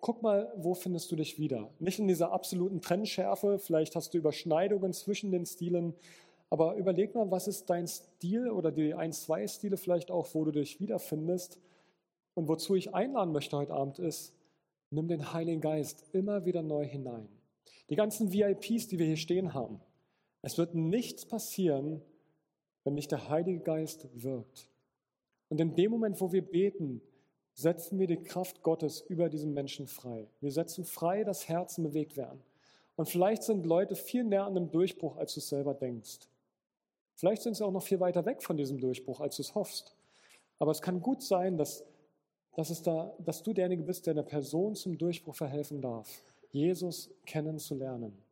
guck 0.01 0.23
mal, 0.23 0.53
wo 0.57 0.75
findest 0.75 1.11
du 1.11 1.17
dich 1.17 1.39
wieder? 1.39 1.71
Nicht 1.79 1.99
in 1.99 2.09
dieser 2.09 2.33
absoluten 2.33 2.81
Trennschärfe, 2.81 3.59
vielleicht 3.59 3.97
hast 3.97 4.15
du 4.15 4.19
Überschneidungen 4.19 4.93
zwischen 4.93 5.31
den 5.31 5.47
Stilen, 5.47 5.95
aber 6.51 6.77
überleg 6.77 7.15
mal, 7.15 7.31
was 7.31 7.49
ist 7.49 7.69
dein 7.71 7.89
Stil 7.89 8.51
oder 8.51 8.71
die 8.71 8.95
ein, 8.95 9.13
zwei 9.13 9.47
Stile 9.49 9.77
vielleicht 9.77 10.11
auch, 10.11 10.29
wo 10.35 10.45
du 10.45 10.53
dich 10.53 10.79
wiederfindest. 10.79 11.59
Und 12.35 12.49
wozu 12.49 12.75
ich 12.75 12.95
einladen 12.95 13.33
möchte 13.33 13.57
heute 13.57 13.73
Abend 13.73 13.99
ist, 13.99 14.35
nimm 14.91 15.09
den 15.09 15.33
Heiligen 15.33 15.61
Geist 15.61 16.05
immer 16.13 16.45
wieder 16.45 16.63
neu 16.63 16.85
hinein. 16.85 17.29
Die 17.91 17.97
ganzen 17.97 18.33
VIPs, 18.33 18.89
die 18.89 18.99
wir 18.99 19.07
hier 19.07 19.17
stehen 19.17 19.55
haben. 19.55 19.81
Es 20.45 20.59
wird 20.59 20.75
nichts 20.75 21.25
passieren, 21.25 22.03
wenn 22.85 22.93
nicht 22.93 23.11
der 23.11 23.31
Heilige 23.31 23.61
Geist 23.61 24.07
wirkt. 24.13 24.69
Und 25.49 25.59
in 25.59 25.75
dem 25.75 25.91
Moment, 25.91 26.21
wo 26.21 26.33
wir 26.33 26.43
beten, 26.43 27.01
setzen 27.55 27.99
wir 27.99 28.07
die 28.07 28.23
Kraft 28.23 28.63
Gottes 28.63 29.01
über 29.01 29.31
diesen 29.31 29.55
Menschen 29.55 29.87
frei. 29.87 30.29
Wir 30.43 30.53
setzen 30.53 30.85
frei, 30.85 31.25
dass 31.25 31.49
Herzen 31.49 31.83
bewegt 31.83 32.19
werden. 32.19 32.43
Und 32.95 33.09
vielleicht 33.09 33.43
sind 33.43 33.65
Leute 33.65 33.97
viel 33.97 34.23
näher 34.23 34.45
an 34.45 34.55
einem 34.55 34.71
Durchbruch, 34.71 35.17
als 35.17 35.33
du 35.33 35.41
es 35.41 35.49
selber 35.49 35.73
denkst. 35.73 36.29
Vielleicht 37.15 37.41
sind 37.41 37.57
sie 37.57 37.65
auch 37.65 37.73
noch 37.73 37.83
viel 37.83 38.01
weiter 38.01 38.27
weg 38.27 38.43
von 38.43 38.59
diesem 38.59 38.79
Durchbruch, 38.79 39.21
als 39.21 39.37
du 39.37 39.43
es 39.43 39.55
hoffst. 39.55 39.97
Aber 40.59 40.73
es 40.73 40.83
kann 40.83 41.01
gut 41.01 41.23
sein, 41.23 41.57
dass, 41.57 41.85
dass, 42.55 42.69
es 42.69 42.83
da, 42.83 43.17
dass 43.19 43.43
du 43.43 43.55
derjenige 43.55 43.85
bist, 43.85 44.05
der 44.05 44.13
einer 44.13 44.23
Person 44.23 44.75
zum 44.75 44.99
Durchbruch 44.99 45.37
verhelfen 45.37 45.81
darf, 45.81 46.23
Jesus 46.51 47.11
kennenzulernen. 47.25 48.24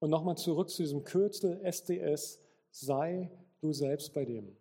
Und 0.00 0.10
nochmal 0.10 0.36
zurück 0.36 0.70
zu 0.70 0.82
diesem 0.82 1.04
Kürzel 1.04 1.60
SDS, 1.62 2.40
sei 2.70 3.30
du 3.60 3.72
selbst 3.72 4.12
bei 4.12 4.24
dem. 4.24 4.56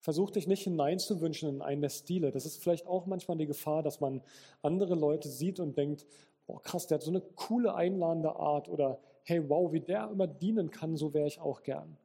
Versuch 0.00 0.30
dich 0.30 0.46
nicht 0.46 0.64
hineinzuwünschen 0.64 1.48
in 1.48 1.62
einen 1.62 1.80
der 1.80 1.88
Stile. 1.88 2.30
Das 2.30 2.44
ist 2.44 2.62
vielleicht 2.62 2.86
auch 2.86 3.06
manchmal 3.06 3.38
die 3.38 3.46
Gefahr, 3.46 3.82
dass 3.82 4.00
man 4.00 4.20
andere 4.60 4.94
Leute 4.94 5.28
sieht 5.30 5.60
und 5.60 5.78
denkt, 5.78 6.04
boah 6.46 6.60
krass, 6.60 6.86
der 6.86 6.96
hat 6.96 7.02
so 7.02 7.10
eine 7.10 7.22
coole 7.22 7.74
einladende 7.74 8.36
Art 8.36 8.68
oder 8.68 8.98
hey 9.22 9.48
wow, 9.48 9.72
wie 9.72 9.80
der 9.80 10.10
immer 10.10 10.26
dienen 10.26 10.70
kann, 10.70 10.96
so 10.96 11.14
wäre 11.14 11.26
ich 11.26 11.40
auch 11.40 11.62
gern. 11.62 11.96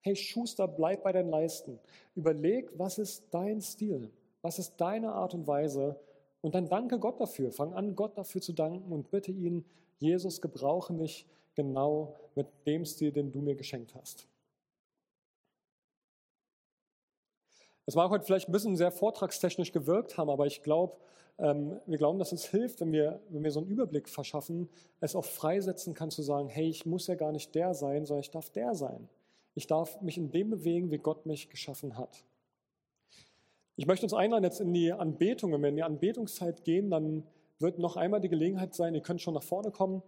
Hey 0.00 0.14
Schuster, 0.14 0.68
bleib 0.68 1.02
bei 1.02 1.12
deinen 1.12 1.30
Leisten. 1.30 1.80
Überleg, 2.14 2.70
was 2.78 2.98
ist 2.98 3.26
dein 3.32 3.60
Stil? 3.60 4.10
Was 4.42 4.58
ist 4.58 4.76
deine 4.76 5.12
Art 5.12 5.34
und 5.34 5.46
Weise? 5.46 5.98
Und 6.42 6.54
dann 6.54 6.68
danke 6.68 6.98
Gott 6.98 7.18
dafür. 7.18 7.50
Fang 7.50 7.72
an, 7.72 7.96
Gott 7.96 8.16
dafür 8.18 8.42
zu 8.42 8.52
danken 8.52 8.92
und 8.92 9.10
bitte 9.10 9.32
ihn, 9.32 9.64
Jesus, 9.98 10.42
gebrauche 10.42 10.92
mich 10.92 11.26
genau 11.54 12.14
mit 12.34 12.46
dem 12.66 12.84
Stil, 12.84 13.12
den 13.12 13.32
du 13.32 13.40
mir 13.40 13.54
geschenkt 13.54 13.94
hast. 13.94 14.26
Es 17.86 17.94
mag 17.94 18.10
heute 18.10 18.24
vielleicht 18.24 18.48
ein 18.48 18.52
bisschen 18.52 18.76
sehr 18.76 18.90
vortragstechnisch 18.90 19.72
gewirkt 19.72 20.16
haben, 20.16 20.30
aber 20.30 20.46
ich 20.46 20.62
glaube, 20.62 20.96
ähm, 21.38 21.80
wir 21.86 21.98
glauben, 21.98 22.18
dass 22.18 22.32
es 22.32 22.46
hilft, 22.46 22.80
wenn 22.80 22.92
wir, 22.92 23.20
wenn 23.28 23.44
wir 23.44 23.50
so 23.50 23.60
einen 23.60 23.68
Überblick 23.68 24.08
verschaffen, 24.08 24.68
es 25.00 25.14
auch 25.14 25.24
freisetzen 25.24 25.92
kann 25.92 26.10
zu 26.10 26.22
sagen, 26.22 26.48
hey, 26.48 26.68
ich 26.68 26.86
muss 26.86 27.06
ja 27.06 27.14
gar 27.14 27.32
nicht 27.32 27.54
der 27.54 27.74
sein, 27.74 28.06
sondern 28.06 28.22
ich 28.22 28.30
darf 28.30 28.50
der 28.50 28.74
sein. 28.74 29.08
Ich 29.54 29.66
darf 29.66 30.00
mich 30.00 30.16
in 30.16 30.30
dem 30.30 30.50
bewegen, 30.50 30.90
wie 30.90 30.98
Gott 30.98 31.26
mich 31.26 31.50
geschaffen 31.50 31.98
hat. 31.98 32.24
Ich 33.76 33.86
möchte 33.86 34.06
uns 34.06 34.14
einladen, 34.14 34.44
jetzt 34.44 34.60
in 34.60 34.72
die 34.72 34.92
Anbetung. 34.92 35.52
Wenn 35.52 35.62
wir 35.62 35.68
in 35.68 35.76
die 35.76 35.82
Anbetungszeit 35.82 36.64
gehen, 36.64 36.90
dann 36.90 37.24
wird 37.58 37.78
noch 37.78 37.96
einmal 37.96 38.20
die 38.20 38.28
Gelegenheit 38.28 38.74
sein, 38.74 38.94
ihr 38.94 39.00
könnt 39.00 39.20
schon 39.20 39.34
nach 39.34 39.42
vorne 39.42 39.70
kommen, 39.70 40.02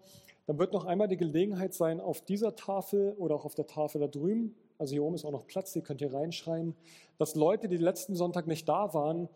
dann 0.47 0.59
wird 0.59 0.73
noch 0.73 0.85
einmal 0.85 1.09
die 1.09 1.17
Gelegenheit 1.17 1.75
sein, 1.75 2.01
auf 2.01 2.21
dieser 2.23 2.55
Tafel 2.55 3.15
oder 3.19 3.35
auch 3.35 3.45
auf 3.45 3.55
der 3.55 3.67
Tafel 3.67 4.01
da 4.01 4.07
drüben 4.07 4.55
also 4.79 4.93
hier 4.93 5.05
oben 5.05 5.15
ist 5.15 5.25
auch 5.25 5.33
noch 5.33 5.47
Platz, 5.47 5.73
hier 5.73 5.83
könnt 5.83 6.01
ihr 6.01 6.13
reinschreiben, 6.13 6.75
dass 7.19 7.35
Leute, 7.35 7.69
die 7.69 7.77
letzten 7.77 8.15
Sonntag 8.15 8.47
nicht 8.47 8.69
da 8.69 8.93
waren, 8.95 9.29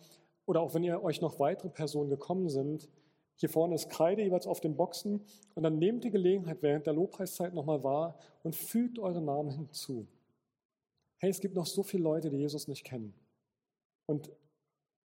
oder 0.46 0.61
auch 0.61 0.75
wenn 0.75 0.83
ihr 0.83 1.03
euch 1.03 1.20
noch 1.20 1.38
weitere 1.38 1.68
Personen 1.68 2.11
gekommen 2.11 2.49
sind, 2.49 2.88
hier 3.37 3.49
vorne 3.49 3.75
ist 3.75 3.88
Kreide 3.88 4.23
jeweils 4.23 4.46
auf 4.46 4.61
den 4.61 4.77
Boxen 4.77 5.25
und 5.55 5.62
dann 5.62 5.79
nehmt 5.79 6.05
die 6.05 6.11
Gelegenheit 6.11 6.61
während 6.61 6.87
der 6.87 6.92
Lobpreiszeit 6.92 7.55
nochmal 7.55 7.83
wahr 7.85 8.18
und 8.42 8.55
fügt 8.55 8.99
eure 8.99 9.23
Namen 9.23 9.51
hinzu. 9.51 10.07
Hey, 11.18 11.31
es 11.31 11.40
gibt 11.40 11.55
noch 11.55 11.66
so 11.66 11.83
viele 11.83 12.03
Leute, 12.03 12.31
die 12.31 12.38
Jesus 12.38 12.68
nicht 12.68 12.85
kennen. 12.85 13.14
Und 14.07 14.31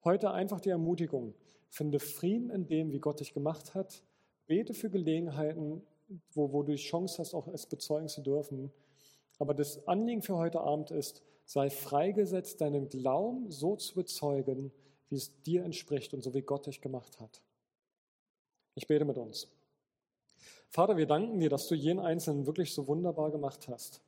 heute 0.04 0.30
einfach 0.30 0.60
die 0.60 0.70
Ermutigung, 0.70 1.34
finde 1.68 1.98
Frieden 1.98 2.50
in 2.50 2.66
dem, 2.66 2.92
wie 2.92 3.00
Gott 3.00 3.20
dich 3.20 3.34
gemacht 3.34 3.74
hat. 3.74 4.02
Bete 4.46 4.72
für 4.72 4.90
Gelegenheiten, 4.90 5.82
wo, 6.32 6.52
wo 6.52 6.62
du 6.62 6.72
die 6.72 6.78
Chance 6.78 7.18
hast, 7.18 7.34
auch 7.34 7.48
es 7.48 7.66
bezeugen 7.66 8.08
zu 8.08 8.22
dürfen. 8.22 8.72
Aber 9.38 9.54
das 9.54 9.86
Anliegen 9.88 10.22
für 10.22 10.36
heute 10.36 10.60
Abend 10.60 10.90
ist, 10.90 11.22
sei 11.44 11.70
freigesetzt, 11.70 12.60
deinen 12.60 12.88
Glauben 12.88 13.50
so 13.50 13.76
zu 13.76 13.94
bezeugen, 13.94 14.72
wie 15.08 15.16
es 15.16 15.42
dir 15.42 15.64
entspricht 15.64 16.14
und 16.14 16.22
so 16.22 16.32
wie 16.34 16.42
Gott 16.42 16.66
dich 16.66 16.80
gemacht 16.80 17.20
hat. 17.20 17.42
Ich 18.74 18.86
bete 18.86 19.04
mit 19.04 19.18
uns. 19.18 19.48
Vater, 20.70 20.96
wir 20.96 21.06
danken 21.06 21.38
dir, 21.38 21.50
dass 21.50 21.68
du 21.68 21.74
jeden 21.74 22.00
Einzelnen 22.00 22.46
wirklich 22.46 22.72
so 22.72 22.86
wunderbar 22.86 23.30
gemacht 23.30 23.68
hast. 23.68 24.00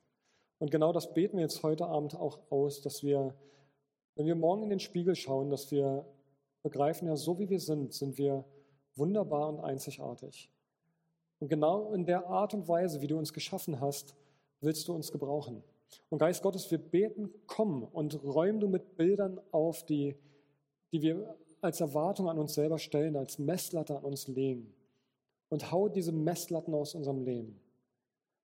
Und 0.57 0.71
genau 0.71 0.93
das 0.93 1.13
beten 1.13 1.37
wir 1.37 1.43
jetzt 1.43 1.61
heute 1.61 1.85
Abend 1.85 2.15
auch 2.15 2.39
aus, 2.49 2.81
dass 2.81 3.03
wir, 3.03 3.35
wenn 4.15 4.25
wir 4.25 4.35
morgen 4.35 4.63
in 4.63 4.69
den 4.69 4.79
Spiegel 4.79 5.15
schauen, 5.15 5.49
dass 5.49 5.69
wir 5.69 6.05
begreifen, 6.63 7.07
ja, 7.07 7.15
so 7.15 7.37
wie 7.37 7.49
wir 7.49 7.59
sind, 7.59 7.93
sind 7.93 8.17
wir 8.17 8.45
wunderbar 8.95 9.49
und 9.49 9.59
einzigartig. 9.59 10.49
Und 11.39 11.49
genau 11.49 11.93
in 11.93 12.05
der 12.05 12.27
Art 12.27 12.53
und 12.53 12.67
Weise, 12.67 13.01
wie 13.01 13.07
du 13.07 13.17
uns 13.17 13.33
geschaffen 13.33 13.81
hast, 13.81 14.15
willst 14.61 14.87
du 14.87 14.93
uns 14.93 15.11
gebrauchen. 15.11 15.63
Und 16.09 16.19
Geist 16.19 16.41
Gottes, 16.41 16.69
wir 16.71 16.77
beten, 16.77 17.29
komm 17.47 17.83
und 17.83 18.23
räum 18.23 18.59
du 18.59 18.67
mit 18.67 18.97
Bildern 18.97 19.39
auf, 19.51 19.85
die, 19.85 20.15
die 20.91 21.01
wir 21.01 21.35
als 21.61 21.81
Erwartung 21.81 22.29
an 22.29 22.37
uns 22.37 22.53
selber 22.53 22.77
stellen, 22.77 23.15
als 23.15 23.39
Messlatte 23.39 23.97
an 23.97 24.03
uns 24.03 24.27
legen. 24.27 24.73
Und 25.49 25.71
hau 25.71 25.89
diese 25.89 26.11
Messlatten 26.11 26.73
aus 26.73 26.95
unserem 26.95 27.23
Leben. 27.23 27.59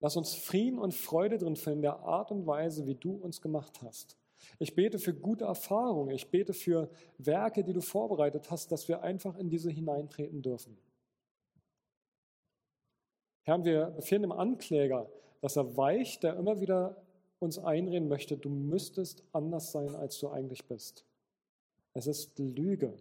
Lass 0.01 0.16
uns 0.16 0.34
Frieden 0.34 0.78
und 0.78 0.95
Freude 0.95 1.39
drin 1.39 1.57
finden, 1.57 1.78
in 1.78 1.82
der 1.82 2.01
Art 2.01 2.30
und 2.30 2.47
Weise, 2.47 2.86
wie 2.86 2.95
du 2.95 3.12
uns 3.12 3.41
gemacht 3.41 3.80
hast. 3.82 4.16
Ich 4.59 4.74
bete 4.74 4.99
für 4.99 5.14
gute 5.14 5.45
Erfahrungen. 5.45 6.11
Ich 6.11 6.30
bete 6.30 6.53
für 6.53 6.89
Werke, 7.18 7.64
die 7.64 7.72
du 7.72 7.80
vorbereitet 7.80 8.51
hast, 8.51 8.70
dass 8.70 8.86
wir 8.89 9.03
einfach 9.03 9.36
in 9.36 9.51
diese 9.51 9.70
hineintreten 9.70 10.43
dürfen. 10.43 10.76
Herr, 13.49 13.64
wir 13.64 13.86
befehlen 13.86 14.20
dem 14.20 14.32
Ankläger, 14.32 15.09
dass 15.40 15.57
er 15.57 15.74
weicht, 15.74 16.22
der 16.22 16.36
immer 16.36 16.61
wieder 16.61 16.99
uns 17.38 17.59
einreden 17.59 18.07
möchte, 18.07 18.36
du 18.36 18.51
müsstest 18.51 19.24
anders 19.32 19.72
sein, 19.72 19.94
als 19.94 20.18
du 20.18 20.28
eigentlich 20.28 20.66
bist. 20.66 21.07
Es 21.94 22.07
ist 22.07 22.38
Lüge. 22.38 22.92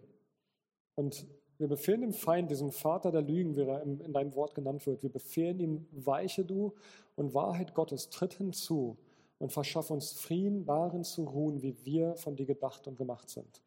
Und 0.94 1.26
wir 1.58 1.68
befehlen 1.68 2.00
dem 2.00 2.14
Feind, 2.14 2.50
diesem 2.50 2.72
Vater 2.72 3.12
der 3.12 3.20
Lügen, 3.20 3.56
wie 3.56 3.60
er 3.60 3.82
in 3.82 4.10
deinem 4.14 4.34
Wort 4.34 4.54
genannt 4.54 4.86
wird, 4.86 5.02
wir 5.02 5.12
befehlen 5.12 5.60
ihm, 5.60 5.86
weiche 5.92 6.46
du 6.46 6.72
und 7.14 7.34
Wahrheit 7.34 7.74
Gottes, 7.74 8.08
tritt 8.08 8.32
hinzu 8.32 8.96
und 9.36 9.52
verschaff 9.52 9.90
uns 9.90 10.12
Frieden, 10.12 10.64
darin 10.64 11.04
zu 11.04 11.24
ruhen, 11.24 11.60
wie 11.60 11.76
wir 11.84 12.16
von 12.16 12.36
dir 12.36 12.46
gedacht 12.46 12.88
und 12.88 12.96
gemacht 12.96 13.28
sind. 13.28 13.60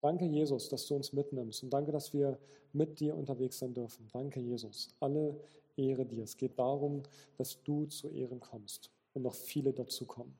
Danke, 0.00 0.26
Jesus, 0.26 0.68
dass 0.68 0.86
du 0.86 0.94
uns 0.94 1.12
mitnimmst 1.12 1.62
und 1.62 1.70
danke, 1.70 1.90
dass 1.90 2.12
wir 2.12 2.38
mit 2.72 3.00
dir 3.00 3.16
unterwegs 3.16 3.58
sein 3.58 3.74
dürfen. 3.74 4.08
Danke, 4.12 4.40
Jesus. 4.40 4.88
Alle 5.00 5.40
Ehre 5.76 6.04
dir. 6.04 6.24
Es 6.24 6.36
geht 6.36 6.58
darum, 6.58 7.02
dass 7.36 7.62
du 7.62 7.86
zu 7.86 8.08
Ehren 8.08 8.40
kommst 8.40 8.90
und 9.14 9.22
noch 9.22 9.34
viele 9.34 9.72
dazu 9.72 10.06
kommen. 10.06 10.38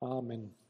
Amen. 0.00 0.65